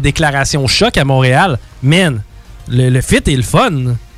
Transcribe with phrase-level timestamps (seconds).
[0.00, 1.58] déclaration choc à Montréal.
[1.82, 2.22] Man,
[2.66, 3.70] le, le fit est le fun.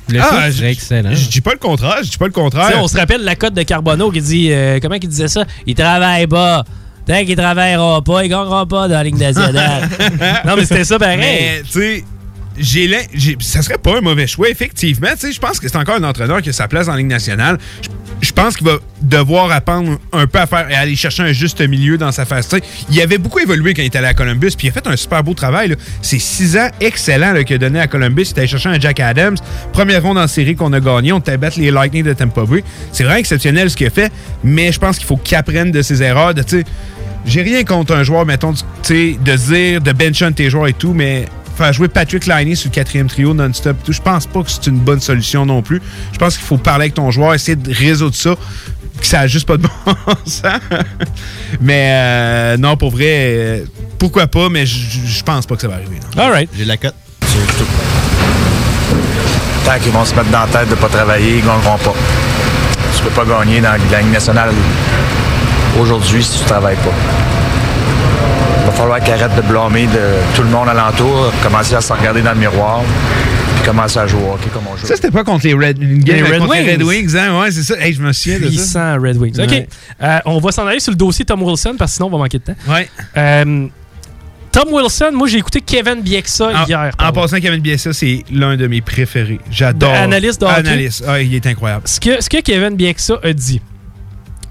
[0.07, 1.13] Le ah, fit excellent.
[1.13, 2.81] Je dis pas le contraire, je dis pas le contraire.
[2.81, 5.43] on se rappelle la cote de Carbonneau qui dit euh, comment il disait ça?
[5.65, 6.63] Il travaille pas.
[7.05, 9.89] Tant qu'il travaillera pas, il gagnera pas dans la Ligue nationale.
[10.45, 11.17] non, mais c'était ça pareil.
[11.19, 12.05] Mais, tu sais,
[12.57, 12.89] j'ai,
[13.39, 15.09] ça serait pas un mauvais choix, effectivement.
[15.21, 17.57] Je pense que c'est encore un entraîneur qui a sa place en Ligue nationale.
[18.21, 21.61] Je pense qu'il va devoir apprendre un peu à faire et aller chercher un juste
[21.61, 22.49] milieu dans sa phase.
[22.89, 24.95] il avait beaucoup évolué quand il était allé à Columbus, puis il a fait un
[24.95, 25.75] super beau travail.
[26.01, 28.27] C'est six ans excellents qu'il a donné à Columbus.
[28.31, 29.37] Il allé chercher un Jack Adams.
[29.73, 31.11] Première ronde en série qu'on a gagné.
[31.11, 32.63] On t'a battu les Lightning de Tampa Bay.
[32.91, 34.11] C'est vraiment exceptionnel ce qu'il a fait,
[34.43, 36.33] mais je pense qu'il faut qu'il apprenne de ses erreurs.
[37.25, 41.25] J'ai rien contre un joueur, mettons, de dire, de bencher tes joueurs et tout, mais
[41.55, 44.79] faire jouer Patrick Liney sur le quatrième trio non-stop, je pense pas que c'est une
[44.79, 45.81] bonne solution non plus.
[46.11, 48.35] Je pense qu'il faut parler avec ton joueur, essayer de résoudre ça,
[48.99, 49.69] que ça n'a juste pas de bon
[50.25, 50.43] sens.
[51.61, 53.65] mais euh, non, pour vrai, euh,
[53.97, 55.99] pourquoi pas, mais je pense pas que ça va arriver.
[56.17, 56.49] All right.
[56.55, 56.95] J'ai la cote.
[59.65, 61.93] Tant qu'ils vont se mettre dans la tête de pas travailler, ils gagneront pas.
[62.95, 64.51] Tu peux pas gagner dans la Ligue nationale
[65.79, 67.34] aujourd'hui si tu travailles pas.
[68.75, 71.93] Il va falloir qu'ils arrêtent de blâmer de tout le monde alentour, commencer à se
[71.93, 72.81] regarder dans le miroir,
[73.55, 74.85] puis commencer à jouer au hockey comme on joue.
[74.85, 76.65] Ça, c'était pas contre les Red, les Red Wings.
[76.65, 77.39] Les Red Wings, hein?
[77.39, 77.79] Ouais, c'est ça.
[77.79, 78.95] Hey, je me souviens de ça.
[78.95, 79.39] Red Wings.
[79.41, 79.67] OK.
[80.03, 82.17] Euh, on va s'en aller sur le dossier Tom Wilson, parce que sinon, on va
[82.17, 82.55] manquer de temps.
[82.67, 82.89] Ouais.
[83.15, 83.67] Euh,
[84.51, 86.91] Tom Wilson, moi j'ai écouté Kevin Bieksa hier.
[87.01, 89.39] En passant, Kevin Bieksa, c'est l'un de mes préférés.
[89.49, 89.93] J'adore.
[89.93, 91.05] Analyste de Analyste.
[91.07, 91.83] Ah, il est incroyable.
[91.85, 93.61] Ce que, ce que Kevin Bieksa a dit,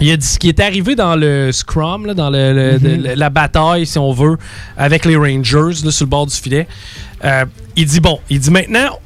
[0.05, 3.15] il a dit ce qui est arrivé dans le scrum, dans mhm.
[3.17, 4.37] la bataille, si on veut,
[4.77, 6.67] avec les Rangers sur le bord du filet.
[7.25, 8.99] Euh, il dit bon, il dit maintenant,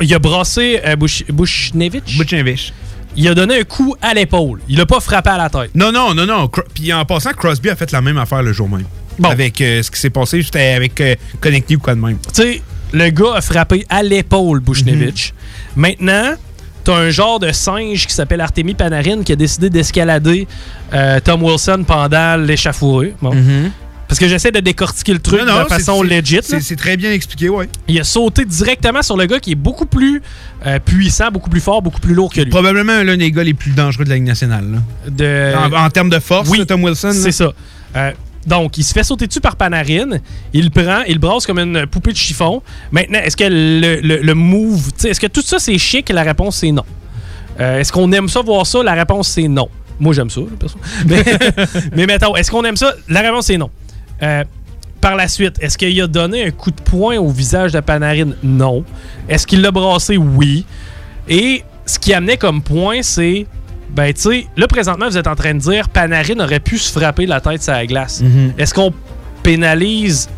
[0.00, 2.72] il a brassé euh, Bushnevich.
[3.16, 4.60] Il a donné un coup à l'épaule.
[4.68, 5.70] Il l'a pas frappé à la tête.
[5.74, 6.50] Non, non, non, non.
[6.74, 8.84] Puis en passant, Crosby a fait la même affaire le jour même.
[9.22, 12.18] Avec euh, ce qui s'est passé, juste avec euh, Connecté ou quoi de même.
[12.34, 15.32] Tu sais, le gars a frappé à l'épaule Bushnevich.
[15.76, 15.82] Mhm.
[15.82, 16.34] Maintenant,
[16.88, 20.48] T'as un genre de singe qui s'appelle Artemi Panarin qui a décidé d'escalader
[20.94, 23.14] euh, Tom Wilson pendant l'échafourée.
[23.20, 23.70] Mhm.
[24.08, 26.40] Parce que j'essaie de décortiquer le truc de façon legit.
[26.42, 27.68] C'est très bien expliqué, ouais.
[27.88, 30.22] Il a sauté directement sur le gars qui est beaucoup plus
[30.64, 32.48] euh, puissant, beaucoup plus fort, beaucoup plus lourd que lui.
[32.48, 34.80] Probablement l'un des gars les plus dangereux de la Ligue nationale.
[35.06, 35.52] De...
[35.76, 37.12] En, termes de force, Tom Wilson.
[37.12, 37.52] C'est ça.
[37.96, 38.12] Euh,
[38.46, 40.18] donc, il se fait sauter dessus par Panarin.
[40.52, 42.62] Il le prend, il le brasse comme une poupée de chiffon.
[42.92, 46.08] Maintenant, est-ce que le, le, move, est-ce que tout ça c'est chic?
[46.10, 46.84] La réponse c'est non.
[47.60, 48.82] Euh, est-ce qu'on aime ça voir ça?
[48.82, 49.68] La réponse c'est non.
[50.00, 50.42] Moi j'aime ça,
[51.06, 51.24] mais,
[51.94, 52.94] mais mettons, est-ce qu'on aime ça?
[53.08, 53.70] La réponse c'est non.
[54.22, 54.44] Euh,
[55.00, 58.30] par la suite, est-ce qu'il a donné un coup de poing au visage de Panarin?
[58.42, 58.84] Non.
[59.28, 60.16] Est-ce qu'il l'a brassé?
[60.16, 60.64] Oui.
[61.28, 63.46] Et ce qui amenait comme point, c'est
[63.90, 66.92] ben, tu sais, là, présentement, vous êtes en train de dire Panarin aurait pu se
[66.92, 68.20] frapper la tête sur la glace.
[68.20, 68.54] Mhm.
[68.58, 68.92] Est-ce qu'on
[69.42, 70.28] pénalise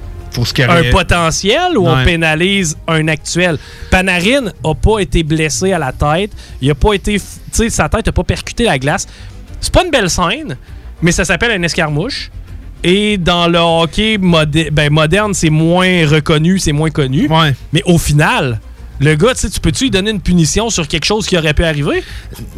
[0.69, 3.59] un potentiel ou on pénalise un actuel?
[3.91, 6.31] Panarin n'a pas été blessé à la tête.
[6.61, 7.19] Il a pas été.
[7.19, 9.07] Tu sais, sa tête n'a pas percuté la glace.
[9.61, 10.57] C'est pas une belle scène,
[11.03, 12.31] mais ça s'appelle un escarmouche.
[12.83, 17.29] Et dans le hockey ben, moderne, c'est moins reconnu, c'est moins connu.
[17.73, 18.61] Mais au final,
[19.01, 22.05] le gars, tu peux-tu lui donner une punition sur quelque chose qui aurait pu arriver?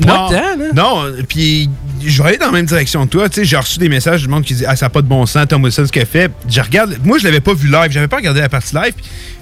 [0.04, 0.28] non,
[0.74, 1.70] non, puis
[2.04, 3.26] je vais aller dans la même direction que toi.
[3.30, 5.46] J'ai reçu des messages du monde qui dit Ah, ça n'a pas de bon sens,
[5.48, 6.30] Tom Wilson, ce qu'il a fait.
[6.48, 8.94] Je regarde, moi, je l'avais pas vu live, j'avais pas regardé la partie live.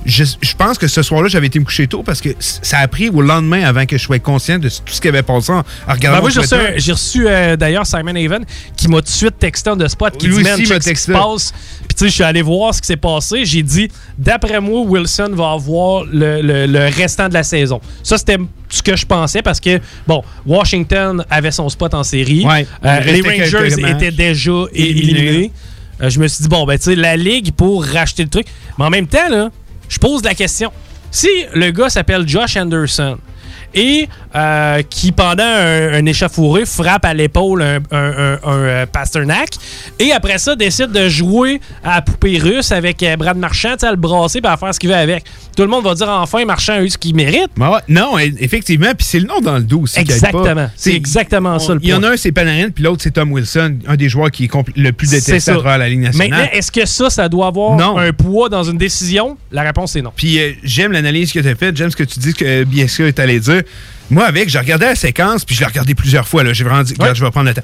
[0.05, 0.25] Je,
[0.57, 3.21] pense que ce soir-là, j'avais été me coucher tôt parce que ça a pris au
[3.21, 6.19] lendemain avant que je sois conscient de tout ce qui avait passé en regardant.
[6.19, 8.45] Ben, moi, j'ai reçu, j'ai reçu euh, d'ailleurs Simon Haven
[8.77, 11.53] qui m'a tout de suite texté de spot qui dit Man, check passe.
[11.91, 13.45] Puis tu sais, je suis allé voir ce qui s'est passé.
[13.45, 17.81] J'ai dit D'après moi, Wilson va avoir le, le restant de la saison.
[18.05, 18.37] Ça, c'était
[18.69, 22.47] ce que je pensais parce que, bon, Washington avait son spot en série.
[22.85, 25.51] Euh, les Rangers étaient déjà éliminés.
[26.01, 28.47] Euh, je me suis dit, bon, ben, tu sais, la Ligue pour racheter le truc.
[28.79, 29.49] Mais en même temps, là,
[29.89, 30.71] je pose la question.
[31.11, 33.19] Si le gars s'appelle Josh Anderson,
[33.75, 39.51] et euh, qui, pendant un, échafouré, frappe à l'épaule un, un, Pasternak.
[39.99, 43.97] Et après ça, décide de jouer à la poupée russe avec Brad Marchand, à le
[43.97, 45.25] brasser et à faire ce qu'il veut avec
[45.61, 47.51] tout le monde va dire enfin Marchand a eu ce qu'il mérite.
[47.89, 50.01] non, e, effectivement, puis c'est le nom dans le dos aussi.
[50.01, 50.71] Exactement.
[50.75, 53.31] C'est exactement ça le Il y en a un, c'est Panarin, puis l'autre, c'est Tom
[53.33, 56.31] Wilson, un des joueurs qui est le plus détesté à la Ligue nationale.
[56.31, 59.37] Maintenant, est-ce que ça, ça doit avoir un poids dans une décision?
[59.53, 60.13] La réponse est non.
[60.17, 63.01] Puis euh, j'aime l'analyse que tu as faite, j'aime ce que tu dis que BSK
[63.01, 63.60] est allé dire.
[64.11, 66.43] Moi, avec, j'ai regardé la séquence, puis je l'ai regardé plusieurs fois.
[66.53, 67.63] J'ai vraiment dit, regarde, je vais prendre le temps.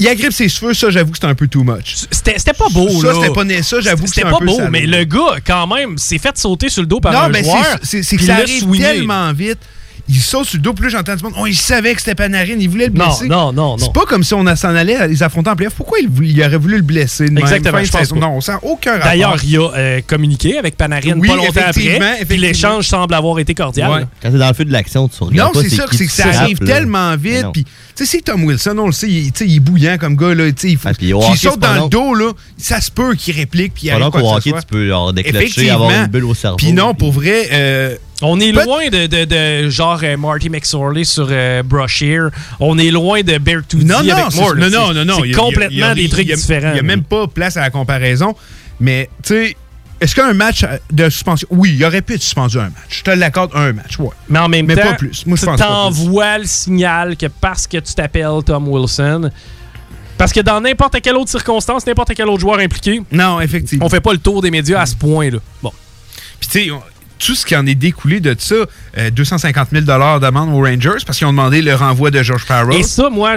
[0.00, 1.96] Il agrippe ses cheveux, ça, j'avoue que c'était un peu too much.
[2.12, 3.14] C'était pas beau, ça, là.
[3.14, 5.98] Ça, c'était pas né, ça, j'avoue que c'était pas beau, mais le gars, quand même,
[5.98, 7.56] s'est fait sauter sur le dos par un joueur.
[7.56, 9.58] Non, mais c'est que ça arrive tellement vite
[10.08, 10.72] il saute sur le dos.
[10.72, 11.34] Plus là, j'entends du monde.
[11.38, 12.56] Oh, il savait que c'était Panarin.
[12.58, 13.28] Il voulait le blesser.
[13.28, 13.78] Non, non, non.
[13.78, 15.74] C'est pas comme si on s'en allait à les affronter en playoff.
[15.74, 17.24] Pourquoi il, il, aurait voulu le blesser?
[17.24, 17.82] Exactement.
[17.82, 19.06] je pense non, on sent aucun rapport.
[19.08, 22.24] D'ailleurs, il a euh, communiqué avec Panarin pas longtemps après.
[22.28, 23.90] Puis l'échange semble avoir été cordial.
[23.90, 24.06] Ouais.
[24.22, 25.54] Quand t'es dans le feu de l'action, tu regardes.
[25.54, 25.86] Non, c'est ça.
[25.90, 27.46] C'est que ça arrive tellement vite.
[27.52, 30.34] Puis, tu sais, c'est Tom Wilson, on le sait, il, il est bouillant comme gars.
[30.34, 33.74] Là, il faut, ah, saute dans le dos, là, ça se peut qu'il réplique.
[33.74, 34.60] Puis que ce soit.
[34.60, 36.56] tu peux déclencher, avoir une bulle au cerveau.
[36.56, 37.98] Puis non, pour vrai.
[38.22, 42.20] On est loin de, de, de, genre euh, Marty McSorley sur euh, Brushier.
[42.58, 44.56] On est loin de Bertuzzi non, non, avec Moore.
[44.56, 45.20] Non, non, non, non.
[45.22, 46.70] C'est complètement des trucs différents.
[46.70, 48.34] Il n'y a même pas place à la comparaison.
[48.80, 49.56] Mais, tu sais,
[50.00, 51.46] est-ce qu'un match de suspension.
[51.50, 52.88] Oui, il aurait pu être suspendu un match.
[52.88, 54.10] Je te l'accorde un match, ouais.
[54.28, 55.24] Mais en même mais temps, pas plus.
[55.26, 59.30] Moi, je t'envoies le signal que parce que tu t'appelles Tom Wilson.
[60.16, 63.00] Parce que dans n'importe quelle autre circonstance, n'importe quel autre joueur impliqué.
[63.12, 63.86] Non, effectivement.
[63.86, 65.38] On fait pas le tour des médias à ce point-là.
[65.62, 65.72] Bon.
[66.40, 66.70] Puis, tu sais,
[67.18, 68.54] tout ce qui en est découlé de ça,
[69.12, 72.74] 250 000 d'amende aux Rangers parce qu'ils ont demandé le renvoi de George Parrott.
[72.74, 73.36] Et ça, moi,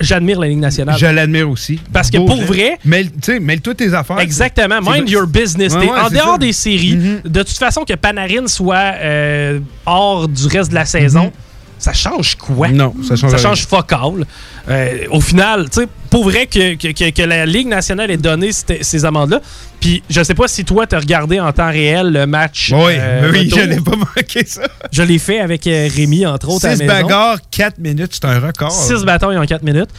[0.00, 0.96] j'admire la Ligue nationale.
[0.98, 1.80] Je l'admire aussi.
[1.92, 2.78] Parce que pour vrai.
[2.84, 3.10] Mêle,
[3.40, 4.18] mêle toutes tes affaires.
[4.20, 4.80] Exactement.
[4.80, 5.74] Mind your business.
[5.74, 7.28] en dehors des séries, mm-hmm.
[7.28, 11.26] de toute façon, que Panarin soit euh, hors du reste de la saison.
[11.26, 11.45] Mm-hmm
[11.86, 12.68] ça change quoi?
[12.68, 14.26] Non, ça change Ça change focal.
[14.68, 18.50] Euh, au final, tu sais, pour vrai que, que, que, la Ligue nationale ait donné
[18.52, 19.40] ces amendes-là.
[19.78, 22.72] Puis, je sais pas si toi, tu as regardé en temps réel le match.
[22.74, 24.62] Oui, euh, oui, je n'ai pas manqué ça.
[24.90, 26.68] Je l'ai fait avec euh, Rémi, entre autres.
[26.68, 28.72] 6 bagarres, 4 minutes, c'est un record.
[28.72, 29.90] 6 batailles en 4 minutes.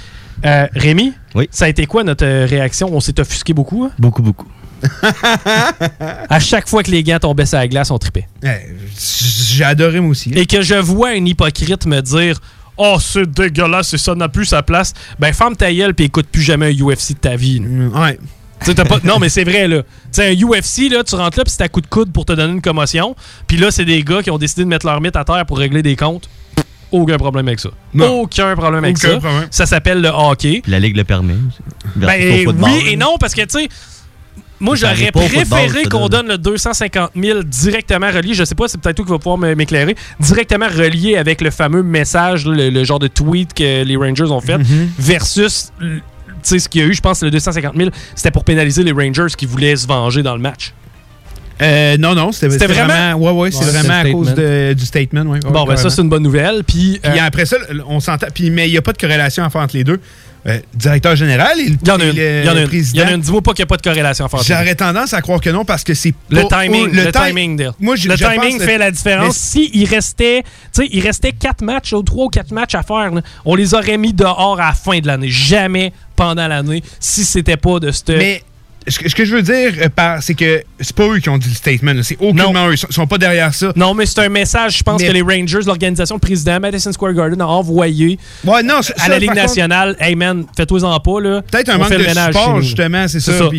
[0.43, 1.47] Rémi, oui?
[1.51, 2.89] ça a été quoi notre réaction?
[2.91, 3.85] On s'est offusqué beaucoup?
[3.85, 3.91] Hein?
[3.97, 4.47] Beaucoup, beaucoup.
[6.29, 8.27] à chaque fois que les gants tombaient sur la glace, on tripait.
[8.41, 10.31] J'ai adoré moi aussi.
[10.31, 12.39] Et que je vois un hypocrite me dire
[12.77, 14.93] Oh, c'est dégueulasse et ça n'a plus sa place.
[15.19, 17.59] Ben, ferme ta gueule et écoute plus jamais un UFC de ta vie.
[17.59, 18.19] Mm, ouais.
[18.59, 18.99] Pas...
[19.03, 19.83] non, mais c'est vrai, là.
[20.13, 22.33] Tu un UFC, là, tu rentres là, puis c'est à coup de coude pour te
[22.33, 23.15] donner une commotion.
[23.47, 25.57] Puis là, c'est des gars qui ont décidé de mettre leur mythe à terre pour
[25.57, 26.29] régler des comptes.
[26.91, 27.69] Aucun problème avec ça.
[27.99, 29.19] Aucun problème avec ça.
[29.51, 30.61] Ça s'appelle le hockey.
[30.67, 31.35] la Ligue le permet.
[31.95, 33.69] Ben, oui et non, parce que, tu sais,
[34.59, 38.33] moi, j'aurais préféré qu'on donne le 250 000 directement relié.
[38.33, 39.95] Je sais pas, c'est peut-être toi qui va pouvoir m'éclairer.
[40.19, 44.57] Directement relié avec le fameux message, le, genre de tweet que les Rangers ont fait,
[44.57, 44.87] mm-hmm.
[44.97, 45.71] versus
[46.43, 49.33] ce qu'il y a eu, je pense, le 250 000, c'était pour pénaliser les Rangers
[49.37, 50.73] qui voulaient se venger dans le match.
[51.61, 53.13] Euh, non, non, c'était vraiment.
[53.15, 55.25] Ouais, ouais, c'est vraiment à cause du statement.
[55.25, 56.63] bon, ben ça, c'est une bonne nouvelle.
[56.63, 57.57] Puis, euh, après ça,
[57.87, 58.27] on s'entend.
[58.33, 59.99] Puis, mais il n'y a pas de corrélation à faire entre les deux.
[60.45, 62.67] Euh, directeur général et le, il y en a une, il y en a une,
[62.67, 63.01] président.
[63.01, 63.21] Il y en a une.
[63.21, 64.27] Dis-moi pas qu'il n'y a pas de corrélation.
[64.45, 66.91] J'aurais tendance à croire que non parce que c'est le timing.
[66.91, 69.35] le, timing, Moi, le timing fait la différence.
[69.35, 70.43] Si il restait,
[70.73, 73.11] tu sais, il restait quatre matchs, ou trois ou quatre matchs à faire,
[73.45, 75.29] on les aurait mis dehors à la fin de l'année.
[75.29, 77.91] Jamais pendant l'année si c'était pas de
[78.87, 81.49] ce ce que, je veux dire, euh, c'est que c'est pas eux qui ont dit
[81.49, 81.93] le statement.
[82.03, 82.73] C'est aucunement eux.
[82.73, 83.71] Ils sont pas derrière ça.
[83.75, 87.13] Non, mais c'est un message, je pense, que les Rangers, l'organisation, le président Madison Square
[87.13, 89.95] Garden a envoyé ouais, non, à la Ligue nationale.
[89.99, 91.21] hey man, fais-toi-en pas.
[91.21, 91.41] là.
[91.41, 93.33] Peut-être un manque de support, justement, c'est ça.
[93.37, 93.49] Ça.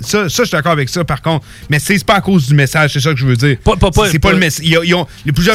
[0.00, 0.28] ça.
[0.28, 1.44] ça, je suis d'accord avec ça, par contre.
[1.70, 3.56] Mais c'est pas à cause du message, c'est ça que je veux dire.
[4.10, 4.66] c'est pas, le message.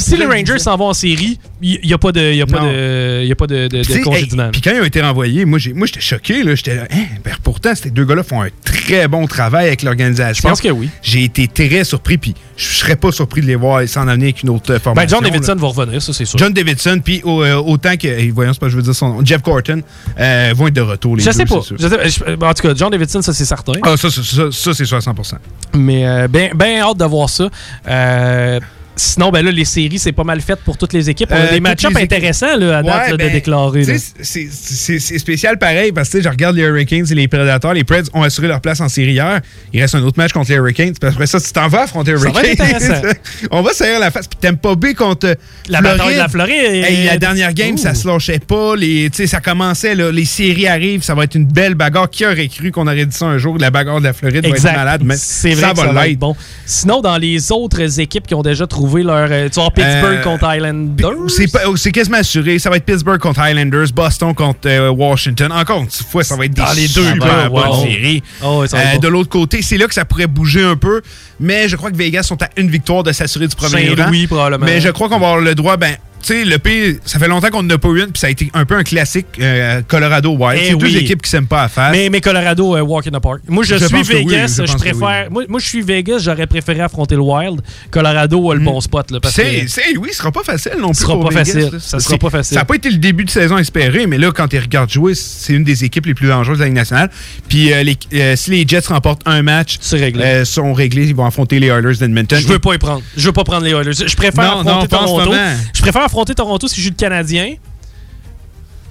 [0.02, 2.60] si les Rangers s'en vont en série, il n'y a pas de, y a pas
[2.60, 6.02] de, y a pas de, de, de Puis quand ils ont été renvoyés, moi, j'étais
[6.02, 6.44] choqué.
[6.56, 9.84] J'étais là, hein, ben, pourtant, ces deux gars-là font un très très bon travail avec
[9.84, 10.50] l'organisation.
[10.50, 10.90] Je pense que oui.
[11.02, 14.44] J'ai été très surpris, puis je serais pas surpris de les voir s'en amener avec
[14.44, 15.20] une autre formation.
[15.20, 16.38] Ben John Davidson va revenir, ça c'est sûr.
[16.38, 19.42] John Davidson, puis euh, autant que, voyons, c'est pas je veux dire son nom, Jeff
[19.42, 19.82] Corton,
[20.20, 21.62] euh, vont être de retour les je Sais pas.
[21.62, 22.50] Je sais pas.
[22.50, 23.74] En tout cas, John Davidson, ça c'est certain.
[23.84, 25.36] Ah, ça, ça, ça, c'est 60%.
[25.74, 27.50] Mais euh, bien ben hâte de voir ça.
[27.88, 28.60] Euh,
[29.04, 31.30] Sinon, ben là, les séries, c'est pas mal fait pour toutes les équipes.
[31.32, 33.84] On a euh, des match-ups intéressants là, à date de ben, déclarer.
[34.22, 37.74] C'est spécial pareil parce que je regarde les Hurricanes et les Predators.
[37.74, 39.42] Les Preds ont assuré leur place en série hier.
[39.74, 40.94] Il reste un autre match contre les Hurricanes.
[41.00, 43.02] Puis après ça, tu t'en vas affronter les Hurricanes.
[43.52, 44.28] On va la face.
[44.28, 45.36] Puis t'aimes pas B contre
[45.68, 46.86] la bataille de la Floride.
[47.06, 48.76] la dernière game, ça se lâchait pas.
[48.76, 49.96] Les, ça commençait.
[49.96, 51.04] Là, les séries arrivent.
[51.04, 52.10] Ça va être une belle bagarre.
[52.12, 53.58] Qui aurait cru qu'on aurait dit ça un jour?
[53.58, 55.02] La bagarre de la Floride va être malade.
[55.04, 56.36] Mais c'est vrai ça, va, être bon.
[56.68, 59.28] Sinon, dans les autres équipes qui ont déjà trouvé leur.
[59.32, 62.60] Euh, tu vas Pittsburgh euh, contre Islanders C'est quasiment assuré.
[62.60, 65.52] Ça va être Pittsburgh contre Islanders, Boston contre euh, Washington.
[65.52, 68.24] Encore une fois, ça va être des Dans les deux super bonnes séries.
[68.44, 68.64] Oh,
[69.02, 71.02] de l'autre côté, c'est là que ça pourrait bouger un peu.
[71.40, 74.10] Mais je crois que Vegas sont à une victoire de s'assurer du premier rang.
[74.10, 74.66] Oui, probablement.
[74.66, 75.96] Mais je crois qu'on va avoir le droit, ben,
[76.28, 78.50] sais, le P, ça fait longtemps qu'on n'a pas eu une, puis ça a été
[78.54, 80.62] un peu un classique euh, Colorado Wild.
[80.64, 81.92] Eh c'est deux équipes qui s'aiment pas à faire.
[81.92, 83.42] Mais, mais Colorado, euh, walk in the park.
[83.48, 85.32] Moi, je, suis Vegas, je, préfère.
[85.32, 87.62] moi, moi, je suis Vegas, j'aurais préféré affronter le Wild.
[87.90, 88.82] Colorado a le bon mm.
[88.82, 89.12] spot.
[89.12, 90.98] Là, parce que, oui, ce sera pas facile non plus.
[90.98, 91.72] Ce sera pas facile.
[91.80, 92.56] Ça sera pas facile.
[92.56, 95.16] Ça n'a pas été le début de saison espéré, mais là, quand tu regardes jouer,
[95.16, 97.10] c'est une des équipes les plus dangereuses de la Ligue nationale.
[97.48, 100.46] Puis euh, si les Jets remportent un match, réglé.
[100.46, 102.40] sont réglés, ils vont affronter les Oilers d'Edmonton.
[102.40, 103.02] Je veux pas y prendre.
[103.16, 103.94] Je veux pas prendre les Oilers.
[103.94, 105.34] Je préfère affronter Toronto.
[105.74, 107.56] Je préfère affronter Toronto si je suis le Canadien.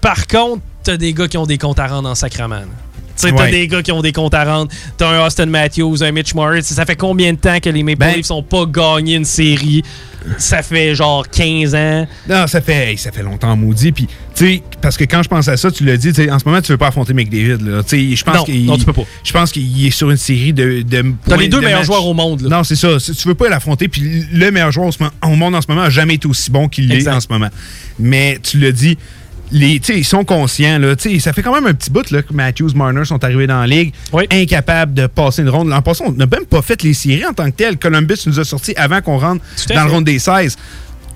[0.01, 2.65] Par contre, t'as des gars qui ont des comptes à rendre en sacrament.
[3.21, 4.71] Tu t'as des gars qui ont des comptes à rendre.
[4.97, 6.63] T'as un Austin Matthews, un Mitch Morris.
[6.65, 9.83] Ça fait combien de temps que les Maple ben, Leafs sont pas gagnés une série?
[10.37, 12.07] Ça fait genre 15 ans.
[12.29, 13.91] Non, ça fait, ça fait longtemps maudit.
[13.91, 16.61] Puis, tu parce que quand je pense à ça, tu l'as dit, en ce moment,
[16.61, 17.63] tu veux pas affronter McDavid.
[17.63, 17.83] Là.
[17.91, 19.05] Je pense non, non, tu peux pas.
[19.25, 20.83] Je pense qu'il est sur une série de.
[20.83, 22.43] de T'as les deux meilleurs joueurs au monde.
[22.43, 22.97] Non, c'est ça.
[22.99, 23.89] Tu veux pas l'affronter.
[23.89, 24.91] Puis le meilleur joueur
[25.23, 27.49] au monde en ce moment a jamais été aussi bon qu'il l'est en ce moment.
[27.99, 28.97] Mais tu l'as dit,
[29.53, 30.79] les, ils sont conscients.
[30.79, 33.61] Là, ça fait quand même un petit bout là, que Matthews, Marner sont arrivés dans
[33.61, 33.93] la ligue,
[34.31, 35.69] incapables de passer une ronde.
[35.69, 37.79] L'an passé, on n'a même pas fait les séries en tant que tel.
[37.79, 40.57] Columbus nous a sortis avant qu'on rentre dans le ronde des 16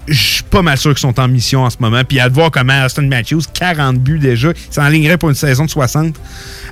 [0.07, 2.03] je suis pas mal sûr qu'ils sont en mission en ce moment.
[2.07, 6.15] Puis à voir comment Austin Matthews, 40 buts déjà, s'enlignerait pour une saison de 60.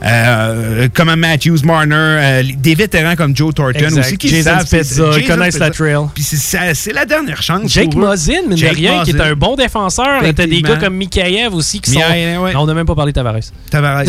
[0.05, 5.27] Euh, comme Matthews, Marner, euh, des vétérans comme Joe Thornton aussi qui Jason savent, ils
[5.27, 6.07] connaissent la trail.
[6.15, 7.73] Puis c'est la dernière chance.
[7.73, 10.23] Jake Mosin, mais de rien, qui est un bon défenseur.
[10.35, 12.01] T'as des gars comme Mikhaïev aussi qui sont.
[12.55, 13.41] on n'a même pas parlé de Tavares.
[13.71, 14.05] Tavares.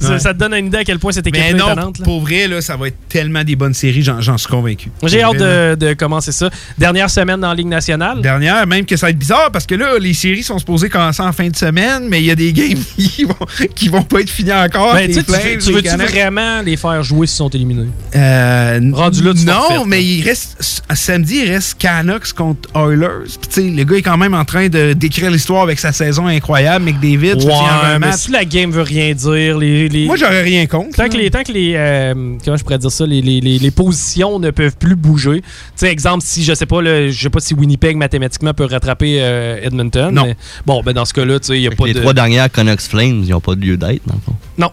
[0.00, 2.02] ça, ça, te donne une idée à quel point c'était équipe étonnante.
[2.02, 4.90] Pour vrai, là, ça va être tellement des bonnes séries, j'en suis convaincu.
[5.04, 6.50] J'ai hâte de, de commencer ça.
[6.78, 8.07] Dernière semaine dans la Ligue nationale.
[8.16, 11.22] Dernière, même que ça va être bizarre parce que là, les séries sont supposées commencer
[11.22, 14.20] en fin de semaine, mais il y a des games qui vont, qui vont pas
[14.20, 14.94] être finis encore.
[14.94, 17.88] Ben, tu, veux-tu vraiment les faire jouer s'ils sont éliminés?
[18.16, 20.82] Euh, Rendu là, Non, mais il reste.
[20.94, 23.30] Samedi, il reste Canucks contre Oilers.
[23.52, 26.84] Puis, le gars est quand même en train de d'écrire l'histoire avec sa saison incroyable.
[26.84, 30.06] McDavid, ouais, mais si la game veut rien dire, les.
[30.06, 30.96] Moi, j'aurais rien contre.
[30.96, 31.30] Tant que les.
[31.30, 33.06] Tant que les euh, comment je pourrais dire ça?
[33.06, 35.40] Les, les, les, positions ne peuvent plus bouger.
[35.40, 35.46] Tu
[35.76, 39.60] sais, exemple, si je sais pas, je sais pas si Winnipeg mathématiquement peut rattraper euh,
[39.62, 40.10] Edmonton.
[40.14, 40.34] Non.
[40.64, 41.98] bon, ben dans ce cas-là, il n'y a pas les de.
[41.98, 44.34] Les trois dernières Canucks Flames, ils n'ont pas de lieu d'être, dans le fond.
[44.56, 44.70] Non.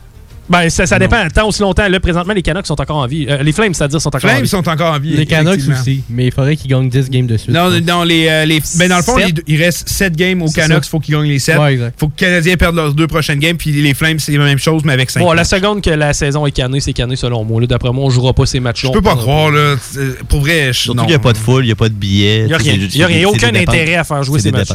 [0.49, 1.27] Ben, ça, ça dépend.
[1.33, 3.25] Tant aussi longtemps, là, présentement, les Canucks sont encore en vie.
[3.29, 4.47] Euh, les Flames, c'est-à-dire, sont encore en vie.
[4.47, 5.15] sont encore en vie.
[5.15, 6.03] Les Canucks aussi.
[6.09, 7.53] Mais il faudrait qu'ils gagnent 10 games de suite.
[7.53, 10.85] Non, non les, euh, les, ben, dans le fond, il, reste 7 games aux Canucks.
[10.85, 11.57] Il faut qu'ils gagnent les 7.
[11.71, 13.57] Il faut que les Canadiens perdent leurs deux prochaines games.
[13.57, 15.19] Puis les Flames, c'est la même chose, mais avec 5.
[15.19, 17.65] Bon, la seconde que la saison est cannée, c'est canné selon moi.
[17.65, 18.91] D'après moi, on jouera pas ces matchs-là.
[18.93, 19.51] Je peux pas croire.
[19.51, 19.75] Là.
[20.27, 21.93] Pour vrai, je Surtout qu'il n'y a pas de foule, il n'y a pas de
[21.93, 22.41] billets.
[22.41, 22.73] Il n'y a rien.
[22.75, 24.69] Il n'y a aucun intérêt à faire jouer ces matchs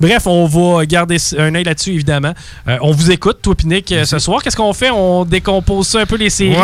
[0.00, 2.32] Bref, on va garder un œil là-dessus, évidemment.
[2.68, 3.54] Euh, on vous écoute, toi,
[4.04, 4.42] ce soir.
[4.42, 4.90] Qu'est-ce qu'on fait?
[5.12, 6.56] On décompose un peu les séries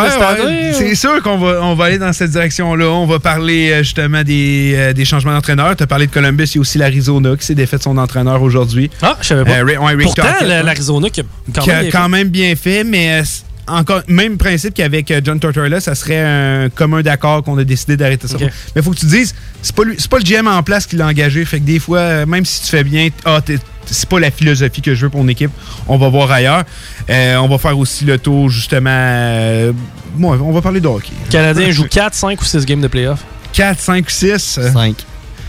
[0.73, 2.87] C'est sûr qu'on va, on va aller dans cette direction-là.
[2.87, 5.76] On va parler euh, justement des, euh, des changements d'entraîneur.
[5.76, 7.99] Tu as parlé de Columbus, il y a aussi l'Arizona qui s'est défait de son
[7.99, 8.90] entraîneur aujourd'hui.
[9.02, 9.59] Ah, je savais pas.
[9.59, 11.25] Euh, Pourtant, l'Arizona qui a
[11.55, 13.23] quand, même, bien quand même bien fait, mais
[13.68, 18.26] encore même principe qu'avec John Tortorella, ça serait un commun d'accord qu'on a décidé d'arrêter
[18.28, 18.37] ça.
[18.40, 21.06] Mais il faut que tu dises, c'est pas, pas le GM en place qui l'a
[21.06, 21.44] engagé.
[21.44, 23.40] Fait que des fois, même si tu fais bien, ah,
[23.90, 25.50] c'est pas la philosophie que je veux pour mon équipe.
[25.87, 26.64] On va voir ailleurs.
[27.08, 28.90] Euh, on va faire aussi le tour, justement.
[28.92, 29.72] Euh,
[30.20, 31.12] on va parler de hockey.
[31.26, 33.20] Le Canadien joue 4, 5 ou 6 games de playoff?
[33.54, 34.96] 4, 5 ou 6 5.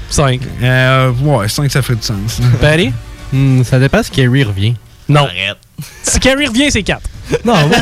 [0.10, 0.42] 5.
[0.64, 2.40] Euh, ouais, 5, ça ferait du sens.
[2.62, 2.92] Barry?
[3.34, 4.74] Hmm, Ça dépend si Kerry revient.
[5.08, 5.22] Non.
[5.26, 5.58] Arrête.
[6.04, 7.02] Si Kerry revient, c'est 4.
[7.46, 7.78] Non, moi,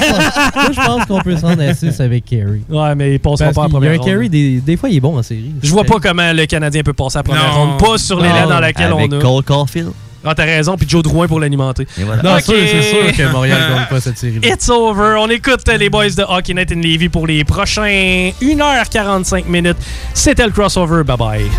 [0.71, 2.63] je pense, qu'on peut s'en 6 avec Kerry.
[2.69, 4.01] Ouais, mais il passera pas en première ronde.
[4.05, 5.53] Il y a un Kerry, des, des, fois, il est bon en série.
[5.63, 7.79] Je vois pas comment le Canadien peut passer à première ronde.
[7.79, 9.21] Pas sur les dans laquelle on a.
[9.21, 9.91] Cole Caulfield.
[10.25, 11.87] Ah, t'as raison, puis Joe Drouin pour l'alimenter.
[11.99, 12.21] Voilà.
[12.21, 14.39] Non, c'est sûr que Montréal ne gagne pas cette série.
[14.39, 14.53] -là.
[14.53, 15.15] It's over.
[15.19, 19.77] On écoute les boys de Hockey Night in Levy pour les prochains 1h45 minutes.
[20.13, 21.03] C'était le crossover.
[21.05, 21.51] Bye bye.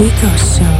[0.00, 0.79] Chico Show.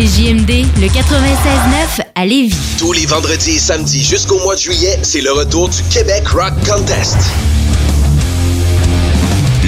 [0.00, 2.56] CJMD, le 96-9 à Lévis.
[2.78, 6.54] Tous les vendredis et samedis jusqu'au mois de juillet, c'est le retour du Québec Rock
[6.66, 7.18] Contest.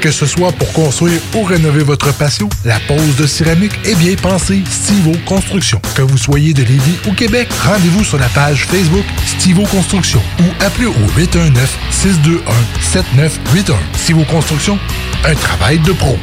[0.00, 4.14] Que ce soit pour construire ou rénover votre patio, la pose de céramique est bien
[4.14, 5.78] pensée Stivo Construction.
[5.94, 10.44] Que vous soyez de Lévis ou Québec, rendez-vous sur la page Facebook Stivo Construction ou
[10.64, 13.74] appelez au 819-621-7981.
[13.94, 14.78] Stivo Construction,
[15.26, 16.18] un travail de pro.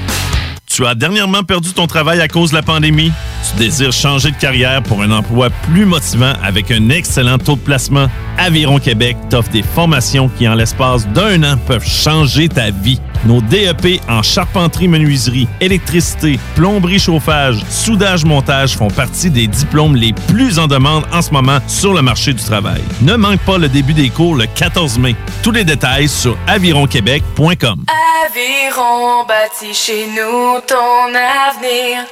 [0.66, 3.12] Tu as dernièrement perdu ton travail à cause de la pandémie?
[3.50, 7.62] Tu désires changer de carrière pour un emploi plus motivant avec un excellent taux de
[7.62, 8.08] placement?
[8.38, 13.00] Aviron Québec t'offre des formations qui, en l'espace d'un an, peuvent changer ta vie.
[13.26, 20.14] Nos DEP en charpenterie, menuiserie, électricité, plomberie, chauffage, soudage, montage font partie des diplômes les
[20.14, 22.82] plus en demande en ce moment sur le marché du travail.
[23.02, 25.16] Ne manque pas le début des cours le 14 mai.
[25.44, 27.86] Tous les détails sur avironquebec.com.
[28.26, 32.06] Aviron bâti chez nous ton avenir.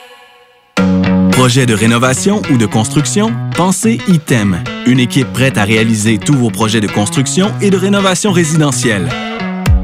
[1.32, 3.34] Projet de rénovation ou de construction?
[3.56, 8.32] Pensez ITEM, une équipe prête à réaliser tous vos projets de construction et de rénovation
[8.32, 9.10] résidentielle.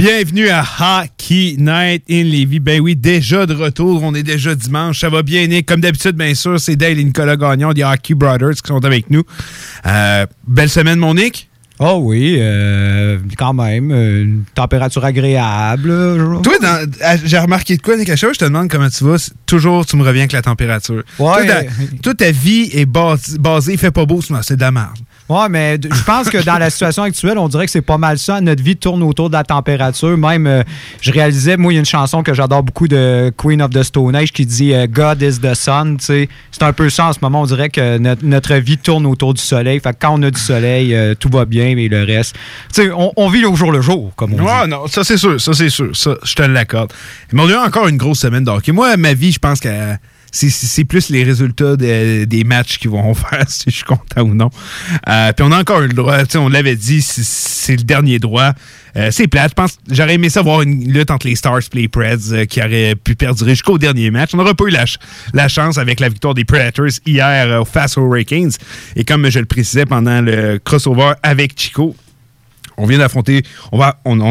[0.00, 2.60] Bienvenue à Hockey Night in Levy.
[2.60, 4.02] Ben oui, déjà de retour.
[4.02, 5.00] On est déjà dimanche.
[5.00, 5.64] Ça va bien, Nick?
[5.64, 9.08] Comme d'habitude, bien sûr, c'est Dale et Nicolas Gagnon des Hockey Brothers qui sont avec
[9.08, 9.22] nous.
[9.86, 11.48] Euh, belle semaine, mon Nick?
[11.78, 13.90] Oh oui, euh, quand même.
[13.90, 15.88] euh, Une température agréable.
[16.42, 16.54] Toi,
[17.24, 18.10] j'ai remarqué de quoi, Nick?
[18.10, 20.32] À chaque fois que je te demande comment tu vas, toujours, tu me reviens avec
[20.32, 21.04] la température.
[21.16, 21.46] Toi, Ouais.
[21.46, 21.62] ta-
[22.02, 24.98] toi, ta vie est bas- basée, il fait pas beau, sinon c'est de la merde.
[25.28, 28.16] Ouais, mais je pense que dans la situation actuelle, on dirait que c'est pas mal
[28.18, 28.40] ça.
[28.40, 30.16] Notre vie tourne autour de la température.
[30.16, 30.62] Même, euh,
[31.00, 33.82] je réalisais, moi, il y a une chanson que j'adore beaucoup de Queen of the
[33.82, 35.96] Stone Age qui dit euh, God is the sun.
[35.98, 36.28] tu sais.
[36.52, 37.42] C'est un peu ça en ce moment.
[37.42, 39.80] On dirait que notre, notre vie tourne autour du soleil.
[39.80, 42.36] Fait que quand on a du soleil, euh, tout va bien, mais le reste.
[42.72, 44.42] Tu sais, on, on vit au jour le jour, comme on dit.
[44.42, 46.92] Ouais, non, ça c'est sûr, ça c'est sûr, ça, je te l'accorde.
[47.32, 48.70] Mais on a eu encore une grosse semaine de hockey.
[48.70, 49.68] Moi, ma vie, je pense que
[50.32, 54.34] c'est- plus les résultats de- des matchs qui vont faire si je suis content ou
[54.34, 54.50] non.
[55.08, 58.52] Euh, Puis on a encore le droit, on l'avait dit, c'est- le dernier droit.
[58.96, 61.76] Euh, c'est plate, je pense, j'aurais aimé ça voir une lutte entre les Stars et
[61.76, 64.30] les Preds euh, qui aurait pu perdurer jusqu'au dernier match.
[64.32, 64.98] On n'aurait pas eu la, ch-
[65.34, 68.52] la chance avec la victoire des Predators hier face aux Hurricanes.
[68.94, 71.94] Et comme je le précisais pendant le crossover avec Chico,
[72.78, 73.80] on vient d'affronter, on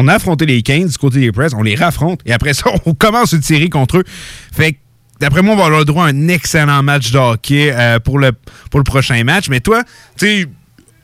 [0.08, 2.94] a affronté les Canes du côté des Preds, on les raffronte et après ça, on
[2.94, 4.04] commence une série contre eux.
[4.52, 4.78] Fait que,
[5.20, 8.32] d'après moi, on va avoir droit à un excellent match de hockey euh, pour, le,
[8.70, 9.48] pour le prochain match.
[9.48, 9.82] Mais toi,
[10.18, 10.46] tu sais,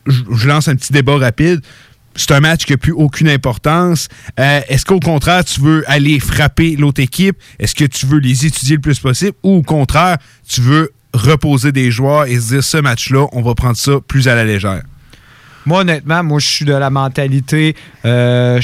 [0.06, 1.60] je lance un petit débat rapide.
[2.14, 4.08] C'est un match qui n'a plus aucune importance.
[4.38, 7.36] Euh, Est-ce qu'au contraire, tu veux aller frapper l'autre équipe?
[7.58, 9.32] Est-ce que tu veux les étudier le plus possible?
[9.42, 13.54] Ou au contraire, tu veux reposer des joueurs et se dire ce match-là, on va
[13.54, 14.82] prendre ça plus à la légère?
[15.64, 17.76] Moi, honnêtement, moi, je suis de la mentalité.
[18.04, 18.60] euh,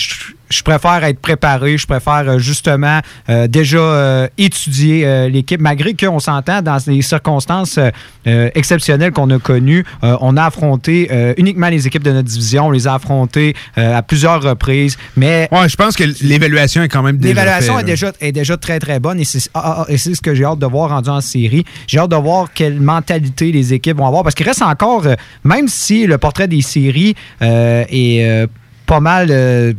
[0.51, 1.79] je préfère être préparé.
[1.79, 5.61] Je préfère euh, justement euh, déjà euh, étudier euh, l'équipe.
[5.61, 7.79] Malgré qu'on s'entend dans des circonstances
[8.25, 12.67] exceptionnelles qu'on a connues, on a affronté uniquement les équipes de notre division.
[12.67, 14.97] On les a affrontées à plusieurs reprises.
[15.17, 18.57] Mais Ouais, je pense que l'évaluation est quand même déjà L'évaluation est déjà, est déjà
[18.57, 20.91] très, très bonne et c'est ah, ah, et c'est ce que j'ai hâte de voir
[20.91, 21.65] rendu en série.
[21.87, 25.07] J'ai hâte de voir quelle mentalité les équipes vont avoir parce qu'il reste encore,
[25.45, 28.47] même si le portrait des séries est
[28.87, 29.75] pas mal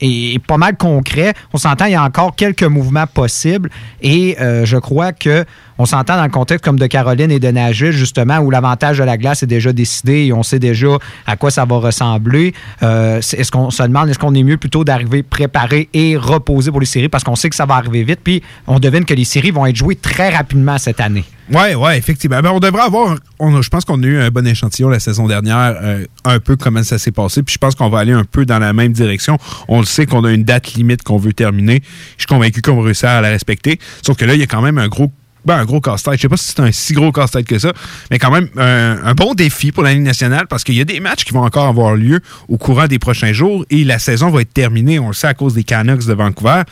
[0.00, 1.34] est pas mal concret.
[1.52, 3.70] On s'entend, il y a encore quelques mouvements possibles
[4.02, 5.44] et euh, je crois que
[5.78, 9.04] on s'entend dans le contexte comme de Caroline et de Nashville, justement, où l'avantage de
[9.04, 12.54] la glace est déjà décidé et on sait déjà à quoi ça va ressembler.
[12.82, 16.80] Euh, est-ce qu'on se demande, est-ce qu'on est mieux plutôt d'arriver préparé et reposé pour
[16.80, 17.08] les séries?
[17.08, 19.66] Parce qu'on sait que ça va arriver vite, puis on devine que les séries vont
[19.66, 21.24] être jouées très rapidement cette année.
[21.52, 22.40] Ouais, ouais, effectivement.
[22.40, 23.16] Ben, on devrait avoir.
[23.40, 26.82] Je pense qu'on a eu un bon échantillon la saison dernière, euh, un peu comment
[26.82, 27.42] ça s'est passé.
[27.42, 29.38] Puis je pense qu'on va aller un peu dans la même direction.
[29.68, 31.82] On le sait qu'on a une date limite qu'on veut terminer.
[32.16, 33.78] Je suis convaincu qu'on va réussir à la respecter.
[34.02, 35.12] Sauf que là, il y a quand même un gros.
[35.44, 36.16] ben, un gros casse-tête.
[36.16, 37.72] Je sais pas si c'est un si gros casse-tête que ça,
[38.10, 40.84] mais quand même un, un bon défi pour la Ligue nationale parce qu'il y a
[40.84, 44.30] des matchs qui vont encore avoir lieu au courant des prochains jours et la saison
[44.30, 46.62] va être terminée, on le sait, à cause des Canucks de Vancouver.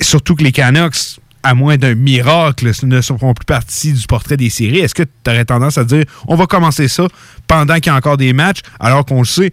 [0.00, 4.50] Surtout que les Canucks, à moins d'un miracle, ne seront plus partie du portrait des
[4.50, 4.78] séries.
[4.78, 7.06] Est-ce que tu aurais tendance à dire on va commencer ça
[7.46, 9.52] pendant qu'il y a encore des matchs, alors qu'on le sait,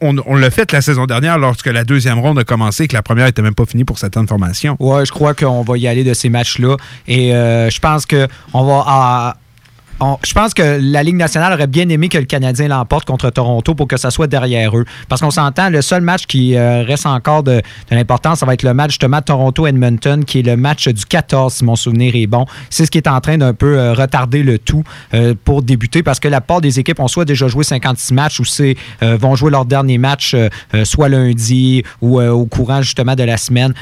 [0.00, 3.02] on, l'a fait la saison dernière lorsque la deuxième ronde a commencé et que la
[3.02, 4.76] première n'était même pas finie pour certaines formations.
[4.80, 6.76] Ouais, je crois qu'on va y aller de ces matchs-là.
[7.06, 8.84] Et euh, je pense que on va.
[8.86, 9.36] ah,
[10.00, 13.74] je pense que la Ligue nationale aurait bien aimé que le Canadien l'emporte contre Toronto
[13.74, 14.84] pour que ça soit derrière eux.
[15.08, 18.62] Parce qu'on s'entend, le seul match qui euh, reste encore de, l'importance, ça va être
[18.62, 22.44] le match justement Toronto-Edmonton, qui est le match du 14, si mon souvenir est bon.
[22.68, 26.02] C'est ce qui est en train d'un peu euh, retarder le tout euh, pour débuter,
[26.02, 28.44] parce que la part des équipes ont soit déjà joué 56 matchs ou
[29.02, 30.34] vont jouer leur dernier match
[30.84, 33.74] soit lundi ou au courant justement de la semaine.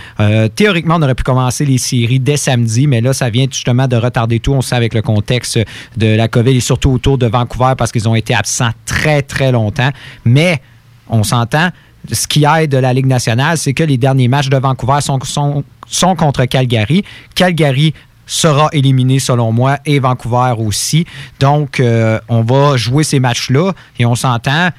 [0.55, 3.96] Théoriquement, on aurait pu commencer les séries dès samedi, mais là, ça vient justement de
[3.96, 4.53] retarder tout.
[4.53, 5.59] On sait avec le contexte
[5.96, 9.52] de la COVID et surtout autour de Vancouver parce qu'ils ont été absents très, très
[9.52, 9.90] longtemps.
[10.24, 10.60] Mais
[11.08, 11.70] on s'entend.
[12.12, 15.64] Ce qui aide la Ligue nationale, c'est que les derniers matchs de Vancouver sont,
[16.16, 17.02] contre Calgary.
[17.34, 17.94] Calgary
[18.26, 21.06] sera éliminé selon moi et Vancouver aussi.
[21.40, 24.70] Donc, euh, on va jouer ces matchs-là et on s'entend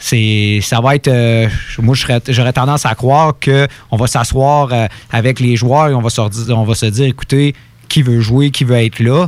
[0.00, 1.46] c'est ça va être euh,
[1.78, 6.00] moi j'aurais tendance à croire que on va s'asseoir euh, avec les joueurs et on
[6.00, 6.08] va
[6.48, 7.54] on va se dire écoutez
[7.86, 9.26] qui veut jouer qui veut être là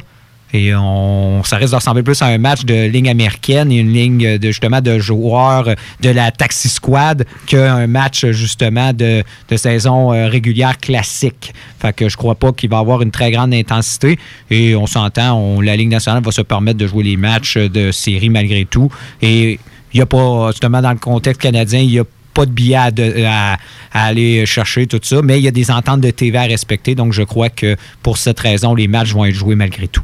[0.52, 3.92] et on ça risque de ressembler plus à un match de ligne américaine et une
[3.92, 10.12] ligne de justement de joueurs de la taxi squad qu'un match justement de, de saison
[10.12, 11.52] euh, régulière classique.
[11.80, 14.18] Fait que je crois pas qu'il va avoir une très grande intensité
[14.50, 17.90] et on s'entend, on- la Ligue nationale va se permettre de jouer les matchs de
[17.92, 19.58] série malgré tout et
[19.94, 22.76] il n'y a pas, justement, dans le contexte canadien, il n'y a pas de billets
[22.76, 22.90] à,
[23.26, 23.56] à-
[23.92, 26.94] à aller chercher, tout ça, mais il y a des ententes de TV à respecter,
[26.94, 30.02] donc je crois que pour cette raison, les matchs vont être joués malgré tout.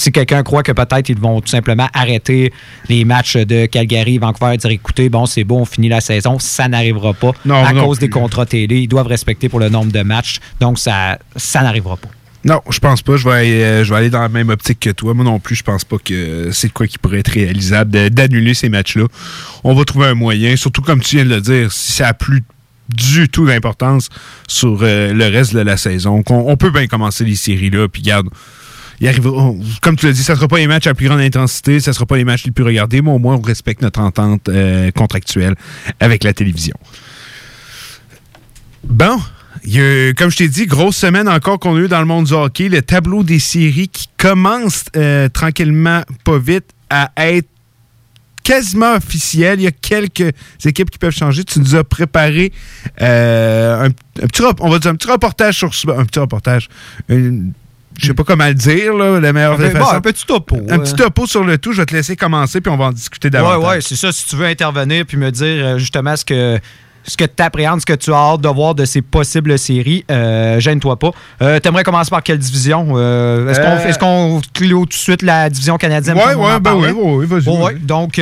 [0.00, 2.54] Si quelqu'un croit que peut-être ils vont tout simplement arrêter
[2.88, 6.38] les matchs de Calgary, Vancouver et dire écoutez, bon, c'est bon, on finit la saison,
[6.38, 8.06] ça n'arrivera pas Non, à non cause plus.
[8.06, 8.78] des contrats télé.
[8.80, 12.08] Ils doivent respecter pour le nombre de matchs, donc ça, ça n'arrivera pas.
[12.46, 13.18] Non, je pense pas.
[13.18, 15.12] Je vais, aller, euh, je vais aller dans la même optique que toi.
[15.12, 18.54] Moi non plus, je pense pas que c'est de quoi qui pourrait être réalisable d'annuler
[18.54, 19.04] ces matchs-là.
[19.64, 22.14] On va trouver un moyen, surtout comme tu viens de le dire, si ça a
[22.14, 22.42] plus
[22.88, 24.08] du tout d'importance
[24.48, 28.00] sur euh, le reste de la saison, qu'on on peut bien commencer les séries-là, puis
[28.00, 28.28] garde.
[29.80, 31.90] Comme tu l'as dit, ça ne sera pas les matchs à plus grande intensité, ça
[31.90, 34.48] ne sera pas les matchs les plus regardés, mais au moins on respecte notre entente
[34.48, 35.54] euh, contractuelle
[36.00, 36.76] avec la télévision.
[38.84, 39.18] Bon,
[40.16, 42.68] comme je t'ai dit, grosse semaine encore qu'on a eu dans le monde du hockey.
[42.68, 47.48] Le tableau des séries qui commence euh, tranquillement, pas vite, à être
[48.42, 49.60] quasiment officiel.
[49.60, 50.34] Il y a quelques
[50.64, 51.44] équipes qui peuvent changer.
[51.44, 52.52] Tu nous as préparé
[53.00, 53.88] euh,
[54.20, 55.70] un, petit, on va un petit reportage sur.
[55.96, 56.68] Un petit reportage.
[57.98, 60.78] Je sais pas comment le dire, là, la meilleure Un bon, petit topo, Un euh.
[60.78, 61.72] petit topo sur le tout.
[61.72, 63.58] Je vais te laisser commencer, puis on va en discuter davantage.
[63.58, 64.12] Ouais, ouais, c'est ça.
[64.12, 66.58] Si tu veux intervenir puis me dire euh, justement ce que
[67.02, 70.04] ce que tu appréhendes, ce que tu as hâte de voir de ces possibles séries,
[70.10, 71.10] euh, gêne-toi pas.
[71.42, 72.88] Euh, T'aimerais commencer par quelle division?
[72.94, 76.16] Euh, Est-ce qu'on qu'on clôt tout de suite la division canadienne?
[76.16, 77.80] Ouais, ouais, en ben oui, oui, vas-y, Ouais, vas-y.
[77.80, 78.20] Donc,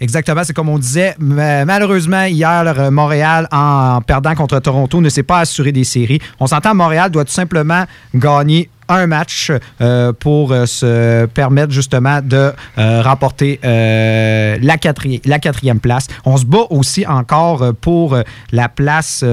[0.00, 1.14] exactement, c'est comme on disait.
[1.20, 6.20] Ma- Malheureusement, hier, Montréal, en perdant contre Toronto, ne s'est pas assuré des séries.
[6.40, 12.20] On s'entend, Montréal doit tout simplement gagner un match euh, pour euh, se permettre justement
[12.22, 16.06] de euh, remporter la, la quatrième place.
[16.24, 18.16] On se bat aussi encore pour
[18.52, 19.24] la place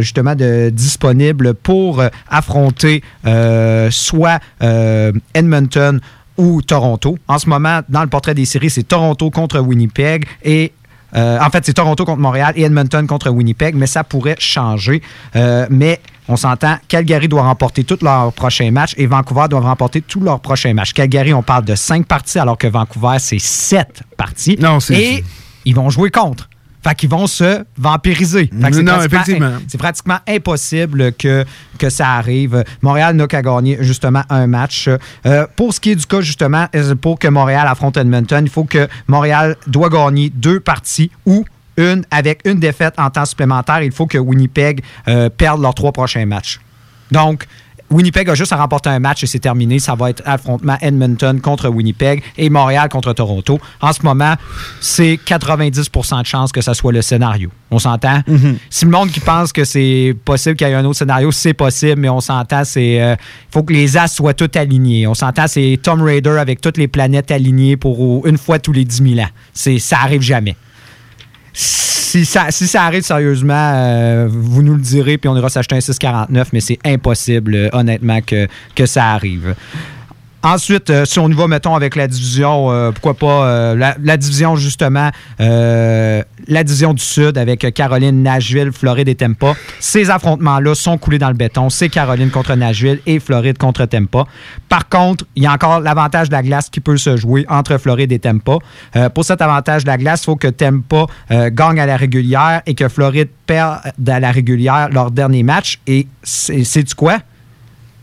[0.00, 3.02] justement de, disponible pour affronter
[3.90, 4.40] soit
[5.34, 6.00] Edmonton
[6.36, 7.18] ou Toronto.
[7.28, 10.72] En ce moment, dans le portrait des séries, c'est Toronto contre Winnipeg et
[11.14, 15.02] euh, en fait, c'est Toronto contre Montréal et Edmonton contre Winnipeg, mais ça pourrait changer.
[15.36, 20.00] Euh, mais on s'entend, Calgary doit remporter tous leurs prochains matchs et Vancouver doit remporter
[20.02, 20.92] tous leurs prochains matchs.
[20.92, 24.56] Calgary, on parle de cinq parties, alors que Vancouver, c'est sept parties.
[24.60, 25.24] Non, c'est- Et
[25.64, 26.48] ils vont jouer contre.
[26.86, 28.50] Fait qu'ils vont se vampiriser.
[28.60, 29.52] Fait que c'est Non, pratiquement- effectivement.
[29.66, 31.44] C'est pratiquement impossible que,
[31.78, 32.62] que ça arrive.
[32.82, 34.88] Montréal n'a qu'à gagner justement un match.
[35.26, 38.50] Euh, pour ce qui est du cas justement, euh, pour que Montréal affronte Edmonton, il
[38.50, 41.44] faut que Montréal doit gagner deux parties ou
[41.76, 45.92] une, avec une défaite en temps supplémentaire, il faut que Winnipeg euh, perde leurs trois
[45.92, 46.60] prochains matchs.
[47.10, 47.46] Donc,
[47.90, 49.78] Winnipeg a juste à remporter un match et c'est terminé.
[49.78, 53.60] Ça va être affrontement Edmonton contre Winnipeg et Montréal contre Toronto.
[53.80, 54.34] En ce moment,
[54.80, 57.50] c'est 90 de chances que ça soit le scénario.
[57.70, 58.22] On s'entend?
[58.70, 61.54] Si le monde qui pense que c'est possible qu'il y ait un autre scénario, c'est
[61.54, 62.94] possible, mais on s'entend, c'est.
[62.96, 63.16] Il
[63.50, 65.06] faut que les as soient tous alignés.
[65.06, 68.84] On s'entend, c'est Tom Raider avec toutes les planètes alignées pour une fois tous les
[68.84, 69.30] 10 000 ans.
[69.78, 70.56] Ça arrive jamais
[72.06, 75.74] si ça, si ça arrive sérieusement, euh, vous nous le direz, puis on ira s'acheter
[75.74, 79.54] un 649, mais c'est impossible, euh, honnêtement, que, que ça arrive.
[80.46, 84.16] Ensuite, euh, si on y va, mettons, avec la division, euh, pourquoi pas, euh, la,
[84.16, 89.54] division, justement, la division du Sud avec Caroline, Nashville, Floride et Tampa.
[89.80, 91.68] Ces affrontements-là sont coulés dans le béton.
[91.68, 94.24] C'est Caroline contre Nashville et Floride contre Tampa.
[94.68, 97.76] Par contre, il y a encore l'avantage de la glace qui peut se jouer entre
[97.78, 98.58] Floride et Tampa.
[98.94, 101.96] Euh, pour cet avantage de la glace, il faut que Tampa euh, gagne à la
[101.96, 105.80] régulière et que Floride perde à la régulière leur dernier match.
[105.88, 107.18] Et c'est du quoi?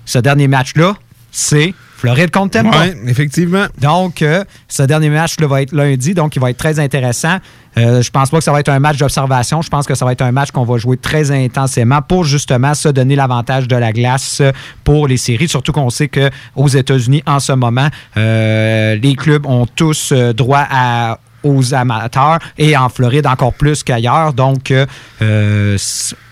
[0.03, 0.95] Ce dernier match-là,
[1.31, 2.79] c'est Floride contre Tampa.
[2.79, 3.65] Ouais, effectivement.
[3.79, 7.37] Donc, euh, ce dernier match-là va être lundi, donc il va être très intéressant.
[7.77, 9.61] Euh, je pense pas que ça va être un match d'observation.
[9.61, 12.73] Je pense que ça va être un match qu'on va jouer très intensément pour justement
[12.73, 14.41] se donner l'avantage de la glace
[14.83, 15.47] pour les séries.
[15.47, 17.87] Surtout qu'on sait qu'aux États-Unis, en ce moment,
[18.17, 23.83] euh, les clubs ont tous euh, droit à aux amateurs et en Floride encore plus
[23.83, 24.33] qu'ailleurs.
[24.33, 24.85] Donc, euh,
[25.21, 25.77] euh,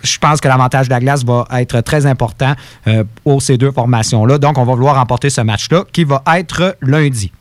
[0.04, 2.54] je pense que l'avantage de la glace va être très important
[2.88, 4.38] euh, pour ces deux formations-là.
[4.38, 7.32] Donc, on va vouloir remporter ce match-là qui va être lundi.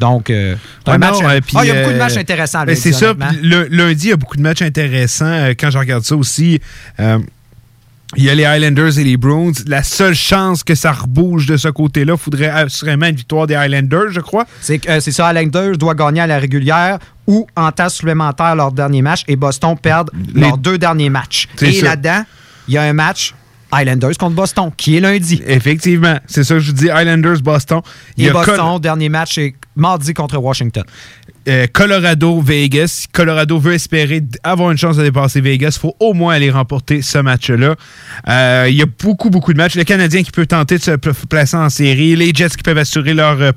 [0.00, 0.54] Donc, euh,
[0.86, 1.16] un Ouais, match.
[1.22, 2.62] euh, Ah, il y a beaucoup de euh, matchs intéressants.
[2.74, 3.14] c'est ça.
[3.42, 5.24] le- lundi, il y a beaucoup de matchs intéressants.
[5.26, 6.60] Euh, quand je regarde ça aussi,
[7.00, 7.18] euh,
[8.16, 9.52] il y a les Highlanders et les Bruins.
[9.66, 13.54] La seule chance que ça rebouge de ce côté-là, il faudrait assurément une victoire des
[13.54, 14.46] Highlanders, je crois.
[14.60, 18.72] C'est euh, c'est ça, Highlanders doit gagner à la régulière ou en temps supplémentaire leur
[18.72, 21.48] dernier match et Boston perdre leurs deux derniers matchs.
[21.60, 22.24] Et là-dedans,
[22.66, 23.34] il y a un match
[23.70, 25.42] Highlanders contre Boston qui est lundi.
[25.46, 26.88] Effectivement, c'est ça que je dis.
[26.88, 27.82] Highlanders, Boston.
[28.16, 30.84] Il y Et Boston, Col- dernier match, c'est mardi contre Washington.
[31.46, 33.06] Euh, Colorado, Vegas.
[33.12, 37.02] Colorado veut espérer avoir une chance de dépasser Vegas, il faut au moins aller remporter
[37.02, 37.74] ce match-là.
[38.28, 39.76] Euh, Il y a beaucoup, beaucoup de matchs.
[39.76, 42.16] Le Canadien qui peut tenter de se pl- placer en série.
[42.16, 43.52] Les Jets qui peuvent assurer leur, euh,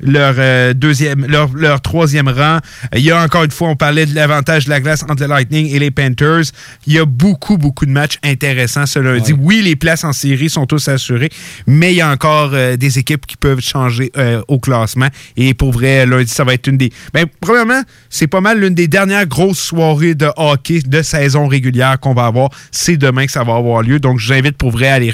[0.00, 2.58] leur, euh, deuxième, leur, leur troisième rang.
[2.94, 5.28] Il y a encore une fois, on parlait de l'avantage de la glace entre le
[5.28, 6.44] Lightning et les Panthers.
[6.86, 9.32] Il y a beaucoup, beaucoup de matchs intéressants ce lundi.
[9.32, 11.30] Oui, les places en série sont tous assurées,
[11.66, 15.08] mais il y a encore euh, des équipes qui peuvent changer euh, au classement.
[15.36, 16.92] Et pour vrai, lundi, ça va être une des.
[17.12, 21.98] Ben, premièrement, c'est pas mal l'une des dernières grosses soirées de hockey de saison régulière
[22.00, 22.50] qu'on va avoir.
[22.70, 23.98] C'est demain que ça va avoir lieu.
[23.98, 25.12] Donc, je vous invite pour vrai à aller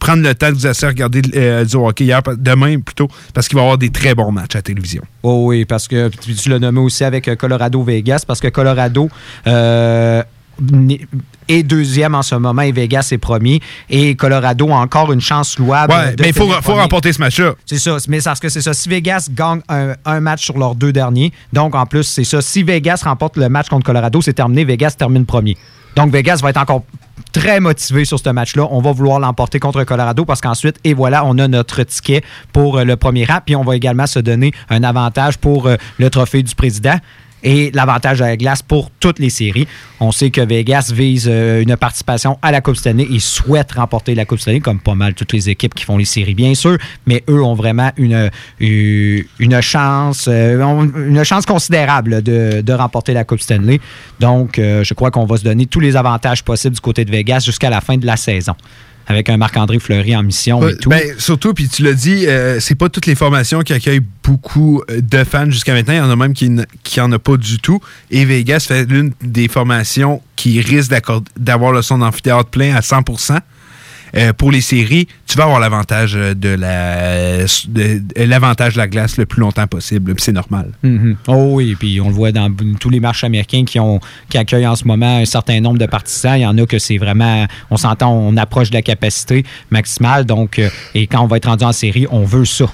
[0.00, 3.62] prendre le temps de vous asseoir regarder du hockey hier, demain plutôt, parce qu'il va
[3.62, 5.02] y avoir des très bons matchs à la télévision.
[5.22, 9.08] Oh oui, parce que tu, tu l'as nommé aussi avec euh, Colorado-Vegas, parce que Colorado
[9.46, 10.22] euh,
[11.48, 13.60] est deuxième en ce moment et Vegas est premier.
[13.90, 15.92] Et Colorado a encore une chance louable.
[15.92, 17.54] Ouais, de mais il faut, faut remporter ce match-là.
[17.66, 18.72] C'est ça, mais c'est parce que c'est ça.
[18.72, 22.40] Si Vegas gagne un, un match sur leurs deux derniers, donc en plus, c'est ça.
[22.40, 24.64] Si Vegas remporte le match contre Colorado, c'est terminé.
[24.64, 25.56] Vegas termine premier.
[25.96, 26.82] Donc Vegas va être encore
[27.32, 28.66] très motivé sur ce match-là.
[28.70, 32.78] On va vouloir l'emporter contre Colorado parce qu'ensuite, et voilà, on a notre ticket pour
[32.78, 33.38] euh, le premier rang.
[33.44, 36.98] Puis on va également se donner un avantage pour euh, le trophée du président
[37.44, 39.68] et l'avantage à la glace pour toutes les séries.
[40.00, 44.14] On sait que Vegas vise euh, une participation à la Coupe Stanley et souhaite remporter
[44.14, 46.78] la Coupe Stanley, comme pas mal toutes les équipes qui font les séries, bien sûr,
[47.06, 48.30] mais eux ont vraiment une,
[48.60, 50.26] euh, une chance
[51.46, 53.80] considérable de, de remporter la Coupe Stanley.
[54.20, 57.10] Donc, euh, je crois qu'on va se donner tous les avantages possibles du côté de
[57.10, 58.54] Vegas jusqu'à la fin de la saison.
[59.06, 60.88] Avec un Marc-André Fleury en mission et tout.
[60.88, 64.82] Ben, surtout, puis tu l'as dit, euh, c'est pas toutes les formations qui accueillent beaucoup
[64.90, 65.92] euh, de fans jusqu'à maintenant.
[65.92, 66.50] Il y en a même qui
[66.82, 67.80] qui en a pas du tout.
[68.10, 72.80] Et Vegas fait l'une des formations qui risque d'accord- d'avoir le son d'amphithéâtre plein à
[72.82, 73.02] 100
[74.16, 78.86] Euh, pour les séries, tu vas avoir l'avantage euh, de la de l'avantage de la
[78.86, 80.70] glace le plus longtemps possible, c'est normal.
[80.82, 81.16] Mhm.
[81.26, 84.66] Oh oui, puis on le voit dans tous les marchés américains qui, ont, qui accueillent
[84.66, 86.36] en ce moment un certain nombre de partisans.
[86.36, 90.24] Il y en a que c'est vraiment, on s'entend, on approche de la capacité maximale.
[90.24, 92.66] Donc, euh, et quand on va être rendu en série, on veut ça.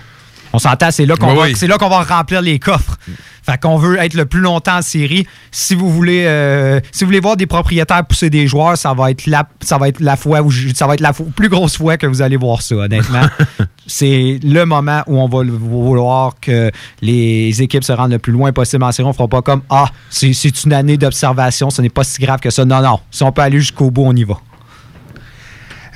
[0.52, 1.52] On s'entend, c'est là qu'on Oui, va, oui.
[1.56, 2.96] c'est là qu'on va remplir les coffres.
[3.42, 5.26] Fait qu'on veut être le plus longtemps en série.
[5.52, 9.10] Si vous voulez, euh, si vous voulez voir des propriétaires pousser des joueurs, ça va
[9.12, 11.76] être la, ça va être la fois où je- ça va être la plus grosse
[11.78, 13.22] fois que vous allez voir ça, honnêtement.
[13.86, 18.52] c'est le moment où on va vouloir que les équipes se rendent le plus loin
[18.52, 19.08] possible en série.
[19.08, 22.50] On fera pas comme ah, c'est une année d'observation, ce n'est pas si grave que
[22.50, 22.64] ça.
[22.64, 23.00] Non, non.
[23.10, 24.34] Si on peut aller jusqu'au bout, on y va.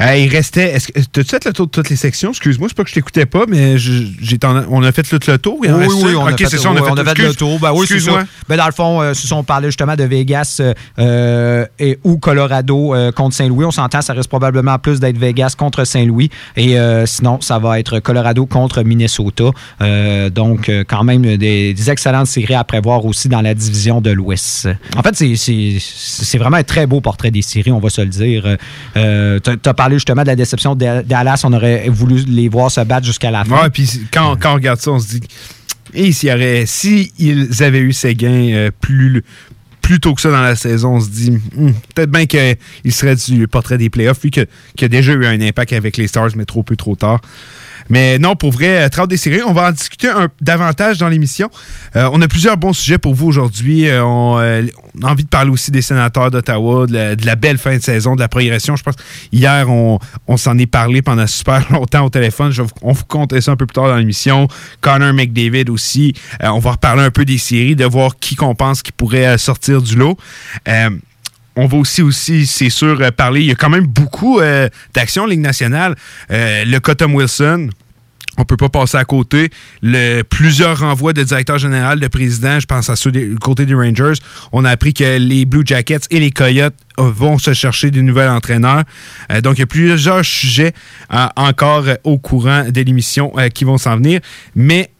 [0.00, 0.72] Euh, il restait.
[0.74, 2.30] Est-ce que t'as-tu fait le tour de toutes les sections?
[2.30, 5.58] Excuse-moi, c'est pas que je t'écoutais pas, mais j'ai on a fait tout le tour.
[5.62, 7.58] il en Oui, reste oui, on a fait, ça, oui, on a fait, le tour.
[7.60, 8.20] Ben oui, c'est Excuse-moi.
[8.22, 8.26] ça.
[8.48, 12.18] Ben, dans le fond, euh, si on parlait justement de Vegas euh, euh, et, ou
[12.18, 16.30] Colorado euh, contre Saint-Louis, on s'entend, ça risque probablement plus d'être Vegas contre Saint-Louis.
[16.56, 19.44] Et euh, sinon, ça va être Colorado contre Minnesota.
[19.80, 24.00] Euh, donc, euh, quand même, des, des excellentes séries à prévoir aussi dans la division
[24.00, 24.68] de l'Ouest.
[24.96, 28.56] En fait, c'est- vraiment un très beau portrait des séries, on va se le dire.
[28.96, 31.42] Euh, tu as justement de la déception de Dallas.
[31.44, 33.68] On aurait voulu les voir se battre jusqu'à la fin.
[33.70, 35.20] Puis quand, quand on regarde ça, on se dit,
[35.92, 39.24] et s'il y aurait, si ils avaient eu ces gains euh, plus,
[39.80, 43.16] plus tôt que ça dans la saison, on se dit, hmm, peut-être bien qu'il serait
[43.16, 46.44] du portrait des playoffs, lui, qui a déjà eu un impact avec les Stars, mais
[46.44, 47.20] trop peu, trop tard.
[47.90, 51.08] Mais non, pour vrai, euh, Trente des séries, on va en discuter un, davantage dans
[51.08, 51.50] l'émission.
[51.96, 53.88] Euh, on a plusieurs bons sujets pour vous aujourd'hui.
[53.88, 57.82] Euh, on, a envie de parler aussi des sénateurs d'Ottawa, de la, belle fin de
[57.82, 58.76] saison, de la progression.
[58.76, 58.94] Je pense
[59.32, 59.98] hier, on,
[60.36, 62.52] s'en est parlé pendant super longtemps au téléphone.
[62.82, 64.48] On vous compter ça un peu plus tard dans l'émission.
[64.80, 66.14] Connor McDavid aussi.
[66.42, 69.82] On va reparler un peu des séries, de voir qui qu'on pense qui pourrait sortir
[69.82, 70.16] du lot.
[71.56, 73.40] On va aussi, aussi c'est sûr, euh, parler.
[73.40, 75.94] Il y a quand même beaucoup euh, d'actions en Ligue nationale.
[76.30, 77.70] Euh, le Cotton Wilson,
[78.36, 79.50] on peut pas passer à côté.
[79.80, 83.74] Le, plusieurs renvois de directeur général, de président, je pense à ceux du côté des
[83.74, 84.14] Rangers.
[84.50, 88.02] On a appris que les Blue Jackets et les Coyotes euh, vont se chercher des
[88.02, 88.82] nouveaux entraîneurs.
[89.44, 90.72] Donc, il y a plusieurs sujets
[91.36, 94.20] encore au courant de l'émission qui vont s'en venir.
[94.56, 94.90] Mais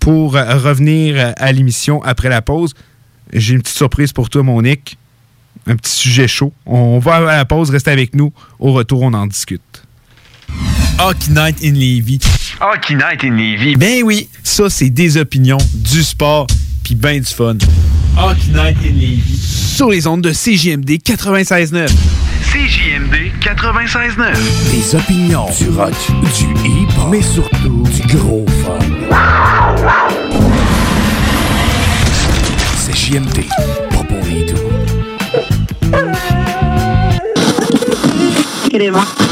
[0.00, 2.72] pour revenir à l'émission après la pause,
[3.32, 4.96] j'ai une petite surprise pour toi, mon Nick.
[5.66, 6.52] Un petit sujet chaud.
[6.66, 8.32] On va à la pause, reste avec nous.
[8.58, 9.82] Au retour, on en discute.
[10.98, 12.18] Hockey Night in Levy.
[12.60, 13.76] Hockey Night in Levy.
[13.76, 16.46] Ben oui, ça, c'est des opinions, du sport,
[16.84, 17.56] puis ben du fun.
[18.16, 19.38] Hockey Night in Levy.
[19.38, 21.88] Sur les ondes de CJMD 96.9.
[22.52, 24.36] CJMD 96.9.
[24.70, 25.94] Des opinions, du rock,
[26.36, 28.78] du hip, mais surtout du gros fun.
[32.76, 32.94] C'est
[38.72, 39.31] crema.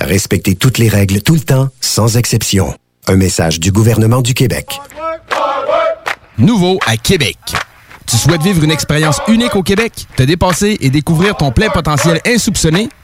[0.00, 2.74] Respectez toutes les règles tout le temps, sans exception.
[3.06, 4.80] Un message du gouvernement du Québec.
[6.38, 7.36] Nouveau à Québec.
[8.06, 12.18] Tu souhaites vivre une expérience unique au Québec, te dépasser et découvrir ton plein potentiel
[12.26, 12.88] insoupçonné?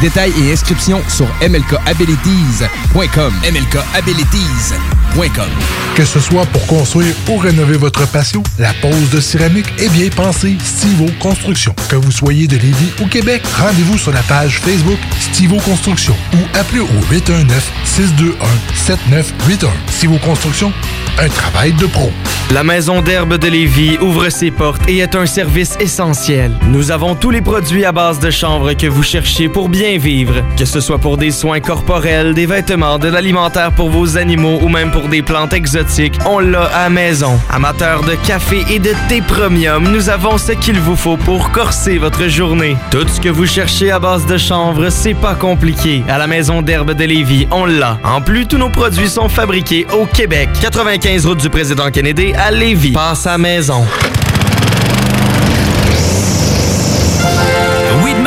[0.00, 3.34] Détails et inscriptions sur mlkabilities.com.
[3.42, 5.09] mlkabilities.com.
[5.96, 10.08] Que ce soit pour construire ou rénover votre patio, la pose de céramique est bien
[10.08, 11.74] pensée Stivo Construction.
[11.88, 16.38] Que vous soyez de Lévis ou Québec, rendez-vous sur la page Facebook Stivo Construction ou
[16.58, 19.66] appelez au 819-621-7981.
[19.88, 20.72] Stivo Construction,
[21.18, 22.12] un travail de pro.
[22.52, 26.50] La Maison d'herbe de Lévis ouvre ses portes et est un service essentiel.
[26.66, 30.42] Nous avons tous les produits à base de chanvre que vous cherchez pour bien vivre.
[30.56, 34.68] Que ce soit pour des soins corporels, des vêtements, de l'alimentaire pour vos animaux ou
[34.68, 37.38] même pour des plantes exotiques, on l'a à maison.
[37.50, 41.98] Amateurs de café et de thé premium, nous avons ce qu'il vous faut pour corser
[41.98, 42.76] votre journée.
[42.90, 46.02] Tout ce que vous cherchez à base de chanvre, c'est pas compliqué.
[46.08, 47.98] À la Maison d'herbe de Lévis, on l'a.
[48.04, 50.48] En plus, tous nos produits sont fabriqués au Québec.
[50.60, 52.92] 95 route du président Kennedy à Lévis.
[52.92, 53.84] Passe à maison.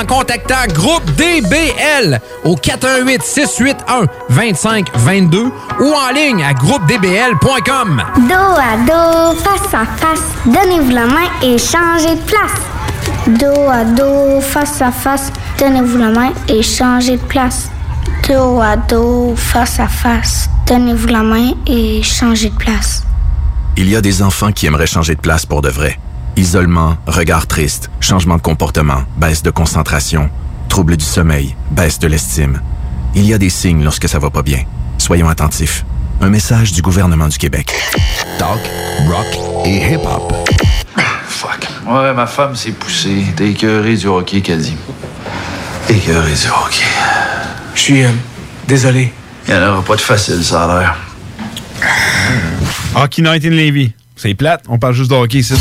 [0.00, 8.02] en contactant Groupe DBL au 418 681 2522 ou en ligne à groupedbl.com.
[8.28, 12.60] Dos à dos, face à face, donnez-vous la main et changez de place.
[13.26, 17.70] Dos à dos, face à face, donnez-vous la main et changez de place.
[18.28, 23.02] Dos à dos, face à face, donnez-vous la main et changez de place.
[23.76, 25.98] Il y a des enfants qui aimeraient changer de place pour de vrai.
[26.40, 30.30] Isolement, regard triste, changement de comportement, baisse de concentration,
[30.70, 32.62] trouble du sommeil, baisse de l'estime.
[33.14, 34.62] Il y a des signes lorsque ça va pas bien.
[34.96, 35.84] Soyons attentifs.
[36.22, 37.74] Un message du gouvernement du Québec.
[38.38, 38.58] Talk,
[39.06, 40.32] rock et hip-hop.
[41.28, 41.68] Fuck.
[41.86, 43.22] Ouais, ma femme s'est poussée.
[43.36, 44.76] T'es écœuré du hockey, qu'elle dit.
[45.90, 46.86] Écœuré du hockey.
[47.74, 48.08] Je suis euh,
[48.66, 49.12] désolé.
[49.46, 50.96] Il n'y en aura pas de facile, ça a l'air.
[52.94, 53.92] Hockey Night in Levy.
[54.16, 55.52] C'est plate, on parle juste de hockey ici.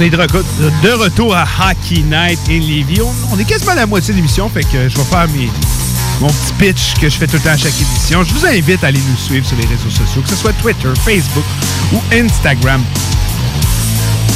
[0.00, 3.02] On est de, retour à Hockey Night in Levy.
[3.02, 5.26] On, on est quasiment à la moitié de l'émission, fait que je vais faire
[6.22, 8.24] mon petit pitch que je fais tout le temps à chaque émission.
[8.24, 10.88] Je vous invite à aller nous suivre sur les réseaux sociaux, que ce soit Twitter,
[11.04, 11.44] Facebook
[11.92, 12.82] ou Instagram.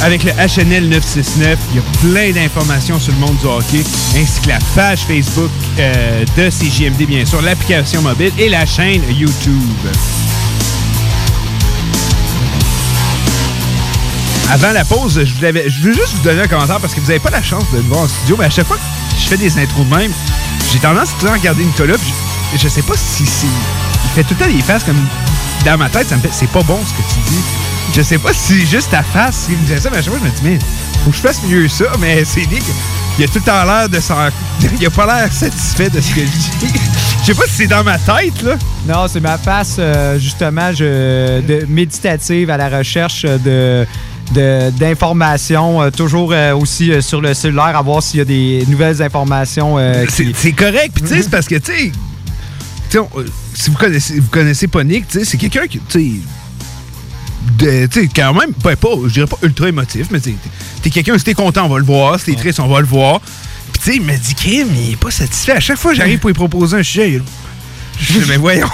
[0.03, 3.83] Avec le HNL 969, il y a plein d'informations sur le monde du hockey,
[4.15, 5.49] ainsi que la page Facebook
[5.79, 9.63] euh, de CJMD, bien sûr, l'application mobile et la chaîne YouTube.
[14.51, 17.07] Avant la pause, je, vous avais- je juste vous donner un commentaire parce que vous
[17.07, 18.81] n'avez pas la chance de me voir en studio, mais à chaque fois que
[19.19, 20.11] je fais des intros même,
[20.71, 22.13] j'ai tendance à regarder Nicolas, puis
[22.53, 23.47] je, je sais pas si c'est...
[23.47, 24.99] Il fait tout le temps des faces comme...
[25.65, 26.29] Dans ma tête, ça me fait...
[26.31, 27.41] C'est pas bon ce que tu dis.
[27.95, 30.21] Je sais pas si juste ta face qui me disait ça, mais à chaque fois,
[30.23, 30.59] je me dis, mais
[31.03, 32.59] faut que je fasse mieux ça, mais c'est dit
[33.15, 34.15] qu'il a tout le temps l'air de s'en...
[34.79, 36.51] Il a pas l'air satisfait de ce que je dis.
[37.21, 38.53] Je sais pas si c'est dans ma tête, là.
[38.87, 43.87] Non, c'est ma face, euh, justement, je, de, méditative à la recherche de-
[44.33, 48.65] d'informations, euh, toujours euh, aussi euh, sur le cellulaire, à voir s'il y a des
[48.67, 49.77] nouvelles informations.
[50.05, 51.91] qui- C'est correct, puis tu sais, c'est parce que, tu sais,
[53.53, 56.21] si vous connaissez, vous connaissez pas Nick, tu sais, c'est quelqu'un qui, tu
[57.59, 60.33] sais, quand même, pas, pas, je dirais pas ultra émotif, mais tu
[60.81, 62.87] t'es quelqu'un, si t'es content, on va le voir, si t'es triste, on va le
[62.87, 63.21] voir.
[63.71, 65.53] Puis tu sais, il me dit, Kim, il est pas satisfait.
[65.53, 67.23] À chaque fois que j'arrive pour lui proposer un sujet, il-
[67.99, 68.67] je mais voyons,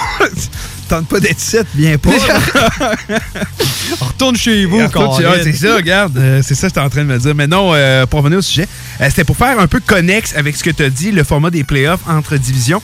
[0.92, 2.12] tente pas d'être ici, viens pas.
[4.02, 5.10] Retourne chez vous, Colin.
[5.26, 7.34] ah, C'est ça, regarde, euh, c'est ça que j'étais en train de me dire.
[7.34, 8.68] Mais non, euh, pour revenir au sujet,
[9.00, 11.50] euh, c'était pour faire un peu connexe avec ce que tu as dit, le format
[11.50, 12.82] des playoffs entre divisions.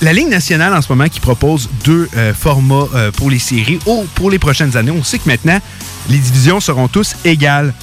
[0.00, 2.86] La Ligue nationale, en ce moment, qui propose deux formats
[3.16, 4.92] pour les séries ou pour les prochaines années.
[4.92, 5.60] On sait que maintenant,
[6.08, 7.74] les divisions seront tous égales.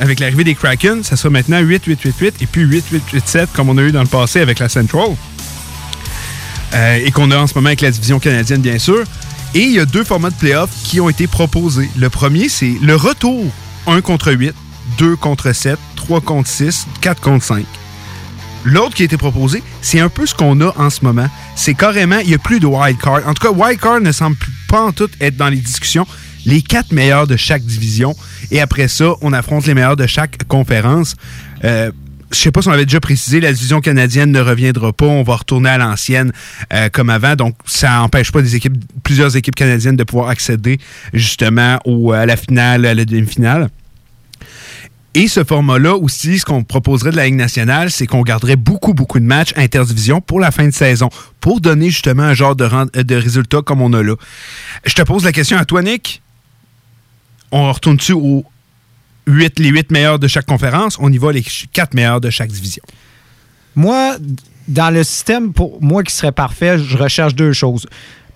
[0.00, 3.92] Avec l'arrivée des Kraken, ça sera maintenant 8-8-8-8 et puis 8-8-8-7 comme on a eu
[3.92, 5.10] dans le passé avec la Central.
[6.74, 9.04] Euh, et qu'on a en ce moment avec la division canadienne, bien sûr.
[9.54, 11.90] Et il y a deux formats de playoffs qui ont été proposés.
[11.98, 13.44] Le premier, c'est le retour
[13.86, 14.54] 1 contre 8,
[14.98, 17.64] 2 contre 7, 3 contre 6, 4 contre 5.
[18.64, 21.28] L'autre qui a été proposé, c'est un peu ce qu'on a en ce moment.
[21.56, 23.26] C'est carrément, il n'y a plus de wild card.
[23.26, 24.36] En tout cas, wild card ne semble
[24.68, 26.06] pas en tout être dans les discussions.
[26.46, 28.14] Les quatre meilleurs de chaque division.
[28.50, 31.16] Et après ça, on affronte les meilleurs de chaque conférence.
[31.64, 31.90] Euh,
[32.30, 35.06] je ne sais pas si on avait déjà précisé, la division canadienne ne reviendra pas.
[35.06, 36.32] On va retourner à l'ancienne
[36.72, 37.34] euh, comme avant.
[37.34, 38.40] Donc, ça n'empêche pas
[39.02, 40.78] plusieurs équipes canadiennes de pouvoir accéder
[41.12, 43.68] justement euh, à la finale, à la demi-finale.
[45.14, 48.94] Et ce format-là aussi, ce qu'on proposerait de la Ligue nationale, c'est qu'on garderait beaucoup,
[48.94, 51.10] beaucoup de matchs interdivision pour la fin de saison,
[51.40, 54.14] pour donner justement un genre de, euh, de résultat comme on a là.
[54.84, 56.22] Je te pose la question à toi, Nick.
[57.50, 58.44] On retourne-tu au
[59.30, 62.82] les huit meilleurs de chaque conférence, on y va les quatre meilleurs de chaque division.
[63.74, 64.16] Moi,
[64.68, 67.86] dans le système, pour moi qui serait parfait, je recherche deux choses.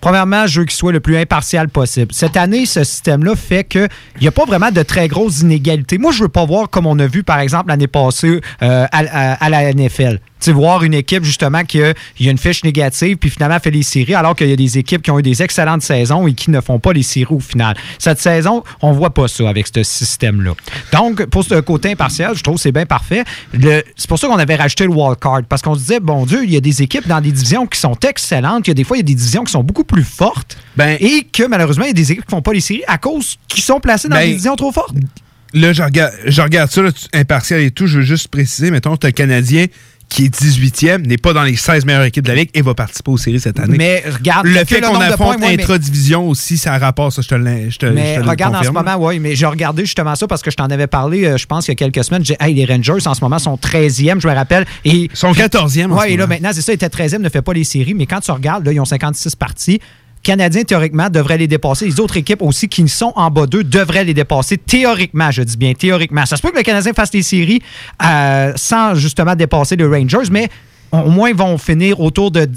[0.01, 2.13] Premièrement, je veux qu'il soit le plus impartial possible.
[2.13, 3.89] Cette année, ce système-là fait qu'il
[4.21, 5.97] n'y a pas vraiment de très grosses inégalités.
[5.97, 8.85] Moi, je ne veux pas voir comme on a vu, par exemple, l'année passée euh,
[8.91, 10.19] à la NFL.
[10.37, 13.57] Tu sais, voir une équipe, justement, qui a, y a une fiche négative, puis finalement
[13.59, 16.27] fait les séries, alors qu'il y a des équipes qui ont eu des excellentes saisons
[16.27, 17.75] et qui ne font pas les séries au final.
[17.99, 20.51] Cette saison, on voit pas ça avec ce système-là.
[20.91, 23.23] Donc, pour ce côté impartial, je trouve que c'est bien parfait.
[23.53, 26.51] C'est pour ça qu'on avait rajouté le wildcard, parce qu'on se disait, bon Dieu, il
[26.51, 28.97] y a des équipes dans des divisions qui sont excellentes, il y a des fois,
[28.97, 30.57] il y a des divisions qui sont beaucoup plus fortes,
[30.99, 33.37] et que malheureusement, il y a des équipes qui font pas les séries à cause
[33.47, 34.95] qu'ils sont placées dans Ben, des divisions trop fortes.
[35.53, 37.87] Là, je regarde, je regarde ça, là, impartial et tout.
[37.87, 39.67] Je veux juste préciser, mettons, tu as le Canadien
[40.09, 42.73] qui est 18e, n'est pas dans les 16 meilleures équipes de la Ligue et va
[42.73, 43.77] participer aux séries cette année.
[43.77, 48.19] Mais regarde, le fait qu'on affronte intra-division aussi, ça rapporte, ça, je te le Mais
[48.19, 50.87] regarde en ce moment, oui, mais j'ai regardé justement ça parce que je t'en avais
[50.87, 52.23] parlé, euh, je pense, il y a quelques semaines.
[52.23, 54.65] J'ai, hey, les Rangers, en ce moment, sont 13e, je me rappelle.
[54.85, 57.29] Et, Ils sont 14e en Oui, et là, maintenant, c'est ça, ils étaient 13e, ne
[57.29, 59.79] fait pas les séries, mais quand tu regardes, là, ils ont 56 parties.
[60.25, 61.85] Canadiens, théoriquement, devraient les dépasser.
[61.85, 64.57] Les autres équipes aussi qui sont en bas d'eux devraient les dépasser.
[64.57, 66.25] Théoriquement, je dis bien théoriquement.
[66.25, 67.61] Ça se peut que le Canadien fasse les séries
[68.03, 70.49] euh, sans justement dépasser les Rangers, mais
[70.91, 72.49] au moins ils vont finir autour de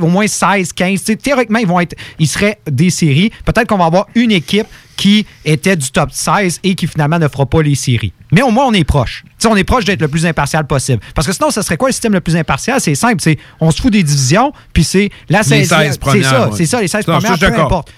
[0.00, 0.98] au moins 16, 15.
[1.00, 1.96] Tu sais, Théoriquement, ils vont être.
[2.18, 3.30] Ils seraient des séries.
[3.44, 4.66] Peut-être qu'on va avoir une équipe
[4.96, 8.12] qui était du top 16 et qui finalement ne fera pas les séries.
[8.32, 9.24] Mais au moins, on est proche.
[9.46, 11.00] On est proche d'être le plus impartial possible.
[11.14, 12.80] Parce que sinon, ça serait quoi le système le plus impartial?
[12.80, 13.16] C'est simple.
[13.20, 16.56] C'est on se fout des divisions, puis c'est la Les 16 16 C'est ça, ouais.
[16.56, 17.92] c'est ça, les 16 Non, ça, premières, peu importe.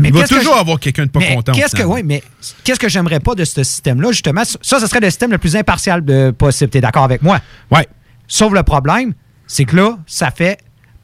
[0.00, 2.22] Il va que toujours je- avoir quelqu'un de pas mais content, Qu'est-ce que, ouais, mais
[2.62, 4.42] qu'est-ce que j'aimerais pas de ce système-là, justement?
[4.44, 6.70] Ça, ce serait le système le plus impartial euh, possible.
[6.70, 7.40] T'es d'accord avec moi?
[7.72, 7.80] Oui.
[8.28, 9.14] Sauf le problème,
[9.48, 10.58] c'est que là, ça fait,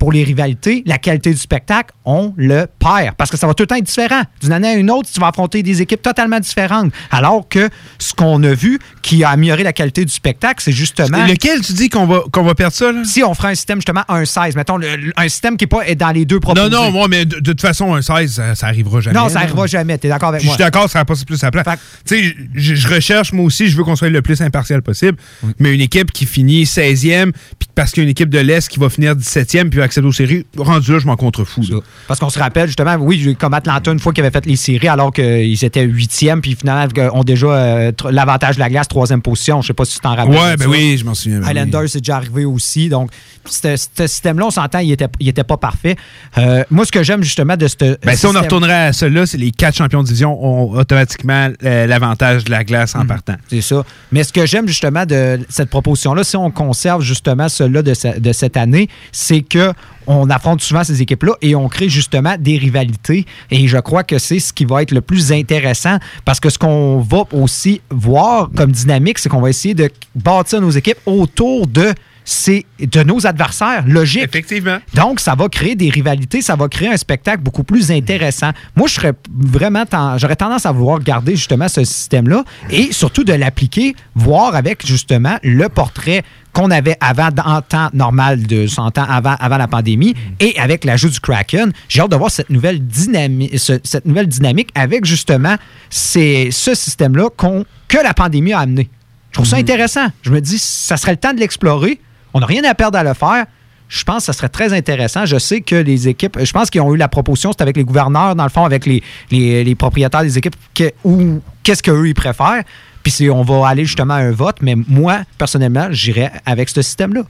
[0.05, 3.15] pour les rivalités, la qualité du spectacle, on le perd.
[3.17, 4.21] Parce que ça va tout le temps être différent.
[4.43, 6.93] D'une année à une autre, tu vas affronter des équipes totalement différentes.
[7.11, 11.25] Alors que ce qu'on a vu qui a amélioré la qualité du spectacle, c'est justement.
[11.27, 12.93] Lequel tu dis qu'on va, qu'on va perdre ça?
[12.93, 13.03] Là?
[13.07, 16.11] Si on ferait un système justement 1-16, mettons, le- un système qui n'est pas dans
[16.11, 16.69] les deux proposés.
[16.69, 19.19] Non, non, moi, mais de, de toute façon, un 16, ça, ça arrivera jamais.
[19.19, 19.41] Non, ça là.
[19.41, 19.97] n'arrivera jamais.
[19.97, 20.57] T'es d'accord avec Puis Je moi?
[20.57, 21.65] suis d'accord, ça va passer plus à plat.
[21.65, 25.17] Tu sais, je, recherche, moi aussi, je veux qu'on soit le plus impartial possible.
[25.59, 28.69] Mais une équipe qui finit 16e, puis parce qu'il y a une équipe de l'Est
[28.69, 31.65] qui va finir 17e, puis va accéder aux séries, rendu là, je m'en contrefous.
[32.07, 34.89] Parce qu'on se rappelle justement, oui, comme Atlanta, une fois qu'ils avaient fait les séries,
[34.89, 39.23] alors qu'ils étaient huitièmes, puis finalement, ils ont déjà euh, l'avantage de la glace, troisième
[39.23, 39.61] position.
[39.63, 40.35] Je sais pas si tu t'en rappelles.
[40.35, 41.41] Ouais, ben oui, je m'en souviens.
[41.41, 41.51] ben oui.
[41.51, 42.89] Highlanders, c'est déjà arrivé aussi.
[42.89, 43.11] Donc,
[43.45, 45.97] ce ce système-là, on s'entend, il était, il était pas parfait.
[46.39, 47.75] Euh, moi, ce que j'aime justement de ce.
[48.05, 51.51] Ben, si on en retournerait à cela, c'est les quatre champions de division ont automatiquement
[51.65, 53.35] euh, l'avantage de la glace en partant.
[53.49, 53.85] C'est ça.
[54.13, 58.33] Mais ce que j'aime justement de cette proposition-là, si on conserve justement de, ce- de
[58.33, 59.73] cette année, c'est que
[60.07, 63.25] on affronte souvent ces équipes-là et on crée justement des rivalités.
[63.51, 65.97] Et je crois que c'est ce qui va être le plus intéressant
[66.27, 70.61] parce que ce qu'on va aussi voir comme dynamique, c'est qu'on va essayer de bâtir
[70.61, 71.93] nos équipes autour de
[72.27, 74.23] c'est de nos adversaires, logique.
[74.25, 74.79] Effectivement.
[74.95, 78.51] Donc, ça va créer des rivalités, ça va créer un spectacle beaucoup plus intéressant.
[78.77, 79.85] Moi, je serais vraiment,
[80.17, 85.37] j'aurais tendance à vouloir garder justement ce système-là et surtout de l'appliquer, voir avec justement
[85.43, 86.23] le portrait
[86.55, 90.85] qu'on avait avant en temps normal de son temps avant, avant la pandémie et avec
[90.85, 91.73] l'ajout du Kraken.
[91.89, 95.57] J'ai hâte de voir cette nouvelle dynamique, cette nouvelle dynamique avec justement
[95.91, 98.89] ces- ce système-là qu'on- que la pandémie a amené.
[99.31, 100.07] Je trouve ça intéressant.
[100.23, 102.01] Je me dis, ça serait le temps de l'explorer.
[102.33, 103.47] On n'a rien à perdre à le faire.
[103.89, 105.27] Je pense que ça serait très intéressant.
[105.27, 107.85] Je sais que les équipes, je pense qu'ils ont eu la proposition, c'est avec les
[107.85, 112.07] gouverneurs, dans le fond, avec les, les- les propriétaires des équipes, que- ou qu'est-ce qu'eux,
[112.09, 112.63] ils préfèrent.
[113.05, 116.83] Puis c'est- on va aller justement à un vote, mais moi, personnellement, j'irais avec ce
[116.83, 117.23] système-là.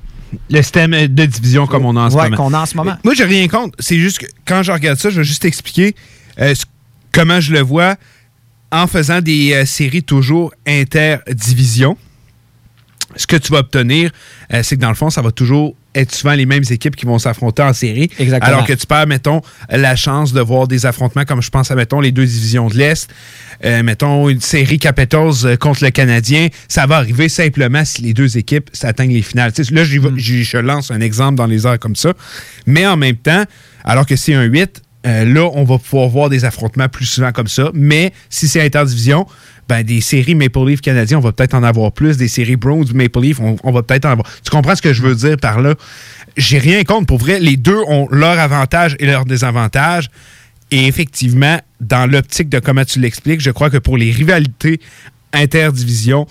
[0.50, 2.36] Le système de division comme on a en ce Ouais, moment.
[2.36, 2.96] qu'on a en ce moment.
[3.04, 3.76] Moi, j'ai rien contre.
[3.78, 5.94] C'est juste que quand je regarde ça, je vais juste expliquer
[6.40, 6.64] euh, ce-
[7.12, 7.96] comment je le vois
[8.72, 11.96] en faisant des euh, séries toujours interdivision.
[13.16, 14.10] Ce que tu vas obtenir,
[14.52, 17.06] euh, c'est que dans le fond, ça va toujours être souvent les mêmes équipes qui
[17.06, 18.10] vont s'affronter en série.
[18.18, 18.52] Exactement.
[18.54, 21.76] Alors que tu perds, mettons, la chance de voir des affrontements comme je pense à,
[21.76, 23.08] mettons, les deux divisions de l'Est.
[23.64, 26.48] Euh, mettons, une série Capitals euh, contre le Canadien.
[26.68, 29.52] Ça va arriver simplement si les deux équipes s'atteignent les finales.
[29.70, 32.12] Là, j'y- je lance un exemple dans les airs comme ça.
[32.66, 33.44] Mais en même temps,
[33.84, 37.30] alors que c'est un 8, euh, là, on va pouvoir voir des affrontements plus souvent
[37.30, 37.70] comme ça.
[37.74, 39.26] Mais si c'est interdivision,
[39.68, 42.16] ben, des séries Maple Leaf canadiens, on va peut-être en avoir plus.
[42.16, 44.30] Des séries Browns Maple Leaf, on, va peut-être en avoir.
[44.42, 45.74] Tu comprends ce que je veux dire par là?
[46.36, 47.06] J'ai rien contre.
[47.06, 50.10] Pour vrai, les deux ont leur avantage et leur désavantage.
[50.70, 54.80] Et effectivement, dans l'optique de comment tu l'expliques, je crois que pour les rivalités
[55.32, 56.26] interdivisions,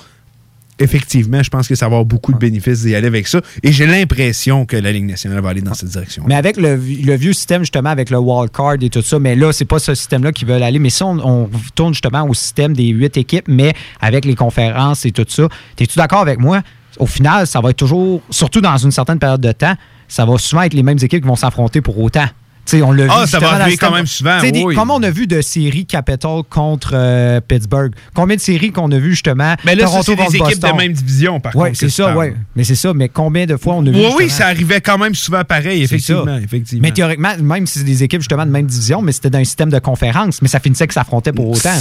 [0.79, 3.41] effectivement, je pense que ça va avoir beaucoup de bénéfices d'y aller avec ça.
[3.61, 6.23] Et j'ai l'impression que la Ligue nationale va aller dans cette direction.
[6.27, 9.51] Mais avec le, le vieux système, justement, avec le wildcard et tout ça, mais là,
[9.51, 10.79] c'est pas ce système-là qui veulent aller.
[10.79, 15.05] Mais si on, on tourne justement au système des huit équipes, mais avec les conférences
[15.05, 15.47] et tout ça,
[15.79, 16.61] es-tu d'accord avec moi?
[16.99, 19.73] Au final, ça va être toujours, surtout dans une certaine période de temps,
[20.07, 22.27] ça va souvent être les mêmes équipes qui vont s'affronter pour autant.
[22.65, 24.63] T'sais, on l'a Ah, vu ça va arriver quand même souvent, des-.
[24.73, 27.91] Comment on a vu de séries Capital contre euh, Pittsburgh?
[28.13, 29.55] Combien de séries qu'on a vu justement?
[29.65, 30.71] Mais là, c'est des équipes Boston?
[30.71, 31.79] de même division, par Ouais, contre.
[31.79, 32.27] c'est ça, oui.
[32.55, 34.97] Mais c'est ça, mais combien de fois on a vu Oui, oui, ça arrivait quand
[34.97, 36.37] même souvent pareil, effectivement.
[36.37, 36.81] effectivement.
[36.83, 39.43] Mais théoriquement, même si c'est des équipes justement de même division, mais c'était dans un
[39.43, 41.75] système de conférence, mais ça finissait que s'affrontait pour autant.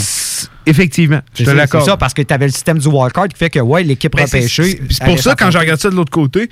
[0.67, 1.85] Effectivement, je te l'accorde.
[1.85, 4.15] C'est ça, parce que tu avais le système du wildcard qui fait que, ouais, l'équipe
[4.15, 4.81] Ben, c'est- repêchée.
[4.91, 6.49] c'est- pour ça, quand je regarde ça de l'autre côté,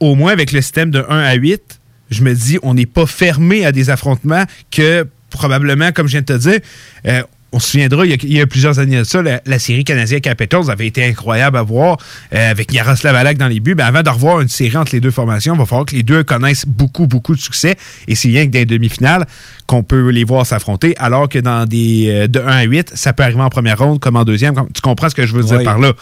[0.00, 1.79] au moins avec le système de 1 à 8,
[2.10, 6.20] je me dis, on n'est pas fermé à des affrontements que probablement, comme je viens
[6.22, 6.58] de te dire,
[7.06, 9.40] euh, on se souviendra, il y, a, il y a plusieurs années de ça, la,
[9.44, 11.96] la série canadienne Capitals avait été incroyable à voir
[12.32, 13.74] euh, avec Yaroslav Alak dans les buts.
[13.74, 16.04] Ben, avant de revoir une série entre les deux formations, il va falloir que les
[16.04, 17.74] deux connaissent beaucoup, beaucoup de succès.
[18.06, 19.26] Et c'est rien que dans les demi-finales
[19.66, 23.12] qu'on peut les voir s'affronter, alors que dans des euh, de 1 à 8, ça
[23.12, 24.54] peut arriver en première ronde comme en deuxième.
[24.54, 25.64] Comme- Tu comprends ce que je veux dire Oui.
[25.64, 25.92] par là?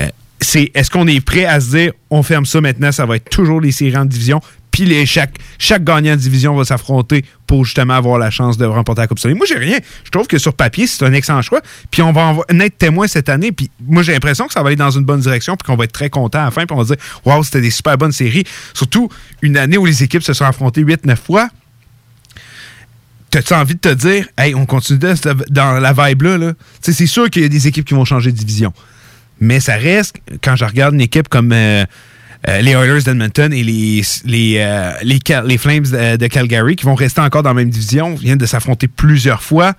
[0.00, 0.08] Euh,
[0.40, 3.28] c'est est-ce qu'on est prêt à se dire on ferme ça maintenant, ça va être
[3.30, 4.40] toujours les séries en division,
[4.70, 9.02] puis chaque, chaque gagnant de division va s'affronter pour justement avoir la chance de remporter
[9.02, 9.34] la Coupe Stanley.
[9.34, 9.78] Moi, j'ai rien.
[10.04, 11.60] Je trouve que sur papier, c'est un excellent choix.
[11.90, 13.52] Puis on va en, être témoin cette année.
[13.52, 15.84] Puis moi, j'ai l'impression que ça va aller dans une bonne direction, puis qu'on va
[15.84, 18.12] être très content à la fin, puis on va dire Waouh, c'était des super bonnes
[18.12, 18.44] séries.
[18.74, 19.08] Surtout
[19.42, 21.48] une année où les équipes se sont affrontées 8-9 fois.
[23.30, 24.98] T'as-tu envie de te dire, hey, on continue
[25.50, 26.36] dans la vibe-là?
[26.36, 26.52] Là?
[26.80, 28.72] C'est sûr qu'il y a des équipes qui vont changer de division.
[29.40, 31.84] Mais ça reste, quand je regarde une équipe comme euh,
[32.48, 36.94] euh, les Oilers d'Edmonton et les, les, euh, les, Flames de, de Calgary, qui vont
[36.94, 39.74] rester encore dans la même division, viennent de s'affronter plusieurs fois.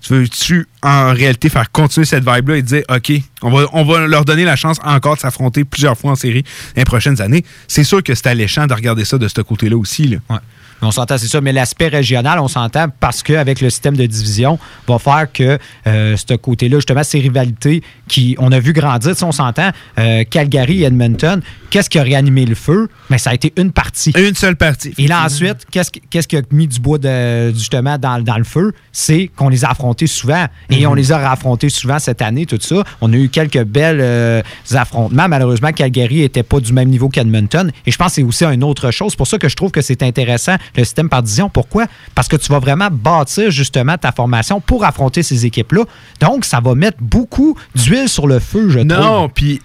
[0.00, 3.12] Tu veux-tu, en réalité, faire continuer cette vibe-là et dire, OK,
[3.42, 6.44] on va, on va leur donner la chance encore de s'affronter plusieurs fois en série
[6.76, 7.44] les prochaines années?
[7.66, 10.06] C'est sûr que c'est alléchant de regarder ça de ce côté-là aussi.
[10.08, 10.40] Là.
[10.82, 11.40] On s'entend, c'est ça.
[11.40, 16.16] Mais l'aspect régional, on s'entend parce qu'avec le système de division, va faire que euh,
[16.16, 20.82] ce côté-là, justement, ces rivalités qui, on a vu grandir, sais, on s'entend, euh, Calgary
[20.82, 22.88] et Edmonton, qu'est-ce qui a réanimé le feu?
[23.10, 24.10] Mais ça a été une partie.
[24.16, 24.92] Une seule partie.
[24.98, 28.44] Et là, ensuite, qu'est-ce qui, qui a mis du bois de, justement dans, dans le
[28.44, 28.72] feu?
[28.92, 30.46] C'est qu'on les a affrontés souvent.
[30.70, 30.86] Et Mhm.
[30.90, 32.82] on les a affrontés souvent cette année, tout ça.
[33.00, 34.42] On a eu quelques belles euh,
[34.74, 35.28] affrontements.
[35.28, 37.70] Malheureusement, Calgary n'était pas du même niveau qu'Edmonton.
[37.86, 39.12] Et je pense que c'est aussi une autre chose.
[39.12, 41.48] C'est pour ça que je trouve que c'est intéressant, le système par division.
[41.48, 41.86] Pourquoi?
[42.14, 45.84] Parce que tu vas vraiment bâtir justement ta formation pour affronter ces équipes-là.
[46.20, 48.86] Donc, ça va mettre beaucoup d'huile sur le feu, je trouve.
[48.86, 49.60] Non, puis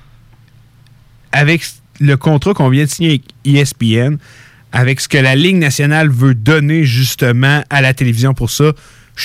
[1.32, 1.64] avec
[2.00, 4.18] le contrat qu'on vient de signer avec ESPN,
[4.72, 8.72] avec ce que la Ligue nationale veut donner justement à la télévision pour ça,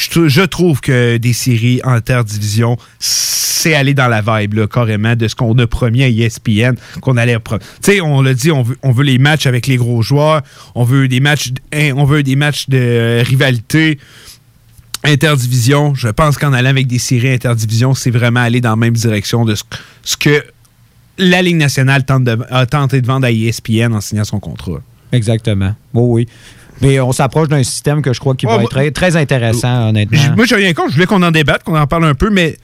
[0.05, 5.27] je, trou- je trouve que des séries interdivision, c'est aller dans la vibe, carrément, de
[5.29, 7.35] ce qu'on a promis à ESPN, qu'on allait
[7.83, 10.43] Tu sais, on l'a dit, on veut, les matchs avec les gros joueurs,
[10.75, 12.37] on veut des matchs, hein, on veut des
[12.69, 13.99] de euh, rivalité
[15.05, 15.95] interdivision.
[15.95, 19.45] Je pense qu'en allant avec des séries interdivision, c'est vraiment aller dans la même direction
[19.45, 19.63] de ce,
[20.17, 20.45] que
[21.19, 24.81] la Ligue nationale tente de- a tenté de vendre à ESPN en signant son contrat.
[25.13, 25.75] Exactement.
[25.95, 26.29] Oui, oui.
[26.83, 30.19] Mais on s'approche d'un système que je crois qui va être très, intéressant, honnêtement.
[30.37, 30.91] Moi, j'ai rien contre.
[30.91, 32.57] Je voulais qu'on en débatte, qu'on en parle un peu, mais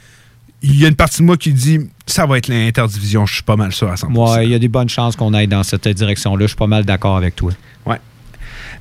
[0.62, 3.26] il y a une partie de moi qui dit ça va être l'interdivision.
[3.26, 4.34] Je suis pas mal sûr à 100%.
[4.36, 6.42] Ouais, il y a des bonnes chances qu'on aille dans cette direction-là.
[6.42, 7.52] Je suis pas mal d'accord avec toi.
[7.86, 8.00] Ouais.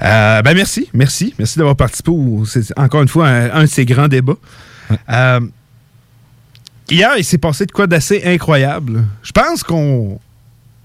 [0.03, 1.33] Euh, ben merci, merci.
[1.39, 2.11] Merci d'avoir participé.
[2.11, 2.43] au-
[2.75, 4.33] encore une fois un, un de ces grands débats.
[5.09, 5.39] Euh,
[6.89, 9.05] hier, il s'est passé de quoi d'assez incroyable.
[9.23, 10.19] Je pense qu'on.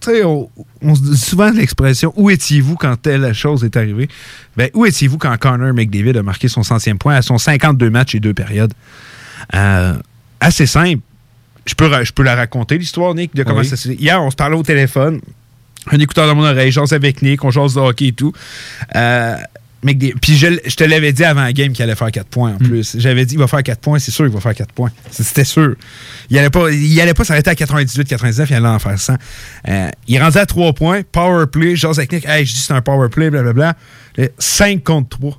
[0.07, 0.48] Sais, on,
[0.82, 4.09] on se dit souvent l'expression Où étiez-vous quand telle chose est arrivée?
[4.57, 8.14] Ben, où étiez-vous quand Connor McDavid a marqué son centième point à son 52 matchs
[8.14, 8.72] et deux périodes?
[9.54, 9.94] Euh,
[10.40, 11.00] Assez simple.
[11.66, 13.66] Je peux, je peux la raconter, l'histoire, Nick, de comment Oui.
[13.66, 13.94] ça s'est.
[13.94, 15.20] Hier, on se parlait au téléphone
[15.90, 18.32] un écouteur dans mon oreille, j'ose avec Nick, on jase de hockey et tout.
[18.96, 19.36] Euh,
[19.95, 22.59] Puis je, je te l'avais dit avant la game qu'il allait faire 4 points en
[22.59, 22.97] plus.
[22.99, 24.91] J'avais dit il va faire 4 points, c'est sûr qu'il va faire 4 points.
[25.11, 25.74] C'était sûr.
[26.30, 29.14] Il allait pas, il allait pas s'arrêter à 98, 99, il allait en faire 100.
[29.68, 32.72] Euh, il est rendu à 3 points, power play, avec Nick, hey, je dis c'est
[32.72, 33.76] un power play, blablabla.
[34.39, 35.39] 5 contre 3.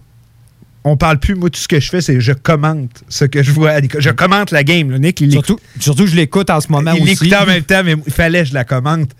[0.83, 1.35] on parle plus.
[1.35, 3.73] Moi, tout ce que je fais, c'est je commente ce que je vois.
[3.97, 4.91] Je commente la game.
[4.91, 4.99] là.
[4.99, 7.11] Nick, il Surtout, surtout je l'écoute en ce moment il aussi.
[7.11, 9.11] l'écoutait en même temps, mais il fallait que je la commente.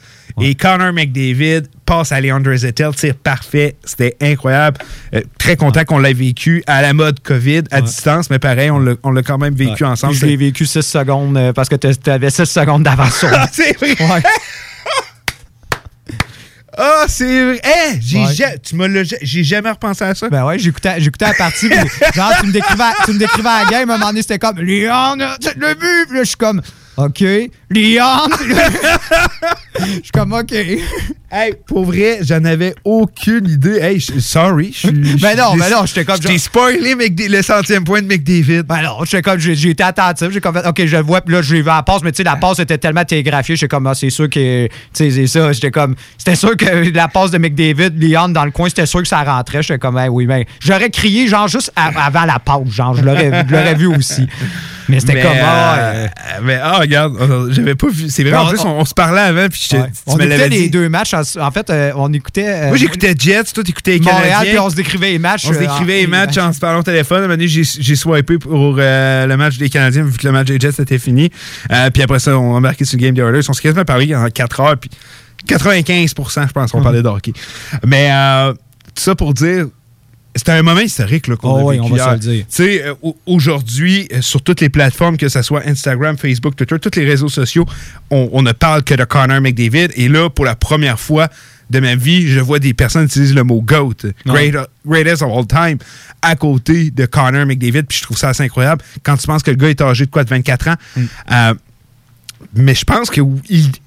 [0.41, 3.75] Et Connor McDavid passe à Leandre Zettel, tir parfait.
[3.83, 4.77] C'était incroyable.
[5.15, 8.79] Euh, très content qu'on l'ait vécu à la mode COVID, à distance, mais pareil, on
[9.11, 9.89] l'a quand même vécu Ouais.
[9.89, 10.13] ensemble.
[10.13, 13.29] Je l'ai vécu 6 secondes euh, parce que tu avais 6 secondes d'avance sur.
[13.33, 13.95] Ah, c'est vrai!
[16.79, 17.59] Ah, c'est vrai!
[17.63, 18.33] Hey, j'ai Ouais.
[18.35, 20.29] ja- tu m'as le- j'ai jamais repensé à ça.
[20.29, 21.69] Ben ouais, j'écoutais, j'écoutais la partie.
[22.13, 24.57] genre, tu me, décrivais, tu me décrivais la game, à un moment donné, c'était comme
[24.57, 26.05] tu l'as vu?
[26.07, 26.61] Puis là, je suis comme
[26.97, 27.21] OK.
[27.69, 28.27] Leon!
[29.79, 30.51] Je suis comme OK.
[31.29, 33.77] Hey, pour vrai, j'en avais aucune idée.
[33.79, 34.73] Hey, je- sorry.
[34.75, 38.01] je Ben non, je- ben non, j'étais comme Je genre- spoilé McD- le centième point
[38.01, 38.63] de McDavid.
[38.63, 41.21] Ben non, j'étais comme, j'ai, j'ai été attentif, j'ai comme fait, OK, je le vois,
[41.21, 43.67] puis là, j'ai vu la passe, mais tu sais, la passe était tellement télégraphiée, j'étais
[43.67, 47.07] comme, ah, c'est sûr que, tu sais, c'est ça, j'étais comme, c'était sûr que la
[47.09, 50.09] passe de McDavid, Leon dans le coin, c'était sûr que ça rentrait, j'étais comme, hey,
[50.09, 54.27] oui, ben, j'aurais crié, genre, juste avant la pause, genre, je je l'aurais vu aussi.
[54.89, 56.07] Mais c'était comme, ah, euh, euh,
[56.43, 58.09] mais ah, regarde, euh, j'avais pas vu.
[58.09, 59.79] C'est vrai, en On- plus, on, on se parlait avant, puis ouais.
[59.91, 60.69] tu on écoutait les dit.
[60.69, 62.47] deux matchs, en, en fait, euh, on écoutait...
[62.47, 64.49] euh, Moi, j'écoutais Jets, toi, t'écoutais les Montréal, Canadiens.
[64.51, 65.45] puis on se décrivait les matchs.
[65.45, 67.29] On se euh, décrivait en- les matchs en se parlant au téléphone.
[67.29, 70.59] À un j'ai swipé pour euh, le match des Canadiens, vu que le match des
[70.59, 71.29] Jets était fini.
[71.71, 73.41] Euh, puis après ça, on a embarqué sur le Game des Oilers.
[73.49, 74.89] On s'est quasiment parlé en 4 heures, puis
[75.47, 77.33] 95% je pense, qu'on parlait de hockey.
[77.85, 79.67] Mais euh, tout ça pour dire,
[80.37, 82.45] c'était un moment historique qu'on Oh a oui, vécu on va se le dire.
[82.47, 86.55] Tu sais, euh, au- aujourd'hui, euh, sur toutes les plateformes, que ce soit Instagram, Facebook,
[86.55, 87.65] Twitter, tous les réseaux sociaux,
[88.09, 89.89] on, on ne parle que de Connor McDavid.
[89.95, 91.27] Et là, pour la première fois
[91.69, 95.45] de ma vie, je vois des personnes utiliser le mot GOAT, great, greatest of all
[95.45, 95.77] time,
[96.21, 97.83] à côté de Connor McDavid.
[97.83, 98.81] Puis je trouve ça assez incroyable.
[99.03, 100.75] Quand tu penses que le gars est âgé de quoi, de 24 ans,
[101.31, 101.53] euh,
[102.55, 103.25] mais je pense qu'il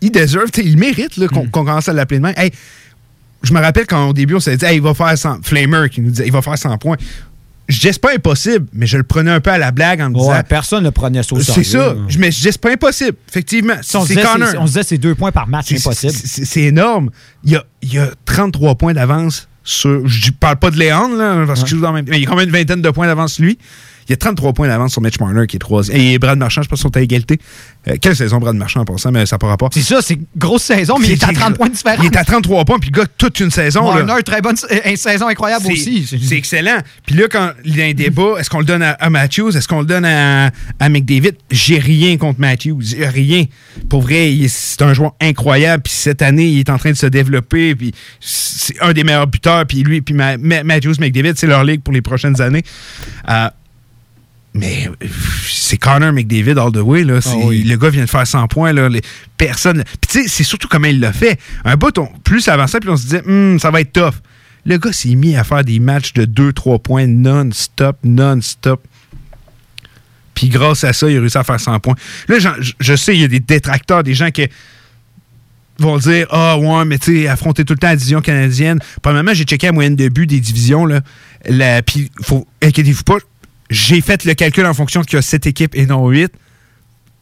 [0.02, 2.34] il deserve, il mérite qu'on qu'on commence à l'appeler de même.
[2.36, 2.50] Hey,
[3.42, 5.38] je me rappelle quand au début, on s'est dit, Hey, il va faire 100.
[5.42, 6.96] Flamer qui nous disait, il va faire 100 points.
[7.68, 10.10] Je dis, c'est pas impossible, mais je le prenais un peu à la blague en
[10.10, 10.42] me Ouais, disant.
[10.48, 11.94] personne ne prenait ça au C'est sérieux, ça.
[11.94, 12.00] là.
[12.08, 13.16] Je me dis, c'est pas impossible.
[13.28, 13.74] Effectivement.
[13.80, 14.48] Si on, se C'est disait, Connor.
[14.48, 16.12] c'est- on se disait c'est deux points par match, c'est C'est- impossible.
[16.12, 17.10] c'est- C'est énorme.
[17.44, 20.04] Il y, a, il y a 33 points d'avance sur.
[20.08, 22.06] Je parle pas de Léon, là, parce qu'il joue dans le même.
[22.08, 23.56] Mais il y a quand même une vingtaine de points d'avance lui.
[24.10, 25.96] Il y a 33 points d'avance sur Mitch Marner qui est troisième.
[25.96, 27.38] Et Brad Marchand, je pense sont à égalité.
[27.86, 29.70] Euh, quelle saison Brad Marchand en passant, mais ça par rapport.
[29.72, 32.04] C'est ça, c'est grosse saison, mais il est à 30 points de différence.
[32.04, 33.88] Il est à 33 points, puis le gars, toute une saison.
[33.94, 34.02] là.
[34.02, 36.04] Marner, très bonne euh, une saison incroyable aussi.
[36.26, 36.78] C'est excellent.
[37.06, 39.50] Puis là, quand il y a un débat, est-ce qu'on le donne à, à Matthews?
[39.56, 40.50] Est-ce qu'on le donne à,
[40.80, 41.34] à McDavid?
[41.52, 42.80] J'ai rien contre Matthews.
[42.80, 43.44] J'ai Rien.
[43.88, 45.84] Pour vrai, c'est un joueur incroyable.
[45.84, 47.76] Puis cette année, il est en train de se développer.
[47.76, 49.66] Puis c'est un des meilleurs buteurs.
[49.66, 52.64] Puis lui, puis Ma- Ma- Matthews, McDavid, c'est leur ligue pour les prochaines années.
[53.28, 53.48] Euh,
[54.54, 54.88] mais
[55.48, 57.04] c'est Connor McDavid all the way.
[57.04, 57.20] Là.
[57.20, 57.30] C'est-
[57.64, 58.72] Le gars vient de faire 100 points.
[58.72, 58.88] Là.
[58.88, 59.00] Les
[59.36, 59.84] personnes.
[59.84, 61.38] Puis tu sais, c'est surtout comment il l'a fait.
[61.64, 64.14] Un bout, on- plus ça avançait, puis on se disait, Hum, ça va être tough.
[64.66, 68.86] Le gars s'est mis à faire des matchs de 2-3 points non-stop, non-stop.
[70.34, 71.94] Puis grâce à ça, il a réussi à faire 100 points.
[72.28, 72.48] Là, je,
[72.78, 74.46] je sais, il y a des détracteurs, des gens qui
[75.78, 78.78] vont dire Ah, ouais, mais tu sais, affronter tout le temps la division canadienne.
[79.02, 80.86] Premièrement, j'ai checké la moyenne de buts des divisions.
[80.86, 81.00] Là.
[81.82, 83.16] Puis, faut, inquiétez-vous pas,
[83.70, 86.30] j'ai fait le calcul en fonction qu'il y a 7 équipes et non 8.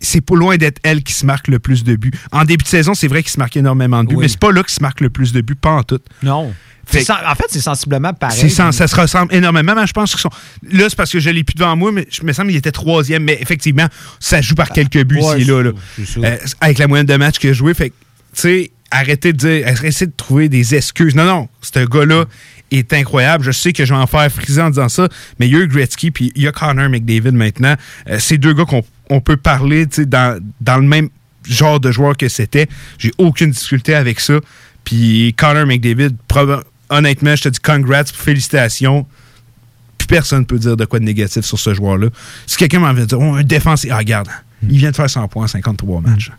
[0.00, 2.12] C'est pas loin d'être elle qui se marque le plus de buts.
[2.30, 4.22] En début de saison, c'est vrai qu'il se marque énormément de buts, Oui.
[4.22, 5.98] mais c'est pas là qu'il se marque le plus de buts, pas en tout.
[6.22, 6.54] Non.
[6.86, 8.48] Fait- en fait, c'est sensiblement pareil.
[8.48, 10.30] Ça se ressemble énormément, mais je pense qu'ils sont.
[10.70, 12.70] Là, c'est parce que je l'ai plus devant moi, mais je me semble qu'il était
[12.72, 13.24] troisième.
[13.24, 13.86] Mais effectivement,
[14.20, 15.62] ça joue par quelques buts Ouais, là.
[15.64, 15.72] là.
[15.96, 16.20] c'est ça.
[16.20, 17.74] Euh, avec la moyenne de matchs qu'il a joué.
[17.74, 17.94] Fait que,
[18.34, 21.14] tu sais, arrêtez de dire, arrêtez de trouver des excuses.
[21.14, 22.24] Non, non, ce gars-là
[22.70, 23.44] est incroyable.
[23.44, 25.08] Je sais que je vais en faire friser en disant ça,
[25.38, 27.74] mais il y a Gretzky puis il y a Connor McDavid maintenant.
[28.08, 31.08] Euh, c'est deux gars qu'on on peut parler dans, dans le même
[31.48, 32.68] genre de joueur que c'était.
[32.98, 34.34] J'ai aucune difficulté avec ça.
[34.84, 36.16] Puis Connor McDavid,
[36.90, 39.06] honnêtement, je te dis congrats, félicitations.
[39.96, 42.08] Plus personne ne peut dire de quoi de négatif sur ce joueur-là.
[42.46, 44.28] Si quelqu'un m'en veut dire, oh, un défensif, ah, regarde,
[44.68, 46.30] il vient de faire 100 points en 53 matchs.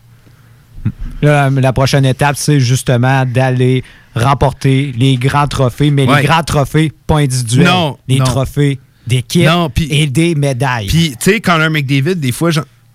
[1.22, 6.22] Là, la prochaine étape, c'est justement d'aller remporter les grands trophées, mais Ouais.
[6.22, 7.66] les grands trophées, pas individuels.
[7.66, 8.24] Non, Les non.
[8.24, 9.48] trophées d'équipe
[9.90, 10.86] et des médailles.
[10.86, 12.50] Puis, tu sais, Connor McDavid, des fois,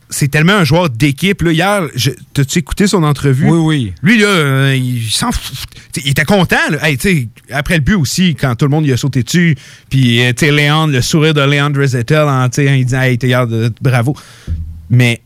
[0.09, 1.43] c'est tellement un joueur d'équipe.
[1.45, 1.83] Hier,
[2.33, 3.49] t'as-tu écouté son entrevue?
[3.49, 3.93] Oui, oui.
[4.03, 5.55] Lui, là, euh, il s'en fout.
[5.91, 6.55] T'sais, il était content.
[6.69, 6.87] Là.
[6.87, 9.55] Hey, t'sais, après le but aussi, quand tout le monde lui a sauté dessus,
[9.89, 13.17] puis, euh, tu sais, Léandre, le sourire de Léandre Zettel, en, t'sais, il dit, hey,
[13.81, 14.15] bravo.
[14.89, 15.21] Mais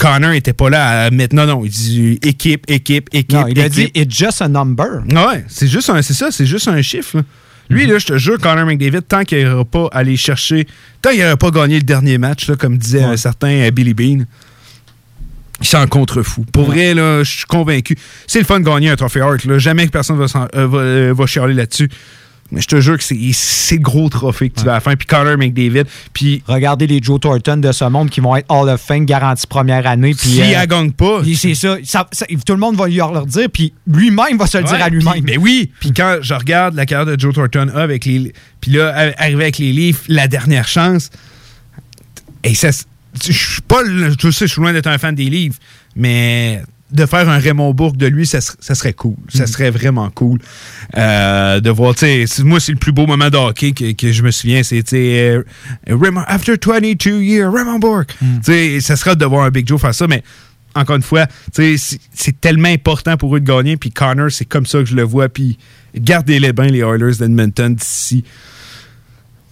[0.00, 3.32] Connor était pas là à mettre, non, non, il dit équipe, équipe, équipe.
[3.32, 5.02] Non, il a dit, it's just a number.
[5.10, 7.18] Ouais, c'est juste un, c'est ça, c'est juste un chiffre.
[7.18, 7.22] là.
[7.68, 10.66] Lui, là, je te jure, Connor McDavid, tant qu'il n'ira pas aller chercher,
[11.02, 13.94] tant qu'il n'aura pas gagné le dernier match, là, comme disait un certain euh, Billy
[13.94, 14.24] Bean,
[15.60, 16.44] il s'en contrefou.
[16.50, 17.96] Pour vrai, là, je suis convaincu.
[18.26, 19.44] C'est le fun de gagner un trophée Hart.
[19.44, 19.58] Là.
[19.58, 20.24] Jamais que personne va,
[20.56, 21.90] euh, va, euh, va chialer là-dessus.
[22.52, 23.14] Mais je te jure que c'est
[23.76, 24.96] le gros trophée que tu vas à la fin.
[24.96, 25.84] Puis Connor McDavid.
[26.12, 26.42] Puis.
[26.46, 29.86] Regardez les Joe Thornton de ce monde qui vont être Hall of Fame garantie première
[29.86, 30.14] année.
[30.14, 31.22] Puis, S'il euh, gagne pas.
[31.36, 34.58] C'est ça, ça- ça- Tout le monde va lui leur dire, puis lui-même va se
[34.58, 35.12] le dire à lui-même.
[35.12, 35.70] puis- Ben oui.
[35.80, 38.32] Puis quand je regarde la carrière de Joe Thornton avec les.
[38.60, 41.10] Puis là, arrivé avec les livres, la dernière chance.
[42.42, 42.70] Et ça.
[43.24, 43.80] Je suis pas.
[43.84, 45.56] Je sais, je suis loin d'être un fan des livres,
[45.96, 46.62] mais
[46.92, 49.14] de faire un Raymond Bourque de lui, ça, ser- ça serait cool.
[49.28, 50.38] Ça serait vraiment cool.
[50.96, 51.94] Euh, de voir,
[52.44, 54.62] moi, c'est le plus beau moment de hockey que, que je me souviens.
[54.62, 55.42] Sais, euh,
[55.88, 58.14] Raymond- After 22 years, Raymond Bourque.
[58.42, 60.22] Sais, ça serait de voir un Big Joe faire ça, mais
[60.74, 63.76] encore une fois, c'est tellement important pour eux de gagner.
[63.76, 65.28] Puis Connor, c'est comme ça que je le vois.
[65.28, 65.58] Puis
[65.96, 68.24] gardez-les bien, les Oilers d'Edmonton, d'ici.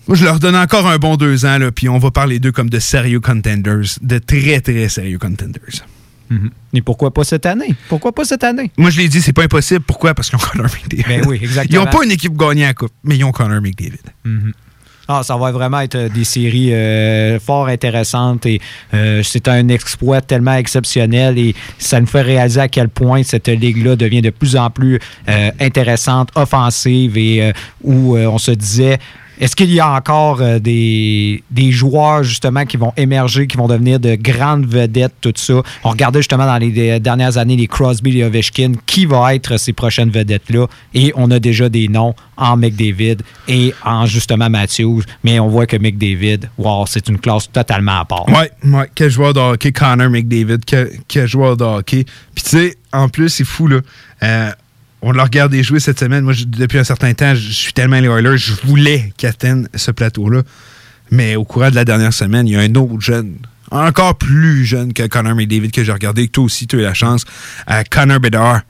[0.06, 2.52] Moi, je leur donne encore un bon deux ans, là, puis on va parler d'eux
[2.52, 5.60] comme de sérieux contenders, de très, très sérieux contenders.
[6.74, 7.74] Et pourquoi pas cette année?
[7.88, 8.70] Pourquoi pas cette année?
[8.76, 9.80] Moi, je l'ai dit, c'est pas impossible.
[9.80, 10.14] Pourquoi?
[10.14, 11.04] Parce qu'ils ont Connor McDavid.
[11.08, 11.82] Ben oui, exactement.
[11.82, 13.98] Ils n'ont pas une équipe gagnée à la Coupe, mais ils ont Connor McDavid.
[15.10, 18.60] Ah, ça va vraiment être euh, des séries euh, fort intéressantes et
[18.92, 23.48] euh, c'est un exploit tellement exceptionnel et ça nous fait réaliser à quel point cette
[23.48, 25.00] ligue-là devient de plus en plus
[25.30, 28.98] euh, intéressante, offensive et où on se disait
[29.38, 34.00] est-ce qu'il y a encore euh, des, joueurs justement qui vont émerger, qui vont devenir
[34.00, 35.62] de grandes vedettes, tout ça?
[35.84, 39.56] On regardait justement dans les des dernières années les Crosby et Ovechkin, qui va être
[39.58, 40.66] ces prochaines vedettes-là?
[40.94, 45.66] Et on a déjà des noms en McDavid et en justement Matthews, mais on voit
[45.66, 48.28] que McDavid, wow, c'est une classe totalement à part.
[48.28, 48.90] Ouais, ouais.
[48.94, 50.58] Quel joueur de hockey, Connor McDavid.
[50.64, 52.04] Quel, quel joueur de hockey?
[52.34, 53.80] Puis tu sais, en plus, c'est fou, là.
[54.22, 54.50] Euh,
[55.02, 56.24] on l'a regardé jouer cette semaine.
[56.24, 59.68] Moi, depuis un certain temps, je je suis tellement les Oilers, je voulais qu'ils atteignent
[59.74, 60.42] ce plateau-là.
[61.10, 63.36] Mais au courant de la dernière semaine, il y a un autre jeune,
[63.70, 66.82] encore plus jeune que Connor McDavid que j'ai regardé, que toi aussi, tu as eu
[66.82, 67.24] la chance,
[67.70, 68.62] euh, Connor Bedard.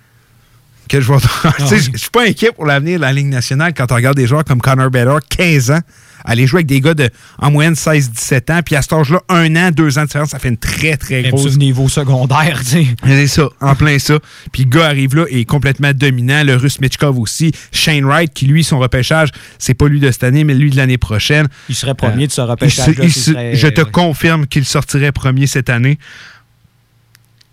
[1.66, 4.16] Sais, Je je suis pas inquiet pour l'avenir de la Ligue nationale quand on regarde
[4.16, 5.80] des joueurs comme Connor Bedard, 15 ans,
[6.24, 7.08] aller jouer avec des gars de
[7.38, 10.38] en moyenne 16-17 ans, puis à cet âge-là, un an, deux ans de différence, ça
[10.38, 12.86] fait une très, très grosse niveau secondaire, tu sais.
[13.04, 14.18] c'est ça, en plein ça.
[14.52, 16.42] Puis le gars arrive là et est complètement dominant.
[16.44, 17.52] Le russe Mitchkov aussi.
[17.72, 19.28] Shane Wright, qui lui, son repêchage,
[19.58, 21.46] c'est pas lui de cette année, mais lui de l'année prochaine.
[21.68, 23.90] Il serait premier de ce il se- repêchage-là il s'il se- serait- je te ouais.
[23.90, 25.98] confirme qu'il sortirait premier cette année.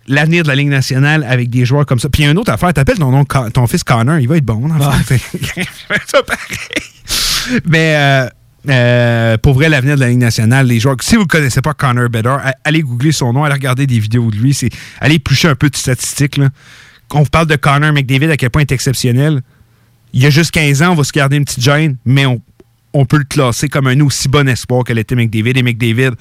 [0.08, 2.08] L'avenir de la Ligue nationale avec des joueurs comme ça.
[2.08, 4.36] Puis il y a une autre affaire, t'appelles ton, nom, ton fils Connor, il va
[4.36, 4.68] être bon.
[4.68, 4.92] dans.
[5.08, 5.18] C'est
[6.06, 7.60] ça pareil.
[7.64, 8.28] Mais euh,
[8.68, 10.96] euh, pour vrai, l'avenir de la Ligue nationale, les joueurs.
[11.00, 14.30] Si vous ne connaissez pas Connor Bedard, allez googler son nom, allez regarder des vidéos
[14.30, 14.54] de lui.
[14.54, 16.36] c'est Allez éplucher un peu de statistiques.
[16.36, 16.48] Là.
[17.08, 19.42] Quand on vous parle de Connor McDavid, à quel point il est exceptionnel,
[20.12, 22.40] il y a juste 15 ans, on va se garder une petite gêne, mais on,
[22.92, 25.56] on peut le classer comme un aussi bon espoir que l'était McDavid.
[25.56, 26.12] Et McDavid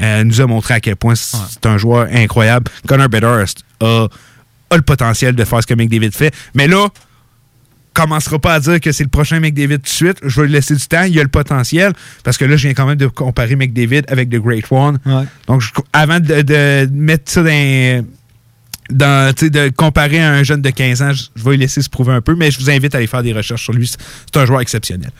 [0.00, 2.70] euh, nous a montré à quel point c'est un joueur incroyable.
[2.86, 3.44] Connor Bedard
[3.80, 4.06] a,
[4.70, 6.34] a le potentiel de faire ce que McDavid fait.
[6.54, 6.88] Mais là,
[7.94, 10.18] commencera pas à dire que c'est le prochain McDavid tout de suite.
[10.22, 11.02] Je vais lui laisser du temps.
[11.02, 11.92] Il a le potentiel.
[12.22, 14.98] Parce que là, je viens quand même de comparer McDavid avec The Great One.
[15.48, 18.04] Donc, je- avant de, de mettre ça dans.
[18.90, 22.12] de comparer à un jeune de 15 ans, je, je vais lui laisser se prouver
[22.12, 23.88] un peu, mais je vous invite à aller faire des recherches sur lui.
[23.88, 25.10] C'est un joueur exceptionnel.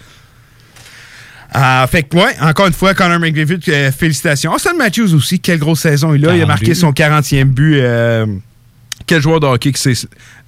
[1.52, 4.52] Ah, fait que, ouais, encore une fois, Connor McDavid, euh, félicitations.
[4.52, 6.36] Austin Matthews aussi, quelle grosse saison il a.
[6.36, 7.80] Il a 40 marqué son 40e but.
[7.80, 8.26] euh,
[9.06, 9.94] quel joueur de hockey que c'est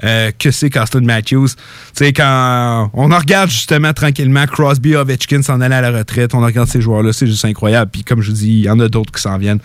[0.04, 1.48] euh, que c'est qu'Austin Matthews.
[1.48, 1.56] Tu
[1.94, 6.40] sais, quand on en regarde justement tranquillement Crosby, Ovechkin s'en aller à la retraite, on
[6.40, 7.90] regarde ces joueurs-là, c'est juste incroyable.
[7.90, 9.60] Puis comme je vous dis, il y en a d'autres qui s'en viennent.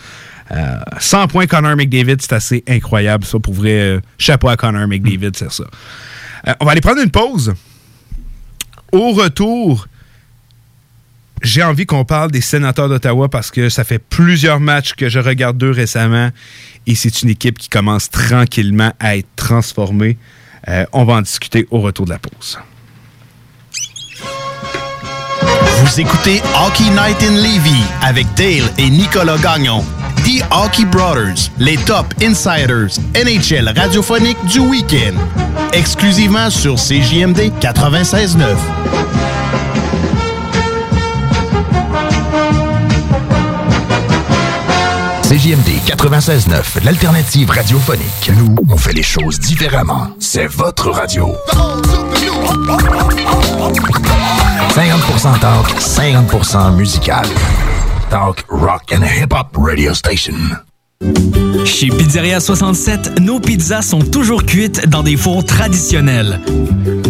[0.51, 3.25] Euh, 100 points Connor McDavid, c'est assez incroyable.
[3.25, 5.63] Ça, pour vrai, euh, chapeau à Connor McDavid, c'est ça.
[6.47, 7.53] Euh, on va aller prendre une pause.
[8.91, 9.87] Au retour,
[11.41, 15.19] j'ai envie qu'on parle des sénateurs d'Ottawa parce que ça fait plusieurs matchs que je
[15.19, 16.29] regarde d'eux récemment
[16.87, 20.17] et c'est une équipe qui commence tranquillement à être transformée.
[20.67, 22.59] Euh, on va en discuter au retour de la pause.
[25.77, 29.83] Vous écoutez Hockey Night in Levy avec Dale et Nicolas Gagnon.
[30.23, 35.13] The Hockey Brothers, les top insiders NHL radiophonique du week-end.
[35.73, 39.24] Exclusivement sur CJMD 96.9.
[45.35, 48.31] CJMD 96.9, l'alternative radiophonique.
[48.37, 50.07] Nous, on fait les choses différemment.
[50.17, 51.35] C'est votre radio.
[54.69, 57.25] 50% talk, 50% musical.
[58.09, 60.35] Talk, rock and hip-hop radio station.
[61.65, 66.39] Chez Pizzeria 67, nos pizzas sont toujours cuites dans des fours traditionnels.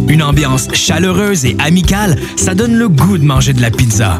[0.08, 4.20] Une ambiance chaleureuse et amicale, ça donne le goût de manger de la pizza.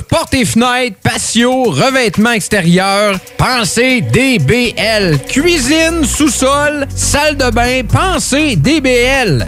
[0.01, 5.19] portes et fenêtres, patio, revêtement extérieur, pensez DBL.
[5.27, 9.47] Cuisine, sous-sol, salle de bain, pensez DBL.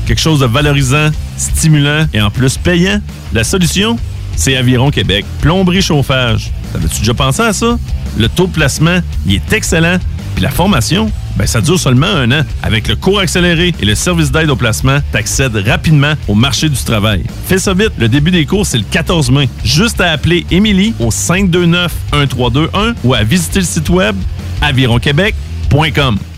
[0.11, 2.99] Quelque chose de valorisant, stimulant et en plus payant?
[3.31, 3.95] La solution?
[4.35, 5.25] C'est Aviron Québec.
[5.39, 6.51] Plomberie chauffage.
[6.73, 7.79] T'avais-tu déjà pensé à ça?
[8.17, 9.99] Le taux de placement, il est excellent.
[10.35, 12.43] Puis la formation, ben ça dure seulement un an.
[12.61, 16.83] Avec le cours accéléré et le service d'aide au placement, t'accèdes rapidement au marché du
[16.83, 17.23] travail.
[17.45, 19.47] Fais ça vite, le début des cours, c'est le 14 mai.
[19.63, 24.17] Juste à appeler Émilie au 529-1321 ou à visiter le site web
[24.61, 26.17] avironquebec.com.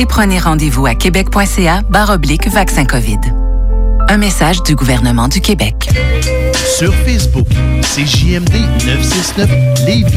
[0.00, 3.18] et prenez rendez-vous à québec.ca oblique vaccin COVID.
[4.08, 5.90] Un message du gouvernement du Québec.
[6.54, 7.46] Sur Facebook,
[7.82, 8.54] c'est JMD
[8.86, 9.50] 969
[9.86, 10.16] Lévis.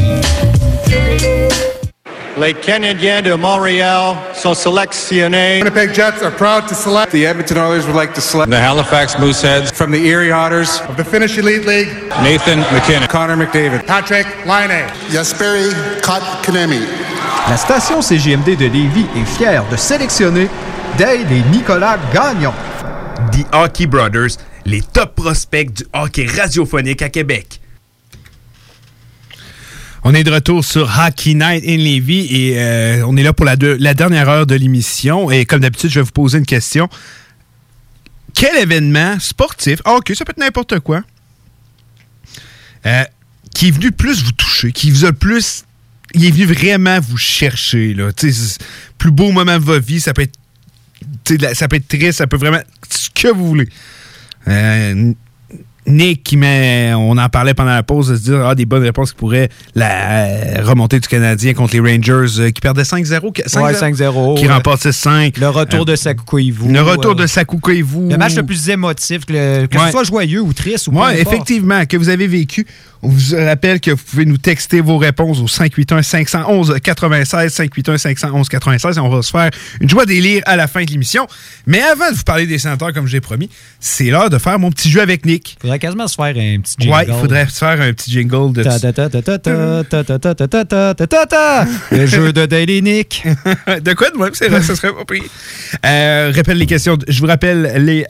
[2.39, 5.57] Les Canadiens de Montréal sont sélectionnés.
[5.61, 7.11] Winnipeg Jets are proud to select.
[7.11, 8.49] The Edmonton Oilers would like to select.
[8.51, 9.71] The Halifax Mooseheads.
[9.73, 10.79] From the Erie Otters.
[10.89, 11.89] Of the Finnish Elite League.
[12.23, 13.09] Nathan McKinnon.
[13.09, 13.86] Connor McDavid.
[13.86, 14.88] Patrick Laine.
[15.11, 15.69] Jesperi
[16.01, 16.88] Kotkaniemi.
[17.50, 20.48] La station CGMD de Lévis est fière de sélectionner
[20.98, 22.54] Dale et Nicolas Gagnon.
[23.32, 27.60] The Hockey Brothers, les top prospects du hockey radiophonique à Québec.
[30.04, 33.46] On est de retour sur Hockey Night in Levy et euh, on est là pour
[33.46, 35.32] la, deux- la dernière heure de l'émission.
[35.32, 36.89] Et comme d'habitude, je vais vous poser une question.
[38.34, 41.02] Quel événement sportif, ok, ça peut être n'importe quoi,
[42.86, 43.04] euh,
[43.54, 45.66] qui est venu plus vous toucher, qui vous a le plus.
[46.14, 48.09] Il est venu vraiment vous chercher, là.
[48.97, 51.55] Plus beau moment de votre vie, ça peut être.
[51.55, 52.59] ça peut être triste, ça peut vraiment.
[52.89, 53.68] Ce que vous voulez.
[54.47, 55.14] Euh,
[55.86, 58.84] Nick qui met, on en parlait pendant la pause, de se dire ah, des bonnes
[58.84, 63.22] réponses qui pourraient la euh, remontée du Canadien contre les Rangers euh, qui perdaient 5-0.
[63.61, 64.38] Ouais, 5-0.
[64.39, 64.53] Qui ouais.
[64.53, 65.38] remportent 6-5.
[65.41, 66.72] Le retour de Sakuko Ivu.
[66.72, 68.07] Le retour euh, de Sakuko Ivu.
[68.09, 69.88] Le match le plus émotif, que, le- que Ouais.
[69.88, 71.16] ce soit joyeux ou triste ou importe.
[71.18, 72.66] effectivement, que vous avez vécu.
[73.06, 79.10] On vous rappelle que vous pouvez nous texter vos réponses au 581-511-96, 581-511-96, et on
[79.10, 79.49] va se faire
[79.82, 81.28] une joie d'élire à la fin de l'émission.
[81.68, 83.49] Mais avant de vous parler des sénateurs, comme j'ai promis,
[83.82, 85.58] c'est l'heure de faire mon petit jeu avec Nick.
[85.60, 86.95] Il Faudrait quasiment se faire un petit jingle.
[86.95, 88.64] Ouais, il faudrait se faire un petit jingle de...
[91.91, 93.26] Le jeu de Daily Nick.
[93.82, 95.23] de quoi de même, c'est ça serait pas pris.
[95.86, 96.98] Euh, rappelle les questions.
[97.10, 98.06] Je vous rappelle les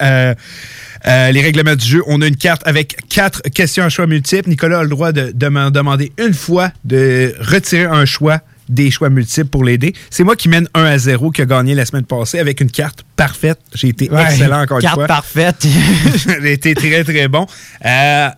[1.07, 2.01] euh, les règlements du jeu.
[2.07, 4.49] On a une carte avec quatre questions à choix multiples.
[4.49, 8.89] Nicolas a le droit de, de m'en demander une fois de retirer un choix des
[8.91, 9.93] choix multiples pour l'aider.
[10.09, 12.71] C'est moi qui mène 1 à 0 qui a gagné la semaine passée avec une
[12.71, 13.59] carte parfaite.
[13.75, 15.07] J'ai été Ouais, excellent encore une carte fois.
[15.07, 15.67] parfaite.
[16.41, 17.45] J'ai été très très bon.
[17.85, 18.30] Euh,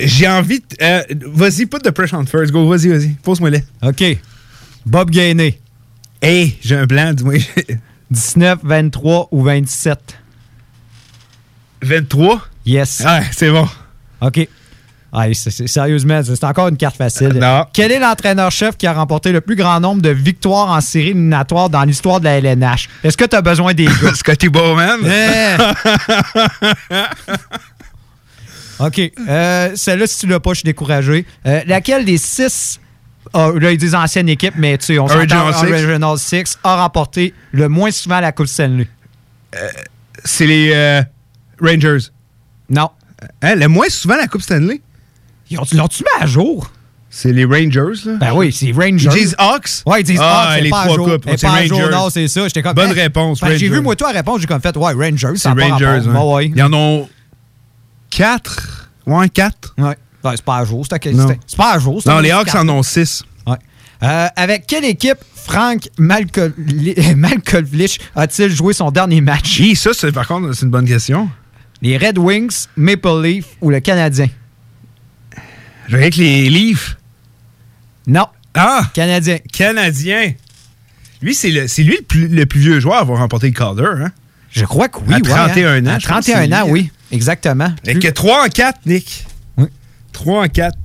[0.00, 0.60] j'ai envie.
[0.60, 2.50] de- euh, vas-y, put the pressure on first.
[2.52, 3.08] Go, vas-y, vas-y.
[3.22, 3.62] Pose-moi-les.
[3.82, 4.02] OK.
[4.86, 5.60] Bob Gainé.
[6.22, 7.34] Hey, j'ai un blanc, dis-moi.
[8.10, 9.98] 19, 23 ou 27?
[11.86, 12.40] 23?
[12.66, 13.02] Yes.
[13.04, 13.68] Ouais, c'est bon.
[14.20, 14.48] OK.
[15.12, 17.32] Ah, sérieusement, c'est encore une carte facile.
[17.40, 17.64] Non.
[17.72, 21.70] Quel est l'entraîneur-chef qui a remporté le plus grand nombre de victoires en série éliminatoire
[21.70, 22.88] dans l'histoire de la LNH?
[23.02, 23.92] Est-ce que tu as besoin des gars?
[24.14, 24.98] Scotty Bowman.
[25.06, 25.56] Eh!
[28.78, 29.00] OK.
[29.28, 31.24] Euh, Celle-là, si tu l'as pas, je suis découragé.
[31.46, 32.78] Euh, laquelle des six,
[33.32, 35.72] ah, là, ils disent ancienne équipe, mais tu sais, on Original s'entend Six.
[35.72, 38.88] Original Six, a remporté le moins souvent la Coupe Stanley?
[40.24, 41.02] C'est les euh,
[41.60, 42.08] Rangers.
[42.68, 42.90] Non.
[43.42, 44.80] Hein, le moins souvent la Coupe Stanley.
[45.50, 46.70] Ils ont- L'ont-tu mis à jour?
[47.08, 48.16] C'est les Rangers, là.
[48.20, 49.08] Ben oui, c'est Rangers.
[49.12, 49.82] Ils disent Hawks?
[49.86, 51.24] Ouais, ils disent ah, Hawks, les pas trois coupes.
[51.30, 51.88] C'est pas Rangers.
[51.90, 52.46] non, c'est ça.
[52.46, 53.00] J'étais comme, Bonne hey.
[53.02, 56.02] réponse, J'ai vu, moi, toi, répondre, j'ai comme fait, ouais, Rangers, C'est Rangers.
[56.08, 56.22] hein.
[56.24, 56.52] Ouais.
[56.54, 57.08] Ils en ont
[58.10, 58.90] quatre.
[59.06, 59.74] Ouais, quatre.
[59.78, 59.96] Ouais.
[60.34, 62.02] C'est pas à jour, c'est pas à jour.
[62.04, 63.22] Non, les Hawks en ont six.
[63.46, 63.56] Ouais.
[64.02, 69.58] Euh, avec quelle équipe Frank Malkovich a-t-il joué son dernier match?
[69.60, 71.28] Oui, ça, c'est- par contre, c'est une bonne question.
[71.86, 74.28] Les Red Wings, Maple Leaf ou le Canadien?
[75.86, 76.96] Je vais avec les Leafs.
[78.08, 78.26] Non.
[78.54, 78.90] Ah!
[78.92, 79.38] Canadien.
[79.52, 80.32] Canadien.
[81.22, 83.52] Lui, c'est le- c'est lui le plus, le plus vieux joueur à avoir remporté le
[83.52, 84.02] Calder.
[84.02, 84.10] Hein?
[84.50, 85.14] Je crois que oui.
[85.14, 85.86] À ouais, 31 hein.
[85.86, 85.94] ans.
[85.94, 86.72] À je pense 31 que c'est ans, lui.
[86.72, 86.90] oui.
[87.12, 87.72] Exactement.
[87.84, 89.24] Que 3 en 4, Nick.
[89.56, 89.66] Oui.
[90.10, 90.76] 3 en 4.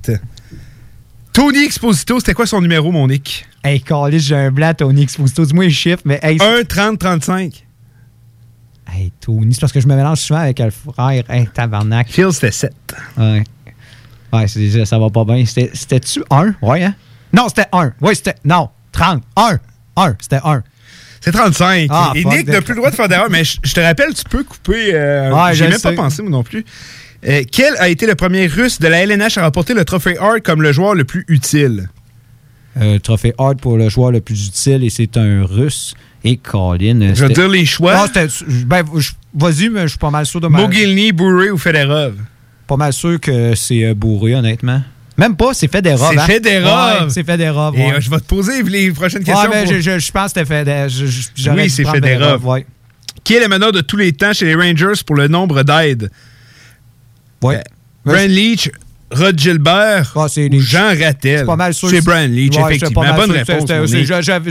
[1.32, 3.44] Tony Exposito, c'était quoi son numéro, mon Nick?
[3.64, 5.44] Hey, Carlis, j'ai un blanc, Tony Exposito.
[5.44, 7.64] Dis-moi les chiffres, mais hey, 1, 30, 35.
[8.92, 11.22] Hey, Tony, c'est parce que je me mélange souvent avec le frère.
[11.28, 12.08] Hey, tabarnak.
[12.08, 12.72] Phil, c'était 7.
[13.16, 13.42] Ouais.
[14.32, 15.44] Ouais, c'est- ça va pas bien.
[15.46, 16.54] C'était- C'était-tu 1?
[16.62, 16.94] Ouais, hein?
[17.32, 17.92] Non, c'était 1.
[18.00, 18.34] Oui, c'était.
[18.44, 19.22] Non, 30.
[19.36, 19.58] 1.
[19.96, 20.16] 1.
[20.20, 20.62] C'était 1.
[21.20, 21.86] C'est 35.
[21.90, 24.12] Ah, Et Nick n'a plus le droit de faire d'erreur, mais je je te rappelle,
[24.12, 24.90] tu peux couper.
[24.94, 26.64] euh, Ouais, J'ai même pas pensé, moi non plus.
[27.24, 30.40] Euh, quel a été le premier russe de la LNH à remporter le trophée Hart
[30.42, 31.88] comme le joueur le plus utile?
[32.80, 35.94] Euh, trophée Hard pour le joueur le plus utile et c'est un russe.
[36.24, 37.00] Et Colin.
[37.02, 37.96] euh, Je veux dire les choix.
[37.96, 38.04] Non,
[38.66, 38.84] ben,
[39.34, 40.58] Vas-y, mais je suis pas mal sûr de ma.
[40.60, 42.14] Mogilny, Bourré ou Federov?
[42.66, 44.82] Pas mal sûr que c'est euh, bourré, honnêtement.
[45.18, 46.10] Même pas, c'est Federov.
[46.12, 46.26] C'est hein?
[46.26, 47.02] Federov.
[47.04, 47.74] Ouais, c'est Federov.
[47.76, 47.92] Et ouais.
[47.94, 49.50] euh, je vais te poser les prochaines questions.
[49.50, 50.90] Ouais, mais pour- je, je- je pense que c'était Federov.
[51.56, 52.46] Oui, c'est Federov.
[52.46, 52.66] ouais.
[53.24, 56.10] Qui est le meneur de tous les temps chez les Rangers pour le nombre d'aides?
[57.42, 57.62] Ouais.
[58.04, 58.70] Brian Leach,
[59.12, 61.38] Rod Gilbert ou Jean Rattel?
[61.40, 61.88] C'est pas mal sûr.
[61.90, 63.02] C'est Brian Leach, Ouais, effectivement.
[63.14, 63.68] Bonne réponse.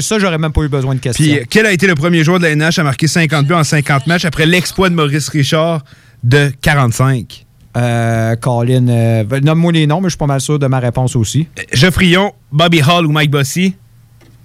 [0.01, 1.23] Ça, j'aurais même pas eu besoin de questions.
[1.23, 3.53] Puis, euh, quel a été le premier joueur de la NH à marquer 50 buts
[3.53, 5.83] en 50 matchs après l'exploit de Maurice Richard
[6.23, 7.45] de 45?
[7.77, 11.15] Euh, Colin, euh, nomme-moi les noms, mais je suis pas mal sûr de ma réponse
[11.15, 11.47] aussi.
[11.73, 13.75] Geoffrion, Bobby Hall ou Mike Bossy?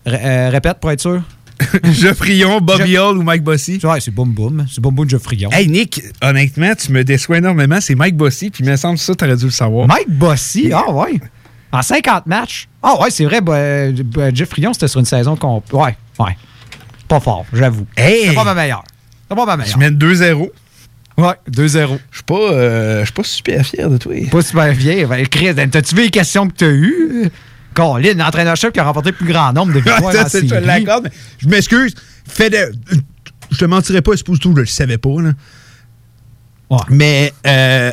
[0.06, 1.20] R- euh, répète pour être sûr.
[1.85, 3.78] Geoffrion, Bobby Hall ou Mike Bossy?
[3.83, 4.66] Ouais, c'est Boum Boum.
[4.70, 5.51] C'est Boum Boum Geoffrion.
[5.53, 7.81] Hey Nick, honnêtement, tu me déçois énormément.
[7.81, 9.87] C'est Mike Bossy, puis il me semble que ça, t'aurais dû le savoir.
[9.87, 11.20] Mike Bossy, ah ouais.
[11.73, 12.69] En 50 matchs.
[12.83, 15.62] Ah ouais, c'est vrai, bah, euh, bah, Jeff Frion, c'était sur une saison qu'on.
[15.73, 16.37] Ouais, ouais.
[17.09, 17.87] Pas fort, j'avoue.
[17.97, 18.28] Hey!
[18.28, 18.85] C'est pas ma meilleure.
[19.28, 19.73] C'est pas ma meilleure.
[19.73, 20.51] Tu mènes 2-0.
[21.19, 21.99] Ouais, 2-0.
[22.11, 24.12] Je suis pas, euh, je suis pas super fier de toi.
[24.31, 25.07] Pas super vieille.
[25.07, 27.31] Ben, Chris, t'as-tu vu les questions que t'as eues?
[27.77, 30.55] Colin, l'entraîneur-chef qui a remporté le plus grand nombre de victoires Ça, en c'est- je
[30.55, 31.94] l'accorde, je m'excuse.
[32.39, 35.20] Je te mentirais pas, suppose tout, je le savais pas.
[35.20, 35.32] Là.
[36.89, 37.93] Mais euh,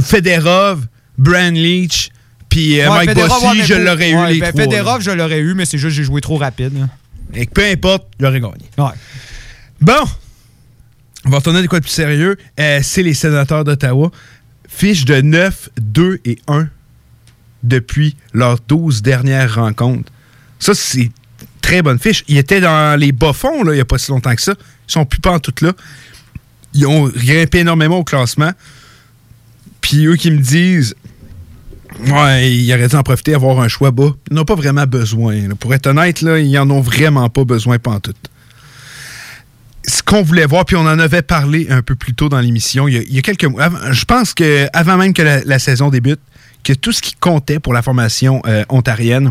[0.00, 0.86] Federov,
[1.18, 2.10] Brand Leach,
[2.48, 4.62] puis euh, Ouais, Mike Federov, Bossy, je l'aurais eu les ben, trois.
[4.64, 6.78] Federov, je l'aurais eu, mais c'est juste que j'ai joué trop rapide.
[6.78, 6.88] là.
[7.34, 8.70] Et peu importe, j'aurais gagné.
[9.80, 10.02] Bon,
[11.26, 12.36] on va retourner à des quoi de plus sérieux.
[12.58, 14.10] Euh, c'est les sénateurs d'Ottawa.
[14.68, 16.68] Fiche de 9, 2 et 1
[17.66, 20.10] depuis leurs 12 dernières rencontres.
[20.58, 21.10] Ça, c'est
[21.60, 22.24] très bonne fiche.
[22.28, 24.54] Ils étaient dans les bas-fonds là, il n'y a pas si longtemps que ça.
[24.88, 25.72] Ils sont plus pas en tout là.
[26.74, 28.52] Ils ont grimpé énormément au classement.
[29.80, 30.94] Puis eux qui me disent
[32.08, 34.10] Ouais, il aurait dû en profiter, avoir un choix bas.
[34.30, 35.48] Ils n'ont pas vraiment besoin.
[35.58, 38.16] Pour être honnête, là, ils en ont vraiment pas besoin pantoute.
[39.88, 42.88] Ce qu'on voulait voir, puis on en avait parlé un peu plus tôt dans l'émission,
[42.88, 43.70] il, y a- quelques mois.
[43.92, 46.20] Je pense que avant même que la saison débute,
[46.66, 49.30] que tout ce qui comptait pour la formation euh, ontarienne,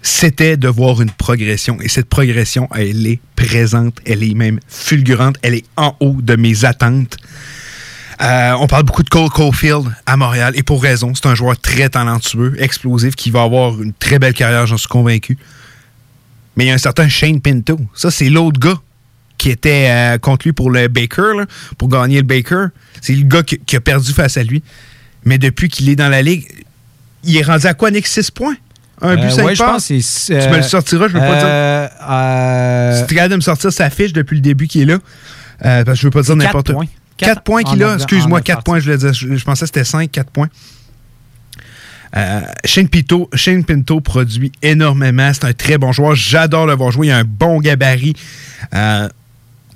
[0.00, 1.78] c'était de voir une progression.
[1.82, 6.36] Et cette progression, elle est présente, elle est même fulgurante, elle est en haut de
[6.36, 7.18] mes attentes.
[8.22, 11.14] Euh, on parle beaucoup de Cole Caulfield à Montréal, et pour raison.
[11.14, 14.88] C'est un joueur très talentueux, explosif, qui va avoir une très belle carrière, j'en suis
[14.88, 15.36] convaincu.
[16.56, 17.78] Mais il y a un certain Shane Pinto.
[17.94, 18.80] Ça, c'est l'autre gars
[19.36, 21.44] qui était euh, contre lui pour le Baker,
[21.76, 22.66] pour gagner le Baker.
[23.02, 24.62] C'est le gars qui a perdu face à lui.
[25.24, 26.46] Mais depuis qu'il est dans la ligue,
[27.24, 28.06] il est rendu à quoi, Nick?
[28.06, 28.56] 6 points?
[29.00, 29.88] Un but, Euh, 5 ouais, passes?
[29.88, 30.38] que c'est.
[30.44, 31.46] Tu me le sortiras, je veux pas dire.
[31.46, 34.84] euh, euh, Si tu capable de me sortir sa fiche depuis le début qui est
[34.84, 34.98] là,
[35.64, 36.86] euh, parce que je veux pas dire C'est n'importe points.
[37.16, 37.94] 4 Quatre points qu'il a.
[37.94, 39.12] Excuse-moi, en neuf 4 points, je dire.
[39.12, 40.48] Je, je pensais que c'était 5, 4 points.
[42.14, 45.30] Euh, Shane, Pinto, Shane Pinto produit énormément.
[45.32, 46.14] C'est un très bon joueur.
[46.14, 47.06] J'adore le voir jouer.
[47.08, 48.14] Il a un bon gabarit.
[48.74, 49.08] Euh,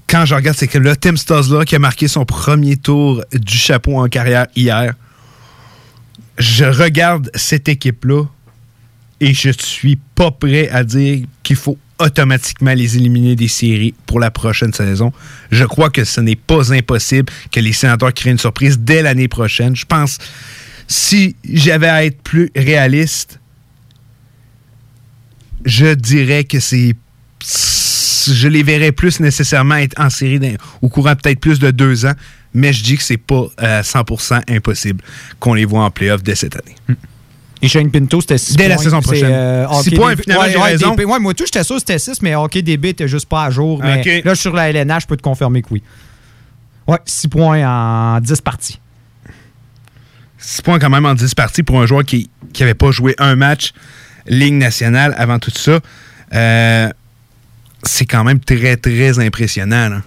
[0.08, 3.98] quand je regarde ces là Tim Stuzzler qui a marqué son premier tour du chapeau
[3.98, 4.92] en carrière hier.
[6.38, 8.24] Je regarde cette équipe-là
[9.20, 14.20] et je suis pas prêt à dire qu'il faut automatiquement les éliminer des séries pour
[14.20, 15.12] la prochaine saison.
[15.50, 19.28] Je crois que ce n'est pas impossible que les sénateurs créent une surprise dès l'année
[19.28, 19.74] prochaine.
[19.74, 20.18] Je pense,
[20.86, 23.40] si j'avais à être plus réaliste,
[25.64, 26.94] je dirais que c'est.
[28.28, 30.40] Je les verrais plus nécessairement être en série
[30.82, 32.14] au courant peut-être plus de deux ans,
[32.56, 35.02] mais je dis que c'est pas euh, 100% impossible
[35.38, 36.74] qu'on les voit en playoff dès cette année.
[37.62, 38.76] Et Shane Pinto, c'était 6 Dès points.
[38.76, 39.30] la saison prochaine.
[39.32, 40.14] euh, Six hockey points,
[40.48, 40.94] j'ai raison.
[40.94, 43.50] Ouais, moi, tout, j'étais sûr que c'était 6, mais hockey DB était juste pas à
[43.50, 43.80] jour.
[43.82, 44.24] Mais Ok.
[44.24, 45.82] là, sur la LNH, je peux te confirmer que oui.
[46.86, 48.78] Ouais, 6 points en 10 parties.
[50.38, 52.28] 6 points quand même en 10 parties pour un joueur qui
[52.60, 53.72] n'avait pas joué un match
[54.28, 55.78] Ligue nationale avant tout ça.
[56.34, 56.88] Euh,
[57.84, 59.88] c'est quand même très, très impressionnant.
[59.88, 60.02] là.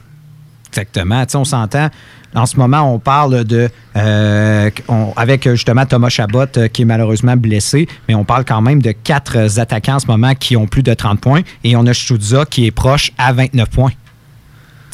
[0.67, 1.26] Exactement.
[1.26, 1.89] Tu sais, on s'entend.
[2.35, 3.69] En ce moment, on parle de.
[3.95, 8.45] euh, on- avec euh, justement Thomas Chabot euh, qui est malheureusement blessé, mais on parle
[8.45, 11.41] quand même de quatre attaquants en ce moment qui ont plus de 30 points.
[11.64, 13.91] Et on a Stutza qui est proche à 29 points.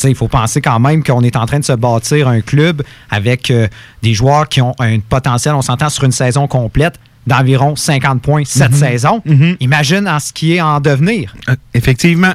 [0.04, 3.50] Il faut penser quand même qu'on est en train de se bâtir un club avec
[3.50, 3.68] euh,
[4.04, 6.96] des joueurs qui ont un potentiel, on s'entend sur une saison complète,
[7.26, 8.78] d'environ 50 points cette Mhm.
[8.78, 9.24] saison.
[9.60, 11.34] Imagine en ce qui est en devenir.
[11.74, 12.34] Effectivement.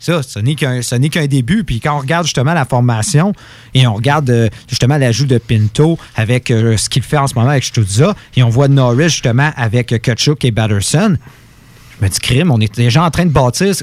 [0.00, 0.54] Ça, ce n'est
[1.10, 1.62] qu'un début.
[1.62, 3.34] Puis quand on regarde justement la formation
[3.74, 7.34] et on regarde euh, justement l'ajout de Pinto avec euh, ce qu'il fait en ce
[7.34, 11.18] moment avec Stutza, et on voit Norris justement avec Kutchuk et Batterson,
[12.00, 13.74] je me dis, crime, on est déjà en train de bâtir.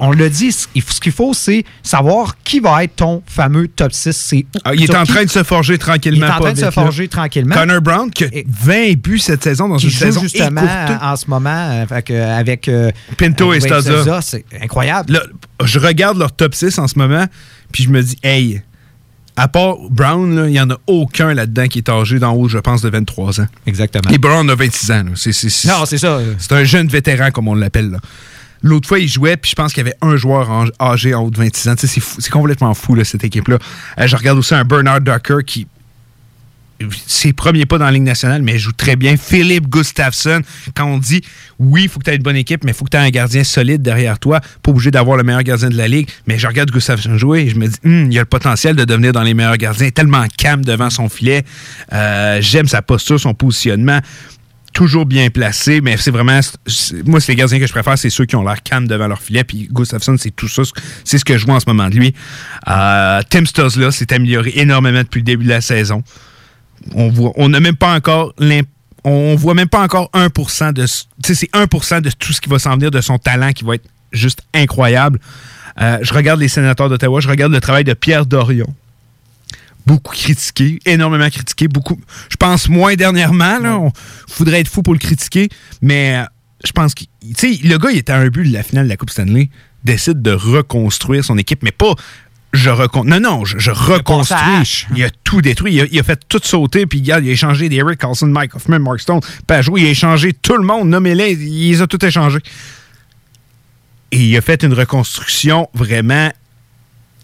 [0.00, 0.66] On le dit, ce
[1.00, 4.12] qu'il faut, c'est savoir qui va être ton fameux top 6.
[4.16, 6.26] C'est Ah, il est en qui- train de se forger tranquillement.
[6.26, 6.70] Il est en train de se là.
[6.70, 7.54] forger tranquillement.
[7.54, 10.62] Connor Brown, qui a 20 buts cette saison dans une joue saison justement
[11.00, 11.84] en ce moment euh,
[12.38, 14.02] avec euh, Pinto et avec Staza.
[14.02, 15.12] Staza, C'est incroyable.
[15.12, 15.22] Là,
[15.64, 17.26] je regarde leur top 6 en ce moment,
[17.72, 18.62] puis je me dis, hey,
[19.36, 22.58] à part Brown, il n'y en a aucun là-dedans qui est âgé d'en haut, je
[22.58, 23.46] pense, de 23 ans.
[23.66, 24.10] Exactement.
[24.10, 25.04] Et Brown a 26 ans.
[25.04, 25.10] là.
[25.66, 26.20] Non, c'est ça.
[26.38, 27.98] C'est un jeune vétéran, comme on l'appelle.
[28.62, 31.22] L'autre fois, il jouait, puis je pense qu'il y avait un joueur en- âgé en
[31.22, 31.74] haut de 26 ans.
[31.78, 33.56] C'est, complètement fou, là, cette équipe-là.
[33.98, 35.66] Euh, je regarde aussi un Bernard Ducker qui.
[37.06, 39.16] Ses premiers pas dans la Ligue nationale, mais joue très bien.
[39.16, 40.40] Philippe Gustafsson,
[40.74, 41.20] quand on dit
[41.58, 43.00] oui, il faut que tu aies une bonne équipe, mais il faut que tu aies
[43.00, 46.08] un gardien solide derrière toi, pas obligé d'avoir le meilleur gardien de la Ligue.
[46.26, 48.84] Mais je regarde Gustafsson jouer et je me dis, Hum, il a le potentiel de
[48.84, 49.86] devenir dans les meilleurs gardiens.
[49.86, 51.44] Il est tellement calme devant son filet.
[51.92, 54.00] Euh, j'aime sa posture, son positionnement
[54.72, 56.40] toujours bien placé, mais c'est vraiment.
[57.04, 59.20] Moi, c'est les gardiens que je préfère, c'est ceux qui ont l'air calmes devant leur
[59.20, 59.44] filet.
[59.44, 60.62] Puis Gustafsson, c'est tout ça.
[61.04, 62.14] C'est ce que je vois en ce moment de lui.
[62.68, 66.02] Euh, Tim Stuzzla s'est amélioré énormément depuis le début de la saison.
[66.94, 68.34] On voit, on n'a même pas encore
[69.02, 70.86] on voit même pas encore 1% de.
[70.86, 73.88] c'est 1% de tout ce qui va s'en venir de son talent qui va être
[74.12, 75.18] juste incroyable.
[75.80, 78.66] Euh, je regarde les sénateurs d'Ottawa, je regarde le travail de Pierre Dorion
[79.86, 81.98] beaucoup critiqué, énormément critiqué, beaucoup.
[82.30, 83.78] Je pense moins dernièrement, là.
[83.78, 83.90] On
[84.28, 85.48] faudrait être fou pour le critiquer,
[85.82, 86.24] mais euh,
[86.64, 87.04] je pense que.
[87.22, 89.48] Le gars, il était à un but de la finale de la Coupe Stanley,
[89.84, 91.94] décide de reconstruire son équipe, mais pas.
[92.52, 93.04] Je recon...
[93.04, 94.86] Non, non, je, je reconstruis.
[94.96, 95.74] Il a tout détruit.
[95.74, 98.26] Il a, il a fait tout sauter, puis regarde, il a échangé des Eric Carlson,
[98.26, 101.86] Mike Hoffman, Mark Stone, Pajot, il a échangé tout le monde, nommez-les, il les a
[101.86, 102.40] tout échangés.
[104.12, 106.32] Et il a fait une reconstruction vraiment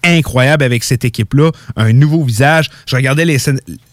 [0.05, 2.71] incroyable avec cette équipe-là, un nouveau visage.
[2.87, 3.25] Je regardais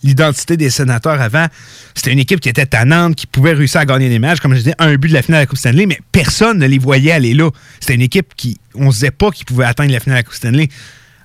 [0.04, 1.48] l'identité des sénateurs avant.
[1.96, 4.40] C'était une équipe qui était tannante, qui pouvait réussir à gagner des matchs.
[4.40, 6.68] Comme je disais, un but de la finale de la Coupe Stanley, mais personne ne
[6.68, 7.50] les voyait aller là.
[7.80, 10.20] C'était une équipe qui, on ne se disait pas qu'ils pouvaient atteindre la finale de
[10.20, 10.70] la Coupe Stanley.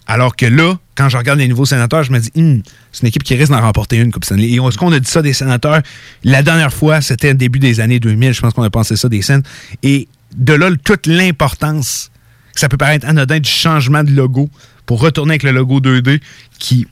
[0.09, 3.09] Alors que là, quand je regarde les nouveaux sénateurs, je me dis, Hum, c'est une
[3.09, 4.49] équipe qui risque d'en remporter une Coupe Stanley.
[4.49, 5.83] Et est-ce qu'on a dit ça des sénateurs?
[6.25, 8.33] La dernière fois, c'était début des années 2000.
[8.33, 9.43] Je pense qu'on a pensé ça des scènes.
[9.83, 12.11] Et de là, toute l'importance
[12.55, 14.49] que ça peut paraître anodin du changement de logo
[14.87, 16.21] pour retourner avec le logo 2D
[16.59, 16.87] qui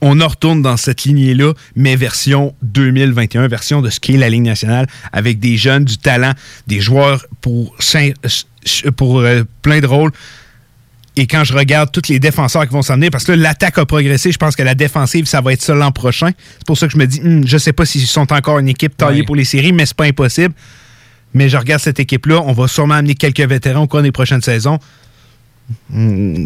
[0.00, 4.42] on en retourne dans cette lignée-là, mais version 2021, version de ce qu'est la Ligue
[4.42, 6.32] nationale, avec des jeunes, du talent,
[6.66, 7.76] des joueurs pour,
[8.96, 10.12] pour euh, plein de rôles.
[11.18, 13.84] Et quand je regarde tous les défenseurs qui vont s'amener, parce que là, l'attaque a
[13.84, 16.30] progressé, je pense que la défensive, ça va être ça l'an prochain.
[16.58, 18.68] C'est pour ça que je me dis, hmm, je sais pas s'ils sont encore une
[18.68, 20.54] équipe taillée pour les séries, mais c'est pas impossible.
[21.34, 24.42] Mais je regarde cette équipe-là, on va sûrement amener quelques vétérans au cours des prochaines
[24.42, 24.78] saisons.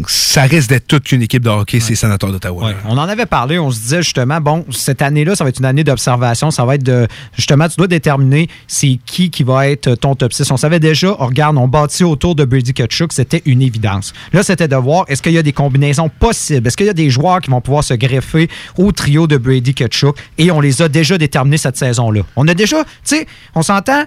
[0.07, 2.73] Ça risque d'être toute une équipe de hockey, ces sénateurs d'Ottawa.
[2.85, 5.65] On en avait parlé, on se disait justement, bon, cette année-là, ça va être une
[5.65, 9.95] année d'observation, ça va être de, justement, tu dois déterminer c'est qui qui va être
[9.95, 10.51] ton top 6.
[10.51, 14.13] On savait déjà, on regarde, on bâtit autour de Brady Kachuk, c'était une évidence.
[14.33, 16.67] Là, c'était de voir, est-ce qu'il y a des combinaisons possibles?
[16.67, 19.73] Est-ce qu'il y a des joueurs qui vont pouvoir se greffer au trio de Brady
[19.73, 20.17] Kachuk?
[20.37, 22.21] Et on les a déjà déterminés cette saison-là.
[22.35, 24.03] On a déjà, tu sais, on s'entend,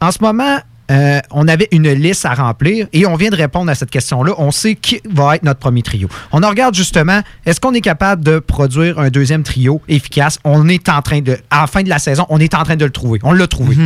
[0.00, 0.58] en ce moment,
[0.90, 4.32] euh, on avait une liste à remplir et on vient de répondre à cette question-là.
[4.38, 6.08] On sait qui va être notre premier trio.
[6.32, 10.38] On en regarde justement, est-ce qu'on est capable de produire un deuxième trio efficace?
[10.44, 12.76] On est en train de, à la fin de la saison, on est en train
[12.76, 13.18] de le trouver.
[13.22, 13.76] On l'a trouvé.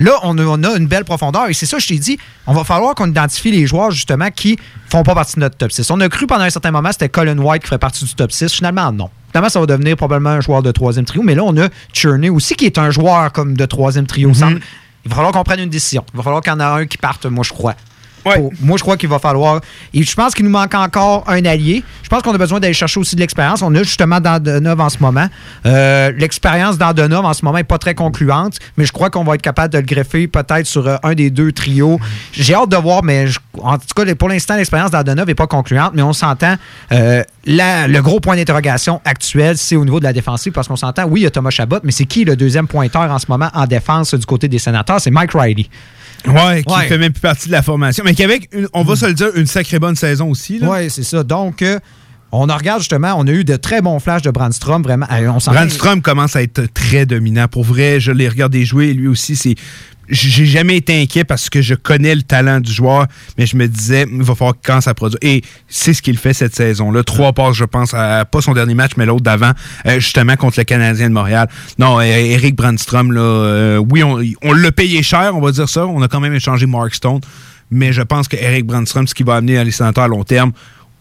[0.00, 2.54] Là, on a, on a une belle profondeur et c'est ça, je t'ai dit, on
[2.54, 4.56] va falloir qu'on identifie les joueurs justement qui
[4.88, 5.90] font pas partie de notre top 6.
[5.90, 8.30] On a cru pendant un certain moment c'était Colin White qui ferait partie du top
[8.30, 8.52] 6.
[8.52, 9.10] Finalement, non.
[9.32, 11.22] Finalement, ça va devenir probablement un joueur de troisième trio.
[11.22, 14.32] Mais là, on a Cherney aussi qui est un joueur comme de troisième trio.
[14.32, 14.60] Semble-
[15.08, 16.04] Il va falloir qu'on prenne une décision.
[16.12, 17.74] Il va falloir qu'il y en a un qui parte, moi, je crois.
[18.60, 19.60] Moi, je crois qu'il va falloir.
[19.94, 21.82] Et je pense qu'il nous manque encore un allié.
[22.02, 23.62] Je pense qu'on a besoin d'aller chercher aussi de l'expérience.
[23.62, 25.26] On a justement Dandenov en ce moment.
[25.66, 29.34] Euh, l'expérience d'Andenov en ce moment n'est pas très concluante, mais je crois qu'on va
[29.34, 32.00] être capable de le greffer peut-être sur euh, un des deux trios.
[32.32, 33.26] J'ai hâte de voir, mais
[33.60, 36.56] en tout cas, pour l'instant, l'expérience d'Andenov n'est pas concluante, mais on s'entend.
[36.92, 41.04] euh, le gros point d'interrogation actuel, c'est au niveau de la défensive, parce qu'on s'entend,
[41.04, 43.48] oui, il y a Thomas Chabot, mais c'est qui le deuxième pointeur en ce moment
[43.54, 45.00] en défense du côté des sénateurs?
[45.00, 45.66] C'est Mike Riley.
[46.26, 46.86] Ouais, qui Ouais.
[46.88, 48.02] fait même plus partie de la formation.
[48.04, 50.58] Mais qu'avec, une- on va se le dire, une sacrée bonne saison aussi.
[50.62, 51.22] Oui, c'est ça.
[51.22, 51.78] Donc, euh,
[52.32, 55.06] on en regarde justement, on a eu de très bons flashs de Brandstrom, vraiment.
[55.12, 57.46] Euh, On Brandstrom commence à être très dominant.
[57.48, 58.92] Pour vrai, je l'ai regardé jouer.
[58.94, 59.54] Lui aussi, c'est.
[60.10, 63.06] J'ai jamais été inquiet parce que je connais le talent du joueur,
[63.36, 65.18] mais je me disais, il va falloir commence à produire.
[65.22, 67.02] Et c'est ce qu'il fait cette saison-là.
[67.02, 69.52] Trois passes, je pense, à, pas son dernier match, mais l'autre d'avant,
[69.86, 71.48] euh, justement contre le Canadien de Montréal.
[71.78, 75.68] Non, euh, Eric Brandstrom, là, euh, oui, on, on l'a payé cher, on va dire
[75.68, 75.86] ça.
[75.86, 77.20] On a quand même échangé Mark Stone,
[77.70, 80.24] mais je pense que Eric Brandstrom, ce qui va amener à les sénateurs à long
[80.24, 80.52] terme,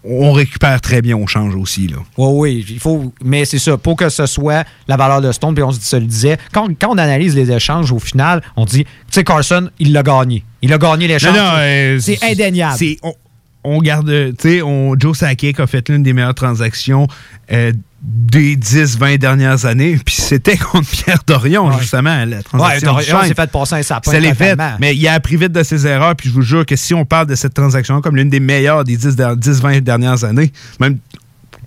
[0.03, 1.87] on récupère très bien au change aussi.
[1.87, 1.97] Là.
[2.17, 3.11] Oui, oui, il faut.
[3.23, 6.05] Mais c'est ça, pour que ce soit la valeur de Stone, puis on se, le
[6.05, 9.93] disait, quand, quand on analyse les échanges au final, on dit, tu sais, Carson, il
[9.93, 10.43] l'a gagné.
[10.61, 11.35] Il a gagné l'échange.
[11.37, 12.77] Euh, c'est indéniable.
[12.77, 13.13] C'est- on,
[13.67, 14.07] on garde,
[14.37, 17.07] tu sais, on- Joe Sakic a fait l'une des meilleures transactions
[17.51, 17.71] euh,
[18.01, 22.87] des 10-20 dernières années, puis c'était contre Pierre Dorion, justement, la Ouais, transaction.
[22.91, 23.27] Dorion du change.
[23.27, 24.11] s'est fait passer un sapin.
[24.11, 26.65] Ça l'est fait, mais il a appris vite de ses erreurs, puis je vous jure
[26.65, 30.51] que si on parle de cette transaction comme l'une des meilleures des 10-20 dernières années,
[30.79, 30.99] même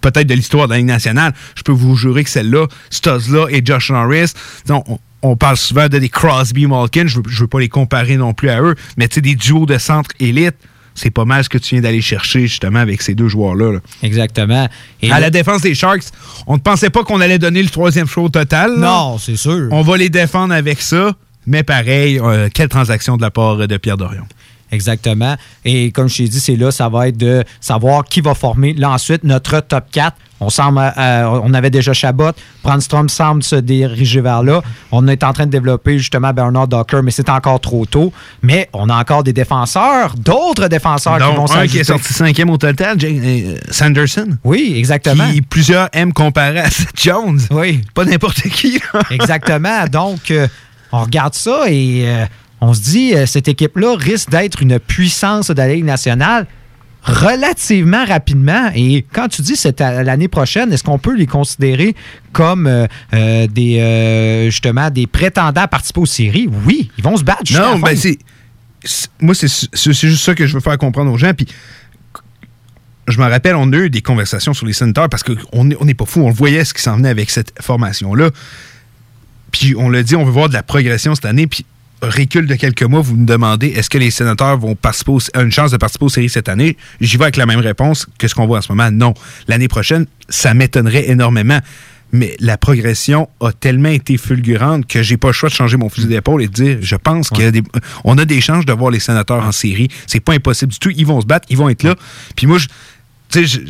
[0.00, 3.60] peut-être de l'histoire de la Ligue nationale, je peux vous jurer que celle-là, Stuzzla et
[3.64, 4.32] Josh Norris,
[4.68, 7.68] on, on- on parle souvent de des Crosby Malkin, je veux, je veux pas les
[7.68, 10.54] comparer non plus à eux, mais tu sais, des duos de centre élite,
[10.94, 13.72] c'est pas mal ce que tu viens d'aller chercher justement avec ces deux joueurs-là.
[13.72, 13.78] là.
[14.02, 14.68] Exactement.
[15.02, 16.04] Et à la défense des Sharks,
[16.46, 18.72] on ne pensait pas qu'on allait donner le troisième show au total.
[18.78, 18.86] là.
[18.86, 19.68] Non, c'est sûr.
[19.70, 21.12] On va les défendre avec ça,
[21.46, 24.24] mais pareil, euh, quelle transaction de la part de Pierre Dorion.
[24.72, 25.36] Exactement.
[25.64, 28.72] Et comme je t'ai dit, c'est là, ça va être de savoir qui va former
[28.74, 30.16] là ensuite notre top 4.
[30.42, 32.30] On, semble, euh, on avait déjà Chabot.
[32.62, 34.62] Brandstrom semble se diriger vers là.
[34.90, 38.10] On est en train de développer justement Bernard Docker, mais c'est encore trop tôt.
[38.42, 41.68] Mais on a encore des défenseurs, d'autres défenseurs qui vont Donc, un s'ajouter.
[41.68, 44.28] qui est sorti cinquième au total, Jake- euh, Sanderson.
[44.42, 45.30] Oui, exactement.
[45.30, 47.40] Qui plusieurs aiment comparer à Seth Jones.
[47.50, 47.82] Oui.
[47.92, 48.80] Pas n'importe qui.
[49.10, 49.84] Exactement.
[49.92, 50.46] Donc, euh,
[50.90, 52.24] on regarde ça et euh,
[52.60, 56.46] on se dit, euh, cette équipe-là risque d'être une puissance de la Ligue nationale
[57.02, 58.70] relativement rapidement.
[58.74, 61.94] Et quand tu dis c'est à l'année prochaine, est-ce qu'on peut les considérer
[62.32, 66.48] comme euh, euh, des euh, justement des prétendants à participer aux séries?
[66.66, 67.42] Oui, ils vont se battre.
[67.52, 67.80] Non, fin.
[67.80, 68.18] ben c'est.
[69.20, 71.34] Moi, c'est juste ça que je veux faire comprendre aux gens.
[71.34, 71.46] Puis,
[73.08, 75.86] je me rappelle, on a eu des conversations sur les sénateurs parce qu'on n'est on
[75.86, 76.22] pas fou.
[76.22, 78.30] On voyait ce qui s'en venait avec cette formation-là.
[79.52, 81.46] Puis, on l'a dit, on veut voir de la progression cette année.
[81.46, 81.66] Puis,
[82.02, 85.50] recul de quelques mois, vous me demandez est-ce que les sénateurs vont participer aux- une
[85.52, 86.76] chance de participer aux séries cette année?
[87.00, 88.90] J'y vais avec la même réponse que ce qu'on voit en ce moment.
[88.90, 89.14] Non.
[89.48, 91.60] L'année prochaine, ça m'étonnerait énormément.
[92.12, 95.88] Mais la progression a tellement été fulgurante que j'ai pas le choix de changer mon
[95.88, 97.62] fusil d'épaule et de dire je pense qu'il y a des,
[98.02, 99.86] on a des chances de voir les sénateurs en série.
[100.08, 100.90] C'est pas impossible du tout.
[100.96, 101.94] Ils vont se battre, ils vont être là.
[102.34, 102.72] Puis moi, je- tu
[103.28, 103.60] sais, je-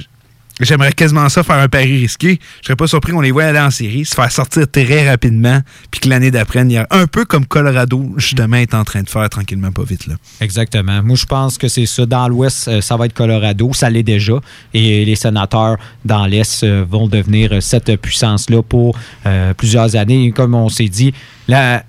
[0.61, 2.39] J'aimerais quasiment ça faire un pari risqué.
[2.61, 5.61] Je serais pas surpris qu'on les voit aller en série, se faire sortir très rapidement,
[5.91, 9.03] puis que l'année d'après, il y a un peu comme Colorado, justement, est en train
[9.03, 10.07] de faire tranquillement, pas vite.
[10.07, 10.17] Là.
[10.41, 11.03] Exactement.
[11.03, 12.05] Moi, je pense que c'est ça.
[12.05, 13.73] Dans l'Ouest, euh, ça va être Colorado.
[13.73, 14.35] Ça l'est déjà.
[14.75, 20.33] Et les sénateurs dans l'Est euh, vont devenir cette puissance-là pour euh, plusieurs années.
[20.33, 21.15] Comme on s'est dit,
[21.49, 21.85] là,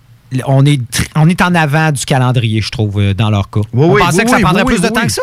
[0.46, 0.80] on est,
[1.16, 3.62] on est en avant du calendrier, je trouve, dans leur cas.
[3.74, 5.22] on oui, pensait oui, que ça prendrait plus de temps que ça.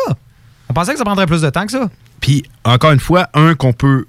[0.69, 1.89] On pensait que ça prendrait plus de temps que ça.
[2.19, 4.05] Puis, encore une fois, un qu'on peut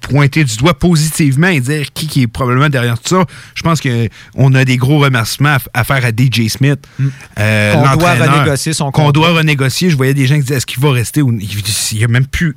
[0.00, 3.24] pointer du doigt positivement et dire qui, qui est probablement derrière tout ça.
[3.54, 6.80] Je pense qu'on a des gros remerciements à, faire à DJ Smith.
[7.38, 7.90] euh, Mm.
[7.90, 9.90] Qu'on doit renégocier son Qu'on doit renégocier.
[9.90, 12.26] Je voyais des gens qui disaient est-ce qu'il va rester ou il n'y a même
[12.26, 12.56] plus.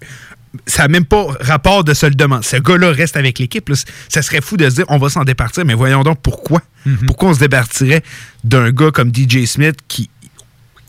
[0.67, 2.45] Ça n'a même pas rapport de se le demander.
[2.45, 3.71] Ce gars-là reste avec l'équipe.
[4.07, 6.61] Ça serait fou de se dire on va s'en départir, mais voyons donc pourquoi.
[6.87, 7.05] Mm-hmm.
[7.07, 8.03] Pourquoi on se départirait
[8.43, 10.09] d'un gars comme DJ Smith qui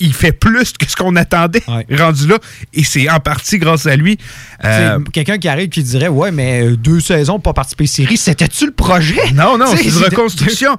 [0.05, 2.39] il fait plus que ce qu'on attendait rendu là.
[2.72, 4.18] Et c'est en partie grâce à lui.
[4.64, 7.89] Euh, C'est Quelqu'un qui arrive qui dirait Ouais, mais euh, deux saisons pas participer aux
[7.89, 9.32] séries, c'était-tu le projet?
[9.35, 10.76] Non, non, c'est une reconstruction.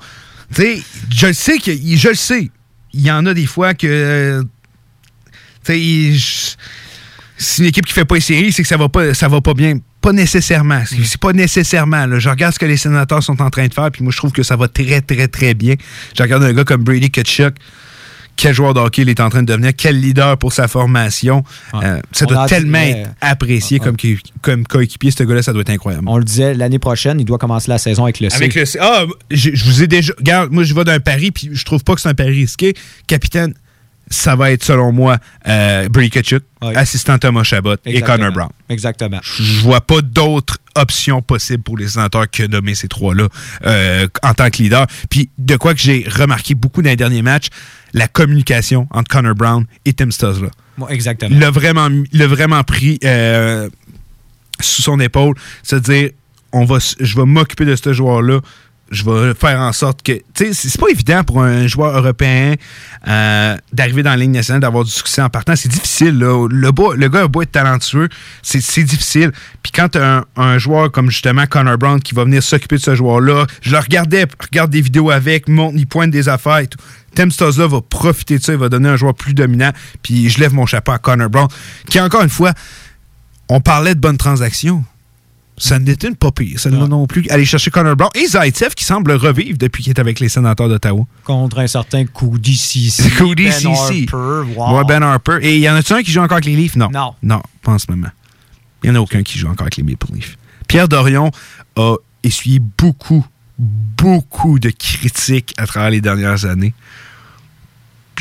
[0.58, 2.50] je le sais que je le sais.
[2.94, 4.44] Il y en a des fois que euh,
[5.66, 6.56] tu sais, je-
[7.38, 9.42] si une équipe qui fait pas les séries, c'est que ça va pas ça va
[9.42, 9.78] pas bien.
[10.02, 10.84] Pas nécessairement.
[10.86, 12.06] C'est c'est pas nécessairement.
[12.06, 12.20] là.
[12.20, 14.32] Je regarde ce que les sénateurs sont en train de faire, puis moi je trouve
[14.32, 15.74] que ça va très, très, très bien.
[16.16, 17.56] Je regarde un gars comme Brady Kutchuk.
[18.38, 21.44] Quel joueur de hockey il est en train de devenir, quel leader pour sa formation.
[21.74, 25.54] Euh, ça On doit tellement dit, être apprécié comme, qui- comme coéquipier, ce gars-là, ça
[25.54, 26.04] doit être incroyable.
[26.08, 28.36] On le disait, l'année prochaine, il doit commencer la saison avec le C.
[28.36, 28.78] Avec le C.
[28.82, 30.14] Ah, je, je vous ai déjà.
[30.18, 32.74] Regarde, moi, je vais d'un pari, puis je trouve pas que c'est un pari risqué.
[33.08, 33.54] Capitaine,
[34.10, 35.18] ça va être, selon moi,
[35.48, 38.02] euh, Kachuk, assistant Thomas Chabot et.
[38.02, 38.50] Connor Brown.
[38.70, 39.20] Exactement.
[39.24, 43.28] Je vois pas d'autres options possibles pour les sénateurs que nommer ces trois-là
[43.66, 44.86] euh, en tant que leader.
[45.10, 47.48] Puis, de quoi que j'ai remarqué beaucoup dans les derniers matchs,
[47.94, 50.10] la communication entre Connor Brown et Tim.
[50.78, 51.32] Moi, exactement.
[51.34, 53.70] Il l'a vraiment, l'a vraiment pris euh,
[54.60, 56.10] sous son épaule, se dire
[56.52, 58.40] on va, s- je vais m'occuper de ce joueur-là.
[58.92, 60.12] Je vais faire en sorte que.
[60.36, 62.54] Tu sais, c'est pas évident pour un joueur européen
[63.08, 65.56] euh, d'arriver dans la Ligue nationale, d'avoir du succès en partant.
[65.56, 66.20] C'est difficile.
[66.20, 66.48] Là.
[66.48, 68.10] Le, le gars a beau être talentueux,
[68.44, 69.32] c'est difficile.
[69.64, 73.48] Puis quand un, joueur comme justement Connor Brown qui va venir s'occuper de ce joueur-là,
[73.62, 76.80] je le regardais, regarde des vidéos avec, montre, il pointe des affaires et tout.
[77.16, 79.72] Tim Stuzzla va profiter de ça, il va donner un joueur plus dominant.
[80.04, 81.48] Puis je lève mon chapeau à Connor Brown,
[81.90, 82.54] qui encore une fois,
[83.50, 84.84] on parlait de bonnes transactions.
[85.58, 87.26] Ça n'était pas pire, ça non plus.
[87.30, 90.68] Aller chercher Connor Brown et Zaitsev qui semble revivre depuis qu'il est avec les sénateurs
[90.68, 91.06] d'Ottawa.
[91.24, 93.10] Contre un certain Cody Cici.
[93.18, 94.06] Cody Ben Ceci.
[94.12, 94.52] Harper.
[94.54, 94.78] Wow.
[94.78, 95.38] Ouais, Ben Harper.
[95.42, 96.76] Et y en a-tu un qui joue encore avec les Leafs?
[96.76, 96.90] Non.
[96.92, 97.16] Non.
[97.24, 98.10] Non, pas en ce moment.
[98.84, 100.38] Il n'y en a aucun qui joue encore avec les Maple Leafs.
[100.68, 101.32] Pierre Dorion
[101.78, 103.26] a essuyé beaucoup,
[103.58, 106.74] beaucoup de critiques à travers les dernières années.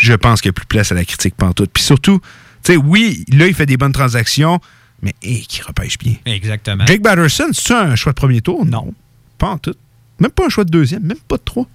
[0.01, 1.71] Je pense qu'il n'y a plus place à la critique pantoute.
[1.73, 2.21] Puis surtout,
[2.63, 4.61] tu sais, oui, là, il fait des bonnes transactions,
[5.05, 6.15] mais hé, qui repêche bien.
[6.27, 6.85] Exactement.
[6.87, 8.65] Jake Batterson, c'est un choix de premier tour?
[8.67, 8.93] Non.
[9.39, 9.75] Pas en tout.
[10.19, 11.67] Même pas un choix de deuxième, même pas de trois.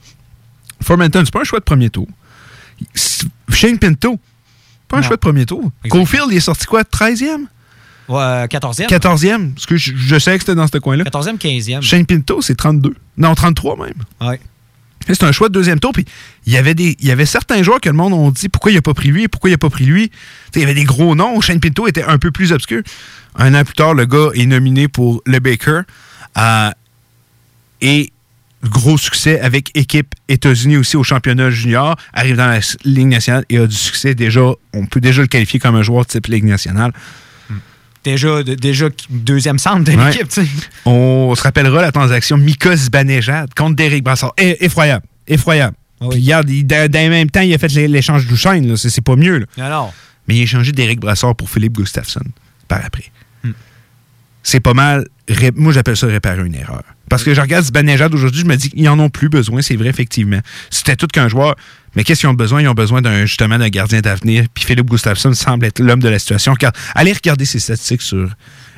[0.82, 2.08] Formanton, c'est pas un choix de premier tour.
[3.50, 4.20] Shane Pinto,
[4.88, 5.08] pas un Non.
[5.08, 5.72] choix de premier tour.
[5.90, 6.84] Cofield, il est sorti quoi?
[6.84, 7.46] 13e?
[8.08, 8.88] Ouais, 14e.
[8.88, 9.54] 14e?
[9.54, 11.04] Parce que je, je sais que c'était dans ce coin-là.
[11.04, 11.82] 14e, 15e.
[11.82, 12.96] Shane Pinto, c'est 32.
[13.18, 13.94] Non, 33 même.
[14.22, 14.40] Ouais.
[15.08, 15.92] C'est un choix de deuxième tour.
[15.92, 16.06] Puis
[16.46, 18.72] il y avait des, il y avait certains joueurs que le monde ont dit pourquoi
[18.72, 20.12] il n'a pas pris lui, pourquoi il n'a pas pris lui?
[20.56, 21.40] Il y avait des gros noms.
[21.42, 22.82] Shane Pinto était un peu plus obscur.
[23.36, 25.82] Un an plus tard, le gars est nominé pour le Baker.
[26.38, 26.72] Euh,
[27.82, 28.12] et
[28.64, 31.96] gros succès avec équipe États-Unis aussi au championnat junior.
[32.14, 34.52] Arrive dans la Ligue nationale et a du succès déjà.
[34.74, 36.92] On peut déjà le qualifier comme un joueur type Ligue nationale.
[38.04, 40.12] Déjà, de- déjà deuxième centre de Ouais.
[40.12, 40.28] l'équipe.
[40.86, 44.34] On se rappellera la transaction Mika Zibanejad contre Derek Brassard.
[44.38, 45.06] Effroyable.
[45.28, 45.76] Effroyable.
[46.00, 48.78] Puis regarde, il- dans, le même temps, il a fait l'é- l'échange d'Ouchaine.
[48.78, 49.40] C'est pas mieux.
[49.58, 49.70] là.
[49.70, 49.92] Non.
[50.28, 52.22] Mais il a échangé Derek Brassard pour Philippe Gustafsson
[52.68, 53.06] par après.
[54.44, 55.06] C'est pas mal.
[55.30, 56.84] Ré- Moi, j'appelle ça réparer une erreur.
[57.10, 59.76] Parce que je regarde Zibanejad aujourd'hui, je me dis qu'ils en ont plus besoin, c'est
[59.76, 60.40] vrai, effectivement.
[60.70, 61.56] C'était tout qu'un joueur.
[61.96, 62.62] Mais qu'est-ce qu'ils ont besoin?
[62.62, 64.46] Ils ont besoin d'un justement d'un gardien d'avenir.
[64.54, 66.54] Puis Philippe Gustafsson semble être l'homme de la situation.
[66.54, 68.30] Regarde- allez regarder ses statistiques sur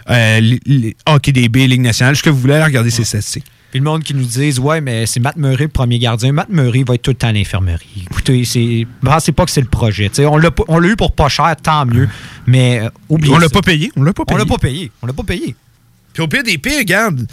[0.09, 2.15] euh, les- les HockeyDB, Ligue nationale.
[2.15, 3.45] Ce que vous voulez, allez regarder ses statistiques.
[3.69, 6.31] Puis le monde qui nous dise Ouais, mais c'est Matt Murray le premier gardien.
[6.33, 8.05] Matt Murray va être tout le temps à l'infirmerie.
[8.09, 8.85] Écoutez, c'est.
[9.03, 10.09] Pensez pas que c'est le projet.
[10.25, 12.09] On l'a pas- on l'a eu pour pas cher, tant mieux.
[12.47, 13.91] Mais euh, oubliez On l'a pas payé.
[13.95, 14.49] On l'a pas On l'a payé.
[14.49, 14.91] pas payé.
[15.01, 15.55] On l'a pas payé.
[16.13, 17.25] Puis au pire des pires, regarde,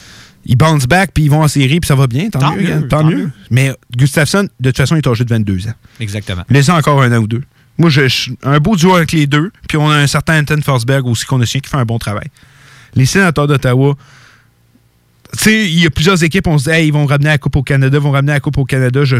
[0.47, 2.31] ils bounce back puis ils vont en série puis ça va bien.
[2.31, 3.17] Tant, Tant mieux, tant, tant mieux.
[3.17, 3.31] mieux.
[3.51, 5.73] Mais Gustafsson, de toute façon, il est âgé de 22 ans.
[6.01, 6.45] Exactement.
[6.49, 7.43] Laissez encore un an ou deux.
[7.77, 9.51] Moi, je, je- un beau duo avec les deux.
[9.69, 11.99] Puis on a un certain Anton Forsberg aussi qu'on a signé qui fait un bon
[11.99, 12.27] travail.
[12.95, 13.95] Les sénateurs d'Ottawa,
[15.33, 17.39] tu sais, il y a plusieurs équipes, on se dit, hey, ils vont ramener la
[17.39, 19.05] Coupe au Canada, vont ramener la Coupe au Canada.
[19.05, 19.17] Je,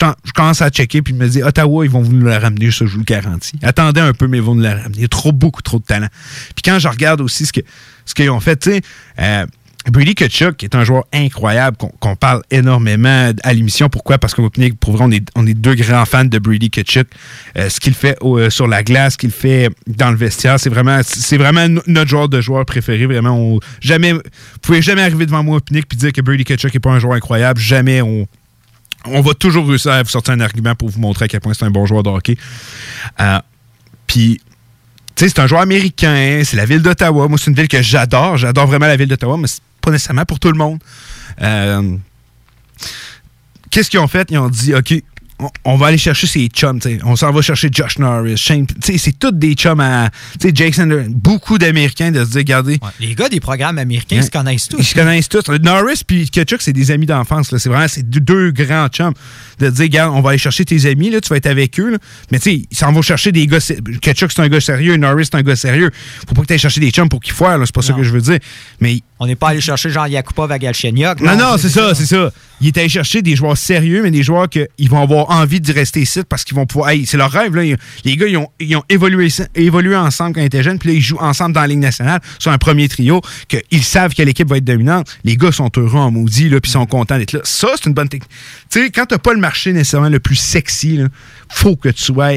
[0.00, 2.86] je, commence à checker puis je me dis Ottawa, ils vont vous le ramener, ça
[2.86, 3.58] je vous le garantis.
[3.62, 4.94] Attendez un peu, mais ils vont nous le ramener.
[4.96, 6.08] Il y a trop, beaucoup trop de talent.
[6.54, 7.60] Puis quand je regarde aussi ce que
[8.04, 8.80] ce qu'ils ont fait, tu sais,
[9.20, 9.46] euh,
[9.90, 13.88] Brady Kachuk, est un joueur incroyable, qu'on qu'on parle énormément à l'émission.
[13.88, 14.18] Pourquoi?
[14.18, 14.42] Parce que
[14.80, 17.06] pour vrai, on est, on est deux grands fans de Brady Kachuk.
[17.56, 20.58] Euh, ce qu'il fait au- euh, sur la glace, ce qu'il fait dans le vestiaire,
[20.58, 23.06] c'est vraiment, c'est vraiment no- notre joueur de joueur préféré.
[23.06, 24.20] Vraiment, on, jamais, vous
[24.60, 27.14] pouvez jamais arriver devant moi, Pinique, puis dire que Brady Kachuk n'est pas un joueur
[27.14, 27.60] incroyable.
[27.60, 28.26] Jamais on,
[29.08, 31.54] on va toujours réussir à vous sortir un argument pour vous montrer à quel point
[31.54, 32.36] c'est un bon joueur de hockey.
[33.20, 33.38] Euh,
[34.06, 34.40] Puis,
[35.14, 37.28] tu sais, c'est un joueur américain, c'est la ville d'Ottawa.
[37.28, 38.36] Moi, c'est une ville que j'adore.
[38.36, 40.78] J'adore vraiment la ville d'Ottawa, mais c'est pas nécessairement pour tout le monde.
[41.42, 41.96] Euh,
[43.70, 44.28] Qu'est-ce qu'ils ont fait?
[44.30, 44.94] Ils ont dit, OK,
[45.38, 46.80] on, on va aller chercher ses chums.
[46.80, 46.98] tu sais.
[47.04, 48.66] On s'en va chercher Josh Norris, Shane.
[48.82, 50.10] C'est tous des chums à.
[50.40, 52.78] Tu sais, Jake Sander, beaucoup d'Américains de se dire, regardez.
[53.00, 54.78] Les gars des programmes américains se connaissent tous.
[54.78, 55.48] Ils se connaissent tous.
[55.62, 57.52] Norris puis Ketchuk, c'est des amis d'enfance.
[57.52, 57.58] là.
[57.58, 59.14] C'est vraiment c'est deux, grands chums.
[59.58, 61.90] De dire, regarde, on va aller chercher tes amis, là, tu vas être avec eux.
[61.90, 61.98] là.
[62.30, 63.58] Mais tu sais, ils s'en vont chercher des gars.
[64.00, 64.96] Ketchuk, c'est un gars sérieux.
[64.96, 65.90] Norris, c'est un gars sérieux.
[66.28, 67.58] Faut pas que tu ailles chercher des chums pour qu'ils foirent.
[67.58, 67.66] là.
[67.66, 68.38] C'est pas ça que je veux dire.
[68.80, 71.20] Mais On n'est pas allé chercher Jean Yakupov à Galchenyuk.
[71.20, 72.30] non, non, c'est ça, c'est ça.
[72.60, 75.72] Il est allé chercher des joueurs sérieux, mais des joueurs qu'ils vont avoir envie d'y
[75.72, 76.90] rester ici parce qu'ils vont pouvoir.
[76.90, 77.62] Hey, c'est leur rêve, là.
[78.04, 80.94] Les gars, ils ont, ils ont évolué, évolué ensemble quand ils étaient jeunes, puis là,
[80.96, 84.48] ils jouent ensemble dans la Ligue nationale sur un premier trio, qu'ils savent que l'équipe
[84.48, 85.06] va être dominante.
[85.24, 87.40] Les gars sont heureux en maudit, là, puis ils sont contents d'être là.
[87.44, 88.30] Ça, c'est une bonne technique.
[88.70, 91.08] Tu sais, quand t'as pas le marché nécessairement le plus sexy, là,
[91.48, 92.32] faut que tu sois.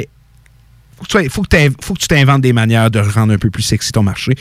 [0.98, 3.34] Faut que tu sois- faut que t'in- faut que tu t'inventes des manières de rendre
[3.34, 4.34] un peu plus sexy ton marché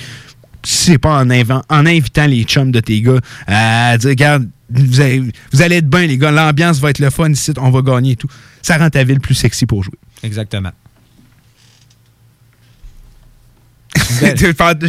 [0.62, 5.22] c'est pas en invitant les chums de tes gars à dire, regarde, vous allez,
[5.52, 8.12] vous allez être bien, les gars, l'ambiance va être le fun ici, on va gagner
[8.12, 8.28] et tout.
[8.62, 9.94] Ça rend ta ville plus sexy pour jouer.
[10.22, 10.72] Exactement.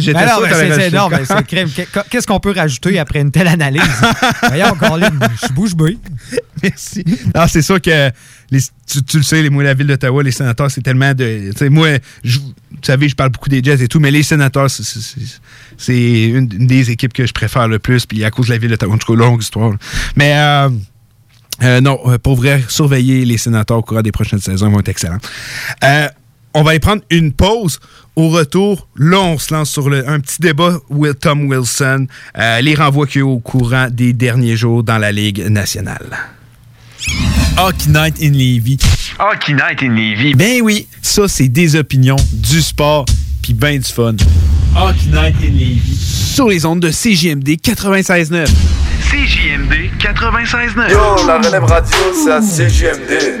[0.00, 0.80] J'étais Ben sûr c'est-.
[1.46, 3.82] Qu'est- Qu'est-ce qu'on peut rajouter après une telle analyse?
[4.48, 5.10] Voyons, Colin,
[5.40, 5.98] je suis bouche bée.
[6.62, 7.04] Merci.
[7.34, 8.10] Non, c'est sûr que
[8.50, 11.50] les- tu, tu le sais, les, moi, la ville d'Ottawa, les sénateurs, c'est tellement de.
[11.52, 11.88] Tu sais, moi,
[12.24, 16.36] je- vous savez, je parle beaucoup des Jets et tout, mais les sénateurs, c'est- une,
[16.52, 18.94] une des équipes que je préfère le plus, puis à cause de la ville d'Ottawa,
[18.94, 19.70] en tout cas, longue histoire.
[19.70, 19.76] là.
[20.16, 20.68] Mais euh,
[21.62, 24.80] euh, non, euh, pour vrai, surveiller les sénateurs au cours des prochaines saisons, ils vont
[24.80, 25.18] être excellents.
[25.84, 26.08] Euh,
[26.54, 27.78] on va aller prendre une pause.
[28.16, 32.06] Au retour, là, on se lance sur le- un petit débat with Tom Wilson,
[32.38, 35.46] euh, les renvois qu'il y a eu au courant des derniers jours dans la Ligue
[35.48, 36.06] nationale.
[37.56, 38.78] Hockey Night in Levy.
[39.18, 40.34] Hockey Night in Levy.
[40.34, 43.06] Ben oui, ça, c'est des opinions, du sport,
[43.42, 44.14] puis ben du fun.
[44.76, 45.96] Hockey Night in Levy.
[46.34, 48.48] Sur les ondes de CJMD 96.9.
[49.10, 50.90] CJMD 96.9.
[50.90, 53.40] Yo, la relève radio, c'est à CGMD.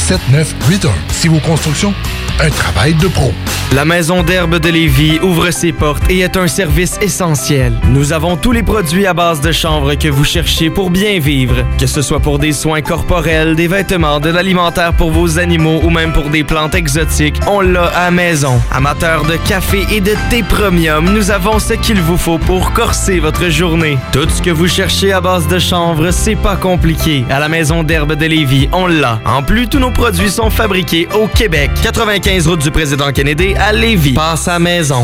[0.08, 0.88] 819-621-7981.
[1.10, 1.92] Stivo Construction,
[2.40, 3.34] un travail de pro.
[3.72, 7.72] La Maison d'herbe de Lévis ouvre ses portes et est un service essentiel.
[7.86, 11.64] Nous avons tous les produits à base de chanvre que vous cherchez pour bien vivre.
[11.78, 15.90] Que ce soit pour des soins corporels, des vêtements, de l'alimentaire pour vos animaux ou
[15.90, 17.09] même pour des plantes exotiques,
[17.46, 18.60] on l'a à maison.
[18.72, 23.18] Amateurs de café et de thé premium, nous avons ce qu'il vous faut pour corser
[23.20, 23.98] votre journée.
[24.12, 27.24] Tout ce que vous cherchez à base de chanvre, c'est pas compliqué.
[27.30, 29.20] À la maison d'herbe de Lévis, on l'a.
[29.26, 31.70] En plus, tous nos produits sont fabriqués au Québec.
[31.82, 34.14] 95 route du président Kennedy à Lévis.
[34.14, 35.02] Passe à maison.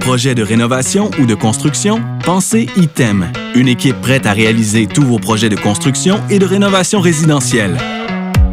[0.00, 2.00] Projet de rénovation ou de construction?
[2.24, 3.30] Pensez ITEM.
[3.54, 7.76] Une équipe prête à réaliser tous vos projets de construction et de rénovation résidentielle.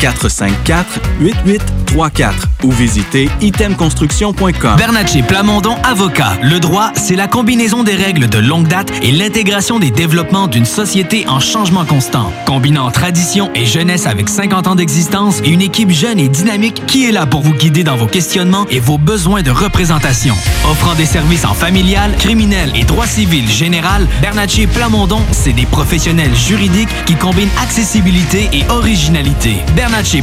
[0.00, 2.32] 418-454-8834
[2.64, 4.76] ou visitez itemconstruction.com.
[4.76, 6.36] Bernatchez Plamondon Avocat.
[6.42, 10.64] Le droit, c'est la combinaison des règles de longue date et l'intégration des développements d'une
[10.64, 12.32] société en changement constant.
[12.46, 17.06] Combinant tradition et jeunesse avec 50 ans d'existence et une équipe jeune et dynamique qui
[17.06, 20.34] est là pour vous guider dans vos questionnements et vos besoins de représentation.
[20.70, 26.34] Offrant des services en familial, criminel et droit civil général, Bernatchez Plamondon, c'est des professionnels
[26.34, 29.56] juridiques qui combinent accessibilité et originalité.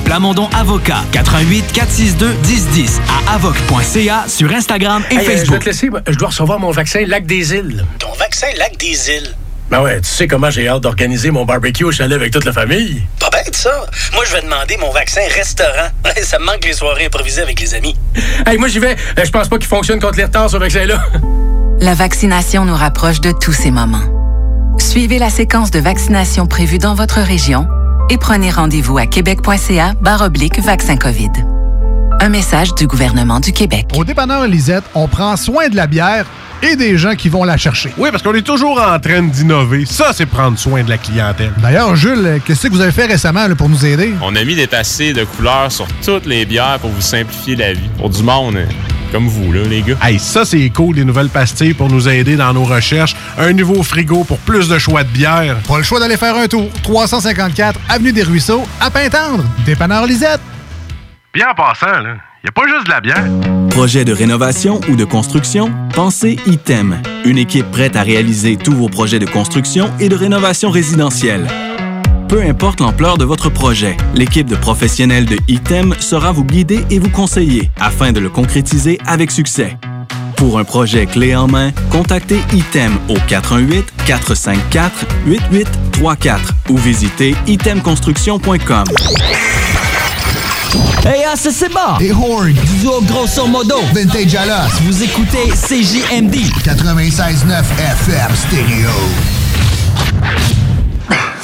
[0.03, 1.03] Plamondon Avocat.
[1.13, 5.59] 88 462 1010 à avoc.ca sur Instagram et Hey, euh, je vais Facebook.
[5.59, 7.85] te laisser, je dois recevoir mon vaccin Lac des Îles.
[7.99, 9.33] Ton vaccin Lac des Îles?
[9.69, 12.51] Ben ouais, tu sais comment j'ai hâte d'organiser mon barbecue au chalet avec toute la
[12.51, 13.03] famille.
[13.19, 13.85] Pas bête, ça.
[14.13, 15.87] Moi, je vais demander mon vaccin restaurant.
[16.23, 17.95] ça me manque les soirées improvisées avec les amis.
[18.45, 18.95] Hey, moi j'y vais.
[19.17, 21.01] Euh, Je pense pas qu'il fonctionne contre les retards, ce vaccin-là.
[21.79, 24.03] La vaccination nous rapproche de tous ces moments.
[24.77, 27.67] Suivez la séquence de vaccination prévue dans votre région
[28.09, 31.31] et prenez rendez-vous à québec.ca oblique vaccin COVID.
[32.19, 33.87] Un message du gouvernement du Québec.
[33.95, 36.25] Au dépanneur Lisette, on prend soin de la bière
[36.61, 37.93] et des gens qui vont la chercher.
[37.97, 39.85] Oui, parce qu'on est toujours en train d'innover.
[39.85, 41.51] Ça, c'est prendre soin de la clientèle.
[41.61, 44.13] D'ailleurs, Jules, qu'est-ce que vous avez fait récemment là, pour nous aider?
[44.21, 47.73] On a mis des passés de couleurs sur toutes les bières pour vous simplifier la
[47.73, 47.89] vie.
[47.97, 48.65] Pour du monde euh,
[49.13, 49.95] comme vous, là, les gars.
[50.01, 53.15] Hey, ça, c'est cool, des nouvelles pastilles pour nous aider dans nos recherches.
[53.37, 55.57] Un nouveau frigo pour plus de choix de bière.
[55.67, 56.67] Pas le choix d'aller faire un tour.
[56.81, 59.43] 354 Avenue des Ruisseaux, à Pintendre.
[59.67, 60.41] Dépanneur Lisette.
[61.31, 63.23] Bien en passant, là, y a pas juste de la bière.
[63.69, 65.71] Projet de rénovation ou de construction?
[65.93, 66.99] Pensez ITEM.
[67.23, 71.47] Une équipe prête à réaliser tous vos projets de construction et de rénovation résidentielle.
[72.33, 76.97] Peu importe l'ampleur de votre projet, l'équipe de professionnels de ITEM sera vous guider et
[76.97, 79.77] vous conseiller afin de le concrétiser avec succès.
[80.35, 83.17] Pour un projet clé en main, contactez ITEM au
[84.07, 86.39] 418-454-8834
[86.69, 88.85] ou visitez itemconstruction.com.
[91.05, 91.97] Hey, ah, c'est bon!
[91.99, 92.51] Des horns.
[92.51, 93.75] Du duo grosso modo.
[93.93, 94.71] Vintage Alas.
[94.85, 96.33] Vous écoutez CJMD.
[96.63, 98.89] 96.9 FM stéréo.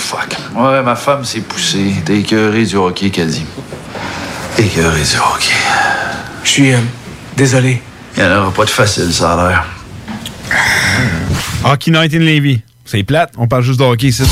[0.09, 0.37] Fuck.
[0.55, 1.93] Ouais, ma femme s'est poussée.
[2.03, 3.45] T'es écœuré du hockey, qu'elle dit.
[4.57, 5.53] Écœuré du hockey.
[6.43, 6.79] Je suis euh,
[7.37, 7.79] désolé.
[8.17, 9.65] Il n'y en aura pas de facile, ça a l'air.
[11.63, 12.59] Hockey Night in Levy.
[12.85, 14.23] C'est plate, on parle juste de hockey ici.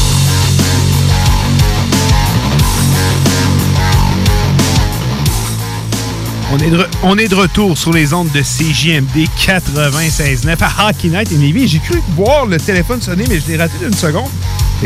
[6.51, 11.09] On est, de, on est de retour sur les ondes de CJMD 96.9 à Hockey
[11.09, 11.67] Night in Levy.
[11.67, 14.31] J'ai cru voir le téléphone sonner, mais je l'ai raté d'une seconde.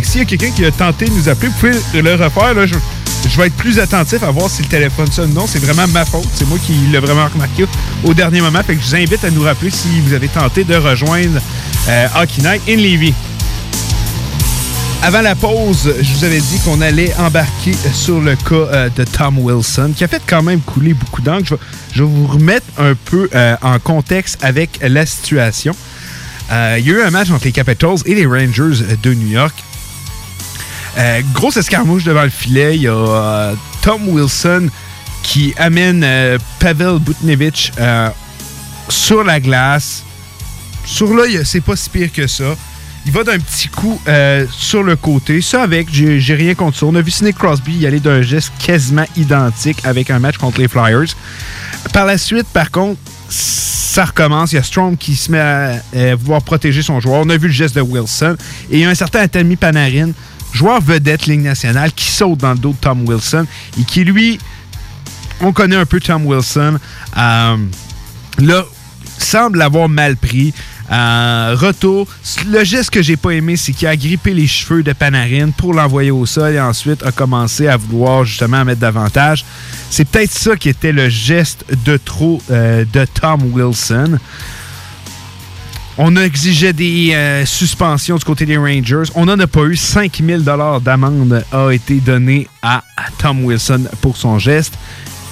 [0.03, 2.68] S'il y a quelqu'un qui a tenté de nous appeler, vous pouvez le refaire.
[2.68, 5.47] Je, vais être plus attentif à voir si le téléphone sonne ou non.
[5.47, 6.27] C'est vraiment ma faute.
[6.34, 7.65] C'est moi qui l'ai vraiment remarqué
[8.03, 8.61] au dernier moment.
[8.63, 11.39] Fait que je vous invite à nous rappeler si vous avez tenté de rejoindre
[11.89, 13.13] euh, Hockey Night in Levy.
[15.03, 19.03] Avant la pause, je vous avais dit qu'on allait embarquer sur le cas euh, de
[19.03, 21.43] Tom Wilson, qui a fait quand même couler beaucoup d'encre.
[21.45, 21.59] Je, vais-
[21.93, 25.76] je vais vous remettre un peu euh, en contexte avec la situation.
[26.51, 29.30] Euh, il y a eu un match entre les Capitals et les Rangers de New
[29.30, 29.55] York.
[30.97, 32.76] Euh, grosse escarmouche devant le filet.
[32.76, 34.69] Il y a euh, Tom Wilson
[35.23, 37.72] qui amène euh, Pavel Butnevich
[38.89, 40.03] sur la glace.
[40.85, 42.55] Sur là, c'est pas si pire que ça.
[43.05, 43.99] Il va d'un petit coup
[44.51, 45.41] sur le côté.
[45.41, 46.85] Ça avec, j'ai rien contre ça.
[46.85, 50.59] On a vu Sidney Crosby y aller d'un geste quasiment identique avec un match contre
[50.59, 51.15] les Flyers.
[51.93, 54.51] Par la suite, par contre, ça recommence.
[54.51, 57.22] Il y a Strom qui se met à vouloir protéger son joueur.
[57.26, 58.35] On a vu le geste de Wilson.
[58.69, 60.11] Et il y a un certain Atami Panarin,
[60.53, 63.45] joueur vedette Ligue nationale, qui saute dans le dos de Tom Wilson
[63.80, 64.40] et qui, lui,
[65.41, 66.78] on connaît un peu Tom Wilson.
[67.18, 67.57] Euh,
[68.40, 68.65] là,
[69.18, 70.53] semble l'avoir mal pris.
[70.91, 72.06] Euh, retour.
[72.48, 75.73] Le geste que j'ai pas aimé, c'est qu'il a grippé les cheveux de Panarin pour
[75.73, 79.45] l'envoyer au sol et ensuite a commencé à vouloir justement mettre davantage.
[79.90, 84.19] C'est peut-être ça qui était le geste de trop euh, de Tom Wilson.
[85.97, 89.11] On exigé des euh, suspensions du côté des Rangers.
[89.15, 89.76] On n'en a pas eu.
[89.76, 92.84] 5000 d'amende a été donné à,
[93.18, 94.73] Tom Wilson pour son geste.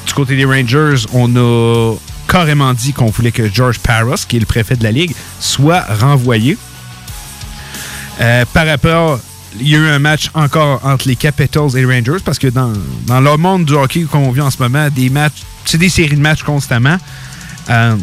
[0.06, 1.96] Du côté des Rangers, on a
[2.28, 5.84] carrément dit qu'on voulait que George Paros, qui est le préfet de la Ligue, soit
[6.02, 6.58] renvoyé.
[8.20, 9.20] Euh, par rapport,
[9.60, 12.48] il y a eu un match encore entre les Capitals et les Rangers parce que
[12.48, 12.74] dans,
[13.08, 16.18] dans le monde du hockey qu'on vit en ce moment, des matchs, c'est des séries
[16.18, 16.98] de matchs constamment.
[17.70, 17.96] Euh,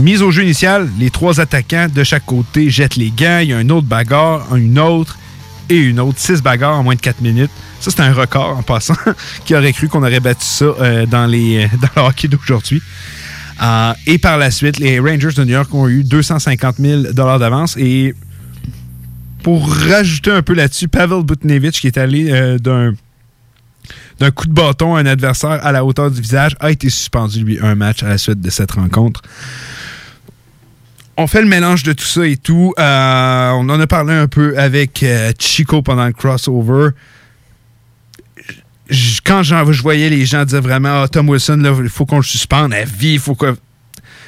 [0.00, 3.38] mise au jeu initial, les trois attaquants de chaque côté jettent les gants.
[3.42, 5.18] Il y a un autre bagarre, une autre
[5.68, 6.18] et une autre.
[6.18, 7.50] Six bagarres en moins de 4 minutes.
[7.80, 8.96] Ça, c'est un record en passant.
[9.44, 12.82] Qui aurait cru qu'on aurait battu ça euh, dans, les, dans le hockey d'aujourd'hui?
[13.62, 17.76] Euh, et par la suite, les Rangers de New York ont eu 250 000 d'avance.
[17.76, 18.14] Et
[19.42, 22.94] pour rajouter un peu là-dessus, Pavel Butnevich, qui est allé euh, d'un
[24.18, 27.44] d'un coup de bâton à un adversaire à la hauteur du visage, a été suspendu,
[27.44, 29.22] lui, un match à la suite de cette rencontre.
[31.16, 32.74] On fait le mélange de tout ça et tout.
[32.78, 36.90] Euh, on en a parlé un peu avec euh, Chico pendant le crossover.
[39.24, 42.74] Quand je voyais les gens dire vraiment Ah, Tom Wilson, il faut qu'on le suspende
[42.74, 43.56] à vie, il faut que.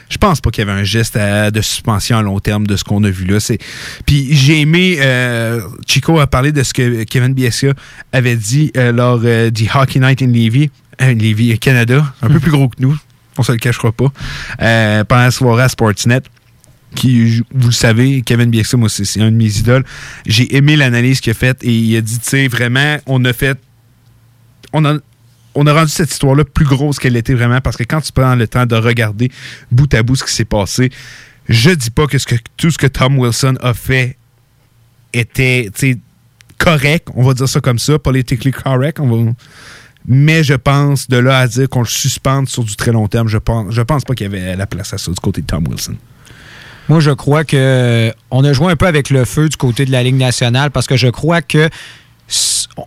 [0.09, 2.77] Je pense pas qu'il y avait un geste à- de suspension à long terme de
[2.77, 3.41] ce qu'on a vu là.
[3.41, 3.59] C'est-
[4.07, 7.73] Puis j'ai aimé, euh, Chico a parlé de ce que Kevin Biesca
[8.13, 10.71] avait dit euh, lors euh, du Hockey Night in Levy,
[11.03, 12.97] euh, Levy, Canada, un peu plus gros que nous,
[13.37, 14.13] on se le cachera pas,
[14.63, 16.21] euh, pendant la soirée à Sportsnet
[16.97, 19.85] qui, vous le savez, Kevin Bieksa, moi, c'est un de mes idoles.
[20.27, 23.33] J'ai aimé l'analyse qu'il a faite et il a dit, tu sais, vraiment, on a
[23.33, 23.57] fait.
[24.73, 24.99] On a,
[25.55, 28.67] rendu cette histoire-là plus grosse qu'elle était vraiment parce que quand tu prends le temps
[28.67, 29.31] de regarder
[29.71, 30.91] bout à bout ce qui s'est passé,
[31.49, 32.17] je dis pas que,
[32.57, 34.19] tout ce que Tom Wilson a fait
[35.13, 35.71] était,
[36.59, 39.33] correct, on va dire ça comme ça, politically correct, on va.
[40.09, 43.29] Mais je pense, de là à dire qu'on le suspende sur du très long terme,
[43.29, 45.47] je pense, je pense pas qu'il y avait la place à ça du côté de
[45.47, 45.97] Tom Wilson.
[46.89, 49.85] Moi, je crois que euh, on a joué un peu avec le feu du côté
[49.85, 51.69] de la Ligue nationale parce que je crois que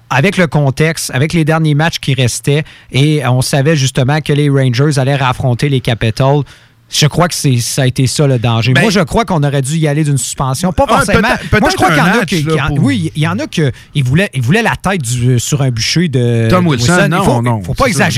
[0.09, 4.49] avec le contexte, avec les derniers matchs qui restaient, et on savait justement que les
[4.49, 6.41] Rangers allaient affronter les Capitals.
[6.91, 8.73] Je crois que c'est, ça a été ça le danger.
[8.73, 10.73] Ben- Moi, je crois qu'on aurait dû y aller d'une suspension.
[10.73, 11.19] Pas Ah, forcément.
[11.21, 12.43] peut-être- peut-être Moi, je crois qu'il y en a qui.
[12.43, 13.61] pour- Oui, il y en a qui
[14.01, 17.73] voulaient, la tête du- sur un bûcher de Tom Wilson, Il non, faut, non, faut
[17.75, 18.09] pas ça.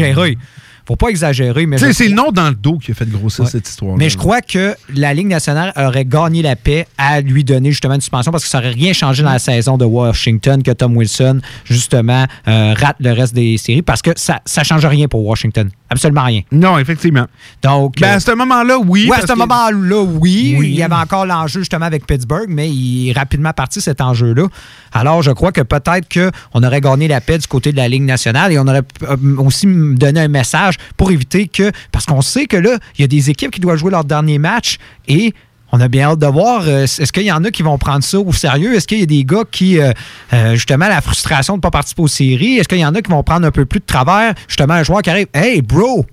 [0.87, 2.93] Faut pas exagérer, mais Tu sais, je c'est le nom dans le dos qui a
[2.93, 3.95] fait grossir cette histoire.
[3.97, 7.93] mais je crois que la Ligue nationale aurait gagné la paix à lui donner justement
[7.95, 10.95] une suspension parce que ça n'aurait rien changé dans la saison de Washington que Tom
[10.97, 15.25] Wilson, justement, euh, rate le reste des séries parce que ça ne change rien pour
[15.25, 15.69] Washington.
[15.91, 16.41] Absolument rien.
[16.53, 17.27] Non, effectivement.
[17.61, 19.09] Donc, Ben, euh, à ce moment-là, oui.
[19.09, 20.55] Ouais, à ce moment-là, oui.
[20.57, 20.69] Oui.
[20.69, 24.45] Il y avait encore l'enjeu justement avec Pittsburgh, mais il est rapidement parti cet enjeu-là.
[24.93, 28.03] Alors, je crois que peut-être qu'on aurait gagné la paix du côté de la Ligue
[28.03, 31.73] nationale et on aurait euh, aussi donné un message pour éviter que.
[31.91, 34.37] Parce qu'on sait que là, il y a des équipes qui doivent jouer leur dernier
[34.39, 34.77] match
[35.09, 35.33] et.
[35.71, 36.63] On a bien hâte de voir.
[36.67, 38.75] euh, Est-ce qu'il y en a qui vont prendre ça au sérieux?
[38.75, 39.91] Est-ce qu'il y a des gars qui, euh,
[40.33, 42.57] euh, justement, la frustration de ne pas participer aux séries?
[42.57, 44.33] Est-ce qu'il y en a qui vont prendre un peu plus de travers?
[44.47, 46.05] Justement, un joueur qui arrive, Hey, bro,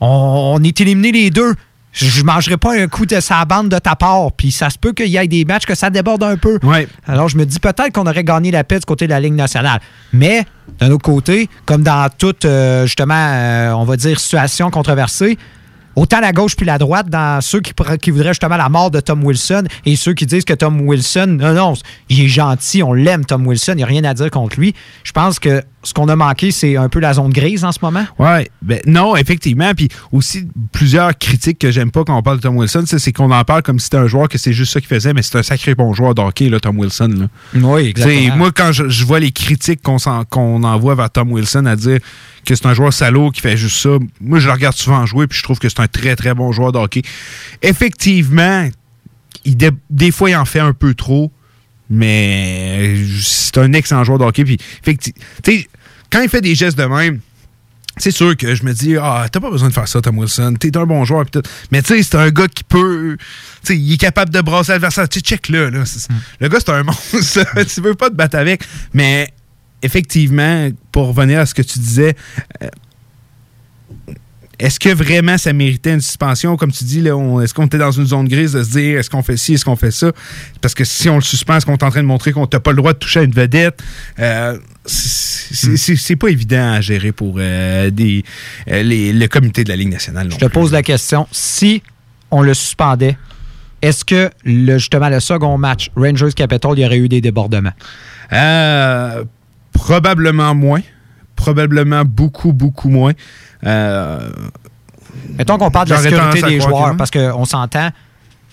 [0.00, 1.54] on, on est éliminés les deux.
[1.92, 4.30] Je ne mangerai pas un coup de sa bande de ta part.
[4.32, 6.58] Puis ça se peut qu'il y ait des matchs que ça déborde un peu.
[7.06, 9.32] Alors je me dis peut-être qu'on aurait gagné la paix du côté de la Ligue
[9.34, 9.80] nationale.
[10.12, 10.44] Mais
[10.78, 15.38] d'un autre côté, comme dans toute, euh, justement, euh, on va dire, situation controversée,
[15.98, 19.00] autant la gauche puis la droite, dans ceux qui, qui voudraient justement la mort de
[19.00, 21.74] Tom Wilson et ceux qui disent que Tom Wilson, non, non,
[22.08, 24.74] il est gentil, on l'aime, Tom Wilson, il n'y a rien à dire contre lui.
[25.02, 27.78] Je pense que ce qu'on a manqué, c'est un peu la zone grise en ce
[27.82, 28.04] moment?
[28.18, 29.72] Ouais, ben non, effectivement.
[29.74, 33.30] Puis aussi, plusieurs critiques que j'aime pas quand on parle de Tom Wilson, c'est qu'on
[33.30, 35.38] en parle comme si c'était un joueur que c'est juste ça qu'il faisait, mais c'est
[35.38, 37.08] un sacré bon joueur d'hockey, Tom Wilson.
[37.18, 37.26] Là.
[37.60, 38.28] Oui, exactement.
[38.28, 41.98] T'sais, moi, quand je, je vois les critiques qu'on envoie vers Tom Wilson à dire
[42.44, 43.90] que c'est un joueur salaud qui fait juste ça,
[44.20, 46.52] moi, je le regarde souvent jouer, puis je trouve que c'est un très, très bon
[46.52, 47.02] joueur de hockey.
[47.62, 48.68] Effectivement,
[49.44, 49.56] il
[49.90, 51.30] des fois, il en fait un peu trop,
[51.90, 54.44] mais c'est un excellent joueur de hockey.
[54.44, 55.66] Puis, effecti- t'sais,
[56.10, 57.20] quand il fait des gestes de même,
[57.96, 60.54] c'est sûr que je me dis, ah, t'as pas besoin de faire ça, Tom Wilson.
[60.60, 61.26] T'es un bon joueur.
[61.26, 61.40] pis.
[61.72, 63.16] Mais tu sais, c'est un gars qui peut.
[63.64, 65.08] Tu sais, il est capable de brasser l'adversaire.
[65.08, 65.70] Tu sais, check-le.
[65.70, 65.84] Là.
[65.84, 66.08] C'est-
[66.40, 67.64] Le gars, c'est un monstre.
[67.74, 68.62] tu veux pas te battre avec.
[68.94, 69.28] Mais
[69.82, 72.14] effectivement, pour revenir à ce que tu disais,
[72.62, 72.68] euh,
[74.60, 76.56] est-ce que vraiment ça méritait une suspension?
[76.56, 79.22] Comme tu dis, est-ce qu'on était dans une zone grise de se dire est-ce qu'on
[79.22, 80.10] fait ci, est-ce qu'on fait ça?
[80.60, 82.58] Parce que si on le suspend, est-ce qu'on est en train de montrer qu'on n'a
[82.60, 83.80] pas le droit de toucher à une vedette?
[84.18, 84.58] Euh,
[84.88, 88.24] c'est- pas évident à gérer pour euh, des,
[88.70, 90.28] euh, les- le comité de la Ligue nationale.
[90.28, 91.26] non Je te pose la question.
[91.30, 91.82] Si
[92.30, 93.16] on le suspendait,
[93.82, 97.72] est-ce que le, justement le second match, Rangers Capital, il y aurait eu des débordements?
[98.32, 99.24] Euh,
[99.72, 100.80] probablement moins.
[101.36, 103.12] Probablement beaucoup, beaucoup moins.
[103.64, 104.28] Euh,
[105.36, 107.90] Mettons qu'on parle de la sécurité des joueurs, parce qu'on s'entend.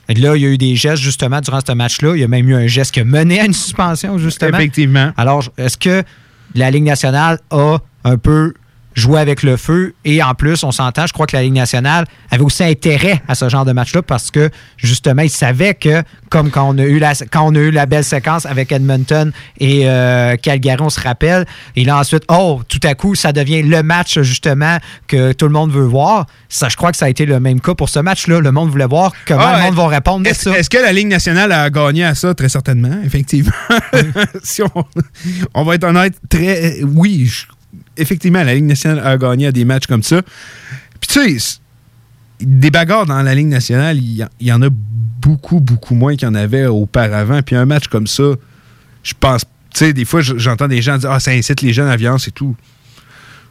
[0.08, 2.12] Là, il y a eu des gestes justement durant ce match-là.
[2.16, 4.56] Il y a même eu un geste qui a mené à une suspension, justement.
[4.56, 5.12] Effectivement.
[5.18, 6.04] Alors, est-ce que
[6.56, 8.54] la Ligue nationale a un peu
[8.96, 9.94] jouer avec le feu.
[10.06, 13.36] Et en plus, on s'entend, je crois que la Ligue nationale avait aussi intérêt à
[13.36, 16.98] ce genre de match-là parce que justement, ils savaient que, comme quand on a eu
[16.98, 21.00] la, quand on a eu la belle séquence avec Edmonton et euh, Calgary, on se
[21.00, 21.46] rappelle.
[21.76, 24.78] Et là, ensuite, oh, tout à coup, ça devient le match justement
[25.08, 26.26] que tout le monde veut voir.
[26.50, 28.40] Ça, je crois que ça a été le même cas pour ce match-là.
[28.40, 30.58] Le monde voulait voir comment Ah, le monde va répondre Est-ce ça.
[30.58, 32.34] est-ce que la Ligue nationale a gagné à ça?
[32.34, 33.52] Très certainement, effectivement.
[34.44, 34.70] si on,
[35.54, 36.82] on va être honnête, très.
[36.84, 37.46] Oui, je-
[37.98, 40.22] effectivement, la Ligue nationale a gagné à des matchs comme ça.
[41.02, 41.58] Puis tu sais,
[42.42, 45.96] des bagarres dans la Ligue nationale, il y, en- il y en a beaucoup, beaucoup
[45.96, 47.42] moins qu'il y en avait auparavant.
[47.42, 48.34] Puis un match comme ça,
[49.04, 49.42] je pense.
[49.74, 51.96] Tu sais, des fois, j'entends des gens dire Ah, ça incite les jeunes à la
[51.98, 52.56] violence et tout.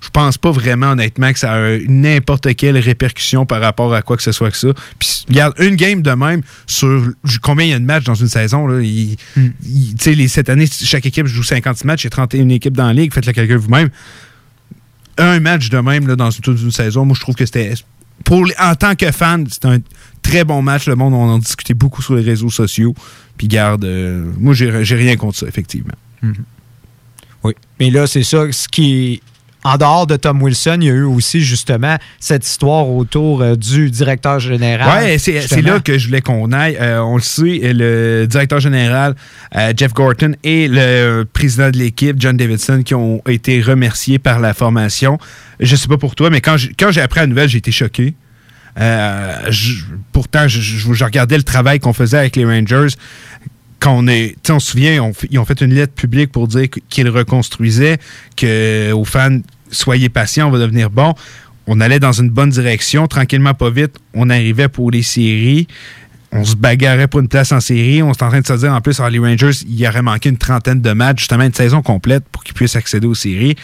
[0.01, 4.19] Je pense pas vraiment, honnêtement, que ça a n'importe quelle répercussion par rapport à quoi
[4.19, 4.69] que ce soit que ça.
[4.99, 7.11] Puis, regarde, une game de même sur
[7.41, 8.67] combien il y a de matchs dans une saison.
[8.67, 9.17] Là, il-
[9.99, 12.87] sais, les- cette année, chaque équipe joue 50 matchs, il y a 31 équipes dans
[12.87, 13.89] la ligue, faites-le calcul vous-même.
[15.19, 17.75] Un match de même dans toute une saison, moi, je trouve que c'était.
[18.25, 19.79] Pour en tant que fan, c'était un
[20.23, 20.87] très bon match.
[20.87, 22.95] Le monde, on en discutait beaucoup sur les réseaux sociaux.
[23.37, 25.95] Puis, garde, euh, moi, j'ai rien contre ça, effectivement.
[27.43, 27.53] Oui.
[27.79, 29.21] Mais là, c'est ça, ce qui.
[29.67, 33.57] En dehors de Tom Wilson, il y a eu aussi justement cette histoire autour euh,
[33.57, 35.03] du directeur général.
[35.05, 36.77] Ouais, c'est là que je voulais qu'on aille.
[36.79, 39.15] Euh, on le sait, le directeur général,
[39.57, 44.39] euh, Jeff Gorton, et le président de l'équipe, John Davidson, qui ont été remerciés par
[44.39, 45.19] la formation.
[45.61, 48.15] Je sais pas pour toi, mais quand j'ai appris la nouvelle, j'ai été choqué.
[48.79, 52.89] Euh, je- pourtant, je, je- je regardais le travail qu'on faisait avec les Rangers.
[53.81, 57.09] Quand on est, se souvient, on ils ont fait une lettre publique pour dire qu'ils
[57.09, 57.99] reconstruisaient,
[58.37, 59.39] que aux fans
[59.75, 61.15] soyez patients, on va devenir bon.
[61.67, 63.97] On allait dans une bonne direction, tranquillement, pas vite.
[64.13, 65.67] On arrivait pour les séries.
[66.37, 68.03] On se bagarrait pour une place en série.
[68.03, 70.29] On était en train de se dire, en plus, ah, les Rangers, il aurait manqué
[70.29, 73.55] une trentaine de matchs, justement une saison complète pour qu'ils puissent accéder aux séries.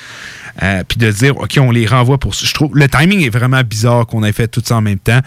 [0.63, 2.47] Euh, puis de dire, OK, on les renvoie pour ça.
[2.47, 5.21] Je trouve le timing est vraiment bizarre qu'on ait fait tout ça en même temps.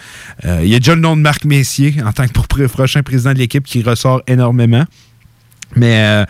[0.46, 3.34] Euh, il y a déjà le nom de Marc Messier en tant que prochain président
[3.34, 4.84] de l'équipe qui ressort énormément.
[5.76, 6.24] Mais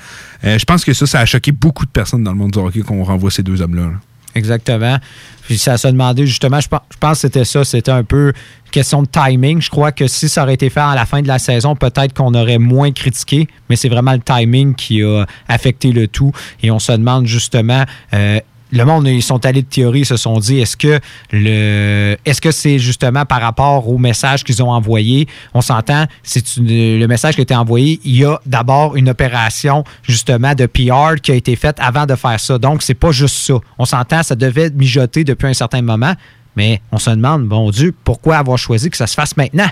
[0.44, 2.58] euh, je pense que ça, ça a choqué beaucoup de personnes dans le monde du
[2.58, 3.82] hockey qu'on renvoie ces deux hommes-là.
[3.82, 4.00] là.
[4.34, 4.98] Exactement.
[5.42, 8.32] Puis ça se demandait justement, je pense, je pense que c'était ça, c'était un peu
[8.70, 9.60] question de timing.
[9.60, 12.12] Je crois que si ça aurait été fait à la fin de la saison, peut-être
[12.14, 16.32] qu'on aurait moins critiqué, mais c'est vraiment le timing qui a affecté le tout.
[16.62, 17.84] Et on se demande justement.
[18.12, 18.40] euh,
[18.72, 20.98] le monde, ils sont allés de théorie, ils se sont dit, est-ce que
[21.32, 25.28] le, est-ce que c'est justement par rapport au message qu'ils ont envoyé?
[25.52, 29.84] On s'entend, c'est le message qui a été envoyé, il y a d'abord une opération
[30.02, 32.58] justement de PR qui a été faite avant de faire ça.
[32.58, 33.54] Donc, c'est pas juste ça.
[33.78, 36.14] On s'entend, ça devait mijoter depuis un certain moment,
[36.56, 39.68] mais on se demande, bon Dieu, pourquoi avoir choisi que ça se fasse maintenant?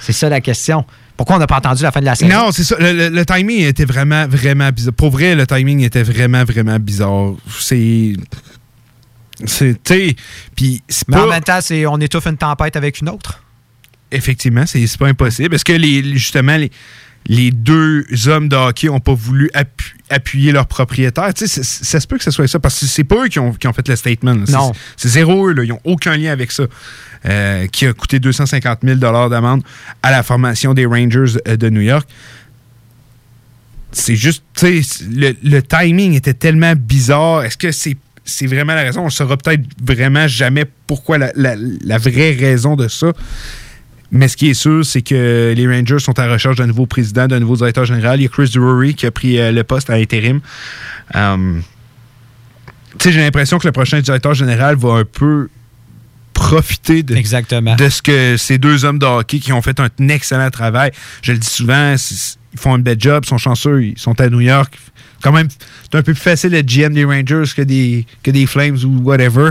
[0.00, 0.84] C'est ça la question.
[1.18, 2.32] Pourquoi on n'a pas entendu la fin de la saison?
[2.34, 2.76] Non, c'est ça.
[2.78, 4.94] Le, le- le timing était vraiment, vraiment bizarre.
[4.94, 7.32] Pour vrai, le timing était vraiment, vraiment bizarre.
[7.60, 8.14] C'est.
[9.44, 9.76] Sais.
[10.56, 11.24] Puis c'est Mais pas.
[11.26, 13.42] en même temps, c'est, on étouffe une tempête avec une autre.
[14.10, 15.54] Effectivement, c'est c'est pas impossible.
[15.54, 16.70] Est-ce que les- justement, les,
[17.28, 21.32] les deux hommes de hockey n'ont pas voulu appu- appuyer leur propriétaire?
[21.34, 23.38] Tu sais, ça se peut que ce soit ça, parce que c'est pas eux qui
[23.38, 24.32] ont, qui ont fait le statement.
[24.34, 24.44] là.
[24.48, 24.72] Non.
[24.96, 25.64] C'est zéro eux, là.
[25.64, 26.64] Ils n'ont aucun lien avec ça.
[27.26, 29.62] Euh, qui a coûté 250 000 d'amende
[30.04, 32.08] à la formation des Rangers euh, de New York.
[33.90, 37.44] C'est juste, tu sais, le, le timing était tellement bizarre.
[37.44, 39.00] Est-ce que c'est vraiment la raison?
[39.02, 43.12] On ne saura peut-être vraiment jamais pourquoi la, la- la vraie raison de ça.
[44.10, 46.86] Mais ce qui est sûr, c'est que les Rangers sont à la recherche d'un nouveau
[46.86, 48.20] président, d'un nouveau directeur général.
[48.20, 50.40] Il y a Chris Drury qui a pris euh, le poste à intérim.
[51.12, 51.18] Tu
[53.00, 55.48] sais, j'ai l'impression que le prochain directeur général va un peu
[56.32, 60.50] profiter de, de ce que ces deux hommes de hockey qui ont fait un excellent
[60.50, 60.90] travail.
[61.20, 61.96] Je le dis souvent,
[62.58, 64.76] ils font un bel job, ils sont chanceux, ils sont à New York.
[65.20, 68.46] Quand même, c'est un peu plus facile d'être GM des Rangers que des, que des
[68.46, 69.50] Flames ou whatever.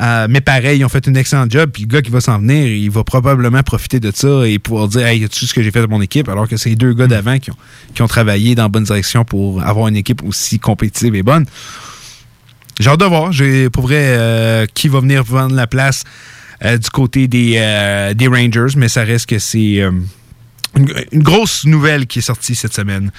[0.00, 1.70] Euh, mais pareil, ils ont fait un excellent job.
[1.72, 4.88] Puis le gars qui va s'en venir, il va probablement profiter de ça et pouvoir
[4.88, 6.28] dire Hey, as-tu ce que j'ai fait de mon équipe?
[6.28, 7.56] Alors que c'est deux gars d'avant qui ont,
[7.94, 11.46] qui ont travaillé dans la bonne direction pour avoir une équipe aussi compétitive et bonne.
[12.80, 13.32] J'ai hâte de voir.
[13.32, 16.02] J'ai pour vrai euh, qui va venir vendre la place
[16.64, 19.82] euh, du côté des, euh, des Rangers, mais ça reste que c'est
[20.76, 23.10] une, une grosse nouvelle qui est sortie cette semaine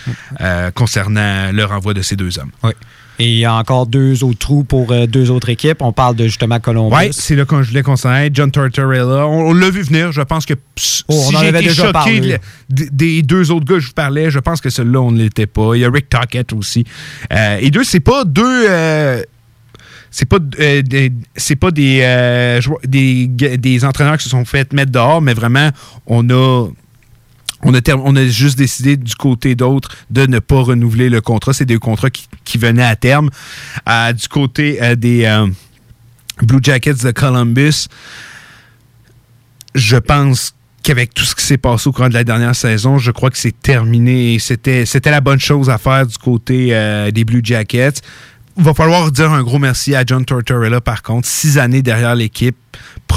[0.42, 2.52] euh, concernant le renvoi de ces deux hommes.
[2.64, 2.72] Oui.
[3.20, 5.82] Et il y a encore deux autres trous pour euh, deux autres équipes.
[5.82, 6.96] On parle de justement Columbus.
[6.96, 8.30] Oui, c'est là que je voulais qu'on s'en aille.
[8.32, 10.12] John Tortorella, on, on l'a vu venir.
[10.12, 12.20] Je pense que pss, Oh, on si j'ai été déjà choqué parlé.
[12.20, 12.38] de-
[12.84, 15.18] de- des deux autres gars que je vous parlais, je pense que celui-là, on ne
[15.24, 15.74] l'était pas.
[15.74, 16.86] Il y a Rick Tockett aussi.
[17.34, 18.68] Euh, et deux, c'est pas deux...
[20.12, 20.82] c'est pas, euh,
[21.36, 25.72] c'est pas des, euh, des, des entraîneurs qui se sont fait mettre dehors, mais vraiment,
[26.06, 26.68] on a,
[27.64, 31.54] on a, juste décidé du côté d'autre de ne pas renouveler le contrat.
[31.54, 33.30] C'est des contrats qui, qui venaient à terme.
[33.90, 35.48] Euh, du côté euh, des, euh,
[36.42, 37.88] Blue Jackets de Columbus,
[39.74, 40.54] je pense
[40.84, 43.38] qu'avec tout ce qui s'est passé au cours de la dernière saison, je crois que
[43.38, 44.38] c'est terminé.
[44.40, 46.68] C'était, la bonne chose à faire du côté
[47.14, 48.02] des Blue Jackets.
[48.58, 51.28] Il va falloir dire un gros merci à John Tortorella, par contre.
[51.28, 52.58] Six années derrière l'équipe.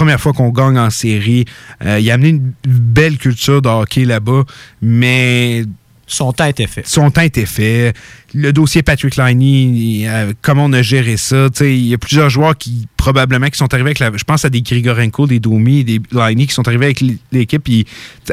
[0.01, 1.45] Première fois qu'on gagne en série.
[1.85, 4.45] Euh, il a amené une belle culture de hockey là-bas,
[4.81, 5.65] mais
[6.07, 6.87] son temps était fait.
[6.87, 7.93] Son temps était fait.
[8.33, 11.49] Le dossier Patrick Liney, euh, comment on a géré ça?
[11.61, 14.11] Il y a plusieurs joueurs qui, probablement, qui sont arrivés avec la.
[14.17, 17.69] Je pense à des Grigorenko, des Domi, des Liney qui sont arrivés avec l'équipe,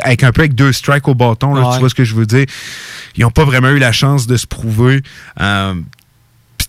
[0.03, 1.73] avec un peu avec deux strikes au bâton, là, Ouais.
[1.73, 2.45] tu vois ce que je veux dire?
[3.17, 5.01] Ils n'ont pas vraiment eu la chance de se prouver.
[5.41, 5.73] Euh,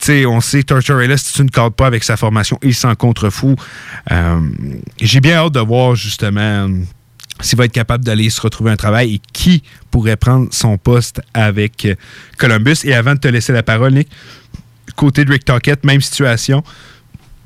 [0.07, 3.57] sais, on sait, Tortorella, si tu ne cadres pas avec sa formation, il s'en contrefou.
[4.11, 4.41] Euh,
[5.01, 6.69] J'ai bien hâte de voir, justement,
[7.41, 11.21] s'il va être capable d'aller se retrouver un travail et qui pourrait prendre son poste
[11.35, 11.87] avec
[12.37, 12.79] Columbus.
[12.85, 14.09] Et avant de te laisser la parole, Nick,
[14.97, 16.63] côté de Rick Tockett, même situation.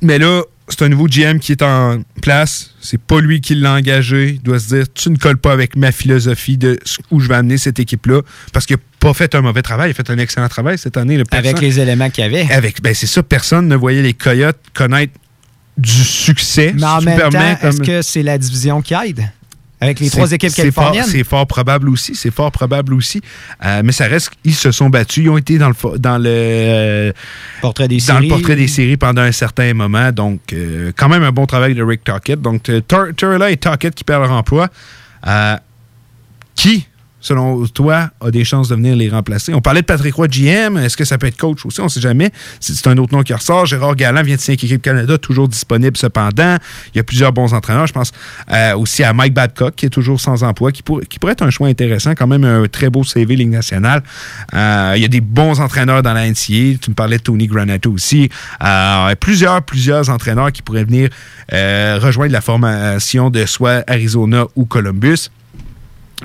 [0.01, 0.43] Mais là,
[0.73, 2.75] c'est un nouveau GM qui est en place.
[2.81, 4.31] C'est pas lui qui l'a engagé.
[4.31, 6.79] Il doit se dire tu ne colles pas avec ma philosophie de
[7.11, 8.23] où je vais amener cette équipe-là.
[8.53, 9.91] Parce qu'il n'a pas fait un mauvais travail.
[9.91, 11.23] Il a fait un excellent travail cette année.
[11.31, 12.53] Avec les éléments qu'il y avait.
[12.53, 15.13] Avec, ben c'est ça, personne ne voyait les Coyotes connaître
[15.77, 16.75] du succès.
[16.77, 17.21] Mais en même
[17.63, 19.31] est-ce que c'est la division qui aide?
[19.83, 21.05] Avec les trois équipes californiennes?
[21.09, 22.15] C'est fort probable aussi.
[22.15, 23.21] C'est fort probable aussi.
[23.65, 25.25] Euh, mais ça reste qu'ils se sont battus.
[25.25, 27.13] Ils ont été dans le, dans le, euh,
[27.61, 28.29] portrait des dans séries.
[28.29, 30.13] le portrait des séries pendant un certain moment.
[30.13, 32.41] Donc, euh, quand même un bon travail de Rick Tockett.
[32.41, 34.69] Donc, Torella et Tockett qui perdent leur emploi.
[36.55, 36.87] Qui,
[37.23, 39.55] selon toi, a des chances de venir les remplacer?
[39.55, 40.77] On parlait de Patrick Roy GM.
[40.77, 41.81] Est-ce que ça peut être coach aussi?
[41.81, 42.31] On ne sait jamais.
[42.61, 43.65] C'est un autre nom qui ressort.
[43.65, 46.57] Gérard Galland vient de signer avec Canada, toujours disponible cependant.
[46.95, 47.87] Il y a plusieurs bons entraîneurs.
[47.87, 48.13] Je pense
[48.53, 51.43] euh, aussi à Mike Babcock, qui est toujours sans emploi, qui, pour- qui pourrait être
[51.43, 52.13] un choix intéressant.
[52.15, 54.03] Quand même un très beau CV Ligue nationale.
[54.55, 56.77] Euh, il y a des bons entraîneurs dans la NCA.
[56.81, 58.29] Tu me parlais de Tony Granato aussi.
[58.63, 61.09] Euh, plusieurs, plusieurs entraîneurs qui pourraient venir
[61.53, 65.29] rejoindre la formation de soit Arizona ou Columbus.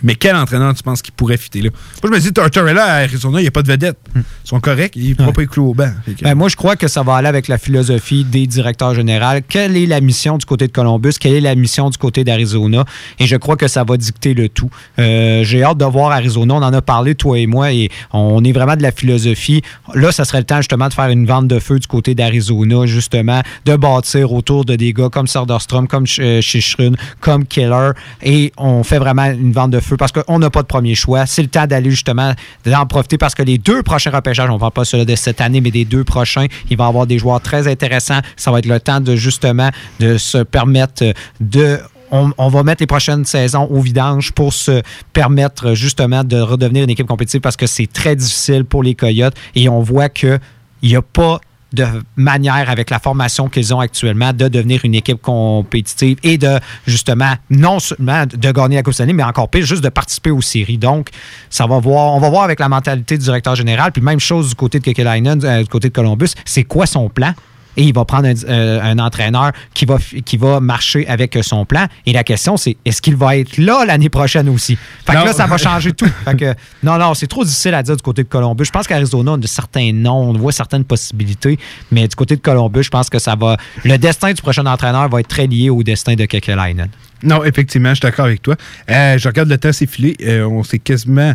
[0.04, 1.70] Mais quel entraîneur tu penses qui pourrait fitter là?
[2.04, 3.98] Moi, je me dis, Tortorella à Arizona, il n'y a pas de vedette.
[4.16, 5.90] Ils sont corrects, ils ne pourront pas écouler au banc.
[6.06, 9.40] Que- Ben, moi, je crois que ça va aller avec la philosophie des directeurs généraux.
[9.48, 11.14] Quelle est la mission du côté de Columbus?
[11.20, 12.86] Quelle est la mission du côté d'Arizona?
[13.20, 14.70] Et je crois que ça va dicter le tout.
[15.00, 16.54] Euh, J'ai hâte de voir Arizona.
[16.56, 19.62] On en a parlé, toi et moi, et on est vraiment de la philosophie.
[19.94, 22.86] Là, ça serait le temps justement de faire une vente de feu du côté d'Arizona,
[22.86, 26.92] justement, de bâtir autour de des gars comme Soderstrom, comme Ch- Shishrun,
[27.22, 27.92] comme Keller.
[28.22, 31.26] Et on fait vraiment une vente de feu parce qu'on n'a pas de premier choix.
[31.26, 32.34] C'est le temps d'aller justement
[32.66, 35.40] d'en profiter parce que les deux prochains repêchages, on ne parle pas ceux de cette
[35.40, 38.20] année, mais des deux prochains, il va y avoir des joueurs très intéressants.
[38.36, 39.70] Ça va être le temps de justement
[40.00, 41.04] de se permettre
[41.40, 41.80] de
[42.12, 44.82] on, on va mettre les prochaines saisons au vidange pour se
[45.14, 49.36] permettre justement de redevenir une équipe compétitive parce que c'est très difficile pour les Coyotes
[49.56, 50.40] et on voit qu'il
[50.84, 51.40] n'y a pas
[51.74, 51.86] de
[52.16, 57.34] manière avec la formation qu'ils ont actuellement de devenir une équipe compétitive et de justement
[57.50, 60.78] non seulement de gagner la Coupe Stanley, mais encore pire, juste de participer aux séries.
[60.78, 61.10] Donc,
[61.50, 64.50] ça va voir, on va voir avec la mentalité du directeur général, puis même chose
[64.50, 67.34] du côté de Kekelainen, euh, du côté de Columbus, c'est quoi son plan?
[67.78, 71.64] Et il va prendre un, euh, un entraîneur qui va, qui va marcher avec son
[71.66, 71.86] plan.
[72.06, 74.76] Et la question, c'est est-ce qu'il va être là l'année prochaine aussi?
[75.06, 75.26] Fait que Non.
[75.26, 76.10] là, ça va changer tout.
[76.26, 78.66] Fait que, non, non, c'est trop difficile à dire du côté de Columbus.
[78.66, 81.58] Je pense qu'Arizona a de certains noms, on voit certaines possibilités,
[81.92, 83.56] mais du côté de Columbus, je pense que ça va.
[83.86, 86.90] Le destin du prochain entraîneur va être très lié au destin de Kekelainen.
[87.24, 88.56] Non, effectivement, je suis d'accord avec toi.
[88.90, 90.16] Euh, je regarde le temps s'effiler.
[90.24, 91.34] Euh, on s'est quasiment.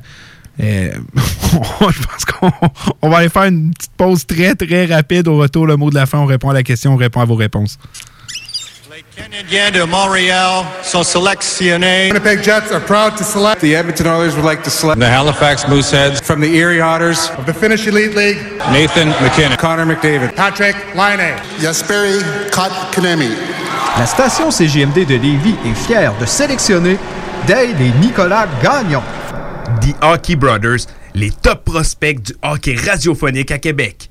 [0.60, 2.50] Euh, je pense qu'on
[3.00, 5.28] on va aller faire une petite pause très, très rapide.
[5.28, 7.24] Au retour, le mot de la fin, on répond à la question, on répond à
[7.24, 7.78] vos réponses.
[9.16, 12.08] Canadien de Montréal sont sélectionnés.
[12.08, 13.60] Winnipeg Jets are proud to select.
[13.60, 15.00] The Edmonton Oilers would like to select.
[15.00, 16.22] The Halifax Mooseheads.
[16.22, 17.30] From the Erie Otters.
[17.38, 18.38] Of the Finnish Elite League.
[18.70, 19.58] Nathan McKinnon.
[19.58, 20.34] Connor McDavid.
[20.34, 21.36] Patrick Laine.
[21.60, 23.36] Jesperi Kotkaniemi.
[23.98, 26.98] La station CGMD de Lévis est fière de sélectionner
[27.46, 29.02] Dale et Nicolas Gagnon.
[29.80, 34.10] The Hockey Brothers, les top prospects du hockey radiophonique à Québec.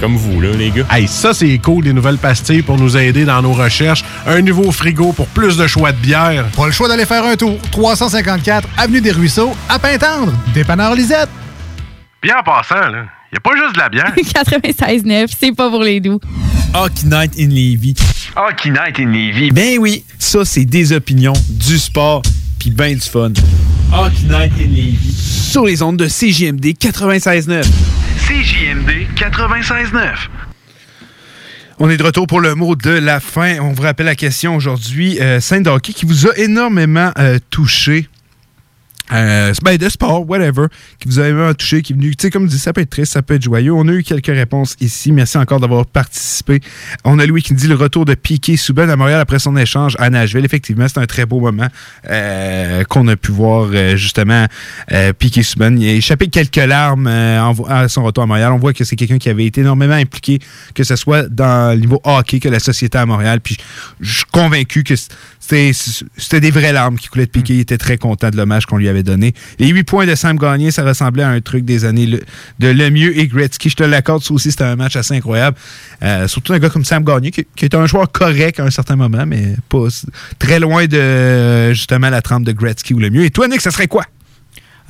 [0.00, 0.84] comme vous, là, les gars.
[0.90, 4.04] Hey, ça, c'est cool, des nouvelles pastilles pour nous aider dans nos recherches.
[4.26, 6.46] Un nouveau frigo pour plus de choix de bière.
[6.56, 7.58] Pas le choix d'aller faire un tour.
[7.72, 10.32] 354 Avenue des Ruisseaux, à Pintendre.
[10.54, 11.28] Dépanneur Lisette.
[12.22, 14.12] Bien en passant, là, y a pas juste de la bière.
[14.16, 16.20] 96.9, c'est pas pour les doux.
[16.74, 17.94] Hockey Night in Levy.
[18.36, 19.50] Hockey Night in Levy.
[19.50, 22.22] Ben oui, ça, c'est des opinions, du sport,
[22.58, 23.32] puis ben du fun.
[23.92, 25.14] Hockey Night in Levy.
[25.14, 27.64] Sur les ondes de CJMD 96.9.
[28.28, 30.28] CJMD 96.9.
[31.78, 33.58] On est de retour pour le mot de la fin.
[33.60, 35.18] On vous rappelle la question aujourd'hui.
[35.18, 38.06] Euh, Saint hockey qui vous a énormément euh, touché.
[39.12, 40.66] Euh, ben, de sport, whatever,
[40.98, 42.80] qui vous a vraiment touché, qui est venu, tu sais, comme je dis, ça peut
[42.80, 43.72] être triste, ça peut être joyeux.
[43.72, 45.12] On a eu quelques réponses ici.
[45.12, 46.60] Merci encore d'avoir participé.
[47.04, 49.56] On a Louis qui nous dit le retour de Piqué Souben à Montréal après son
[49.56, 50.44] échange à Nashville.
[50.44, 51.68] Effectivement, c'est un très beau moment
[52.08, 54.46] euh, qu'on a pu voir, euh, justement,
[54.92, 55.80] euh, Piqué Souben.
[55.80, 58.52] Il a échappé quelques larmes euh, en à son retour à Montréal.
[58.52, 60.38] On voit que c'est quelqu'un qui avait été énormément impliqué,
[60.74, 63.40] que ce soit dans le niveau hockey que la société à Montréal.
[63.40, 63.56] Puis
[64.00, 64.94] je suis convaincu que
[65.40, 67.54] c'était des vraies larmes qui coulaient de Piqué.
[67.54, 68.97] Il était très content de l'hommage qu'on lui avait
[69.58, 73.18] Les 8 points de Sam Gagné, ça ressemblait à un truc des années de Lemieux
[73.18, 73.70] et Gretzky.
[73.70, 75.56] Je te l'accorde, ça aussi, c'était un match assez incroyable.
[76.02, 78.96] Euh, surtout un gars comme Sam Gagné, qui, était un joueur correct à un certain
[78.96, 79.86] moment, mais pas
[80.38, 83.24] très loin de justement la trempe de Gretzky ou Lemieux.
[83.24, 84.04] Et toi, Nick, ça serait quoi?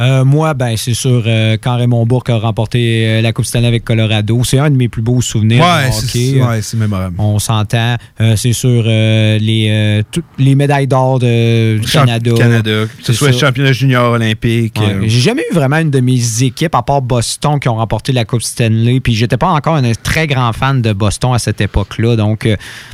[0.00, 3.66] Euh, moi, ben, c'est sûr, euh, quand Raymond Bourque a remporté euh, la Coupe Stanley
[3.66, 7.16] avec Colorado, c'est un de mes plus beaux souvenirs Ouais, c'est- ouais, mémorable.
[7.18, 7.96] On s'entend.
[8.20, 12.30] Euh, c'est sûr, les, toutes les médailles d'or de, du Canada.
[12.36, 13.46] Canada, que ce soit ça.
[13.46, 14.78] championnat junior, olympique.
[14.78, 15.08] Ouais.
[15.08, 18.24] J'ai jamais eu vraiment une de mes équipes, à part Boston, qui ont remporté la
[18.24, 19.00] Coupe Stanley.
[19.00, 22.14] Puis j'étais pas encore un très grand fan de Boston à cette époque-là.
[22.16, 22.48] Donc,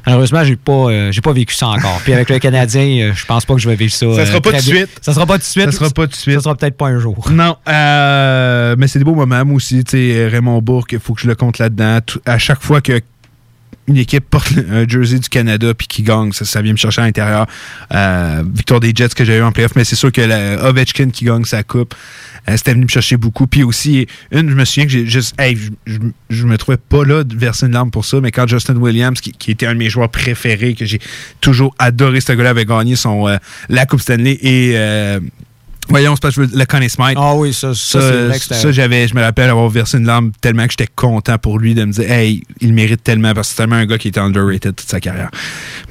[0.06, 2.00] malheureusement, j'ai pas, j'ai pas vécu ça encore.
[2.04, 4.06] Puis avec le Canadien, je pense pas que je vais vivre ça.
[4.14, 4.88] Ça sera pas tout de suite.
[5.02, 5.64] Ça sera pas tout de suite.
[5.70, 6.34] Ça sera pas tout de suite.
[6.36, 7.30] Ça sera peut-être pas un jour.
[7.34, 9.44] Non, euh, mais c'est des beaux moments.
[9.44, 11.98] Moi aussi, Raymond Bourque, il faut que je le compte là-dedans.
[12.26, 13.00] À chaque fois que
[13.86, 17.04] une équipe porte un jersey du Canada puis qui gagne, ça, vient me chercher à
[17.04, 17.46] l'intérieur.
[17.92, 21.10] Euh, victoire des Jets que j'ai eu en playoff, mais c'est sûr que la Ovechkin
[21.10, 21.94] qui gagne sa coupe,
[22.48, 23.46] euh, c'était venu me chercher beaucoup.
[23.46, 25.34] Puis aussi, une, je me souviens que j'ai juste,
[25.86, 25.98] je,
[26.30, 29.20] je, me trouvais pas là de verser une larme pour ça, mais quand Justin Williams,
[29.20, 31.00] qui, était un de mes joueurs préférés, que j'ai
[31.40, 33.26] toujours adoré ce gars-là, avait gagné son
[33.68, 34.76] la Coupe Stanley et
[35.88, 37.16] Voyons, c'est parce que je veux- le Conn Smythe.
[37.18, 40.64] Ah oui, ça, ça, Ça, ça, j'avais, je me rappelle avoir versé une larme tellement
[40.64, 43.62] que j'étais content pour lui de me dire, hey, il mérite tellement parce que c'est
[43.62, 45.30] tellement un gars qui était underrated toute sa carrière.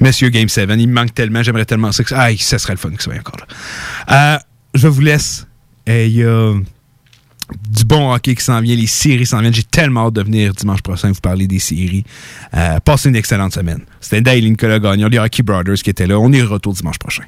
[0.00, 2.72] Monsieur Game 7, il me manque tellement, j'aimerais tellement ça que ça, ah, ça serait
[2.74, 3.36] le fun que ça soit encore
[4.08, 4.34] là.
[4.34, 4.38] Euh,
[4.74, 5.46] je vous laisse.
[5.86, 6.54] Il y a
[7.70, 9.52] du bon hockey qui s'en vient, les séries s'en viennent.
[9.54, 12.04] J'ai tellement hâte de venir dimanche prochain vous parler des séries.
[12.56, 13.82] Euh, passez une excellente semaine.
[14.00, 16.18] C'était Dale Nicolas Gagnon, les Hockey Brothers qui étaient là.
[16.18, 17.22] On est de retour dimanche prochain.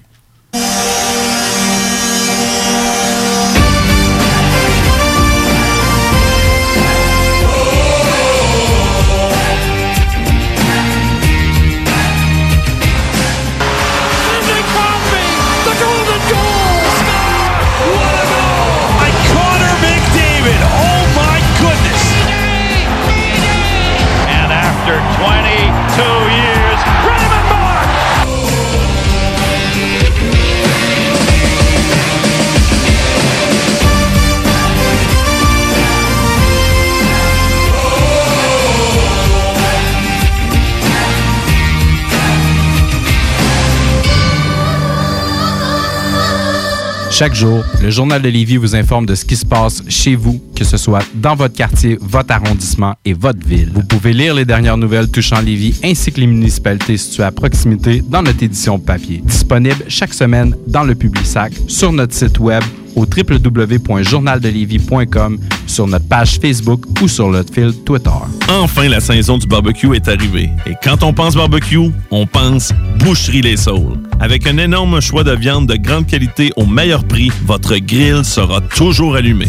[47.19, 50.39] Chaque jour, le Journal de Lévis vous informe de ce qui se passe chez vous,
[50.55, 53.71] que ce soit dans votre quartier, votre arrondissement et votre ville.
[53.73, 58.03] Vous pouvez lire les dernières nouvelles touchant Lévis ainsi que les municipalités situées à proximité
[58.07, 59.23] dans notre édition papier.
[59.25, 62.63] Disponible chaque semaine dans le Publisac, sur notre site web
[62.95, 68.11] au www.journaldelévis.com, sur notre page Facebook ou sur notre fil Twitter.
[68.51, 70.51] Enfin, la saison du barbecue est arrivée.
[70.67, 74.06] Et quand on pense barbecue, on pense Boucherie Les Saules.
[74.21, 78.61] Avec un énorme choix de viande de grande qualité au meilleur prix, votre grill sera
[78.61, 79.47] toujours allumé.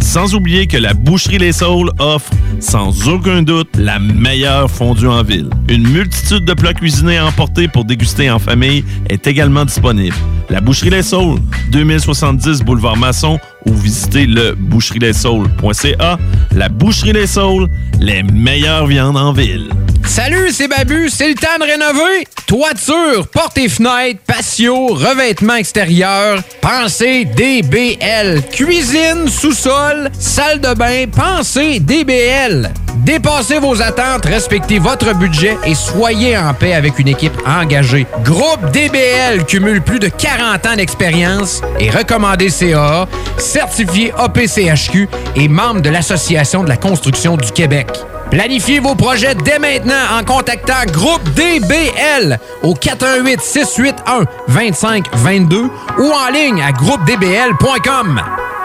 [0.00, 5.22] Sans oublier que la Boucherie Les Saules offre, sans aucun doute, la meilleure fondue en
[5.22, 5.48] ville.
[5.68, 10.16] Une multitude de plats cuisinés à emporter pour déguster en famille est également disponible.
[10.50, 11.38] La Boucherie Les Saules,
[11.70, 16.18] 2070 Boulevard Masson ou visitez le boucherieslessaules.ca.
[16.56, 17.68] La Boucherie Les Saules,
[18.00, 19.70] les meilleures viandes en ville.
[20.04, 22.26] Salut, c'est Babu, c'est le temps de rénover.
[22.46, 28.42] Toiture, portes et fenêtres, patio, revêtement extérieur, pensez DBL.
[28.50, 32.72] Cuisine, sous-sol, salle de bain, pensez DBL.
[33.04, 38.06] Dépassez vos attentes, respectez votre budget et soyez en paix avec une équipe engagée.
[38.24, 43.06] Groupe DBL cumule plus de 40 ans d'expérience et recommandé CAA,
[43.38, 47.88] certifié APCHQ et membre de l'Association de la construction du Québec.
[48.30, 56.30] Planifiez vos projets dès maintenant en contactant Groupe DBL au 418 681 2522 ou en
[56.32, 58.22] ligne à groupedbl.com.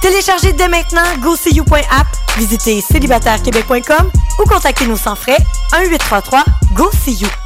[0.00, 2.06] Téléchargez dès maintenant GoSeeYou.app,
[2.36, 5.38] visitez célibatairequebec.com ou contactez-nous sans frais
[5.72, 7.45] 1-833-GO-SEE-YOU.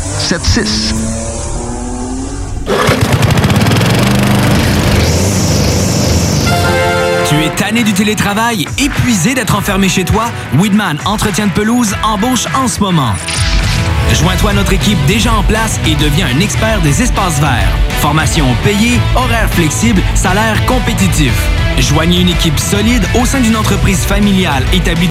[0.00, 0.94] 681 4476.
[7.28, 10.30] Tu es tanné du télétravail, épuisé d'être enfermé chez toi?
[10.58, 13.12] Weedman Entretien de pelouse embauche en ce moment.
[14.14, 17.76] Joins-toi à notre équipe déjà en place et deviens un expert des espaces verts.
[18.00, 21.32] Formation payée, horaires flexibles, salaire compétitif.
[21.78, 25.06] Joignez une équipe solide au sein d'une entreprise familiale établie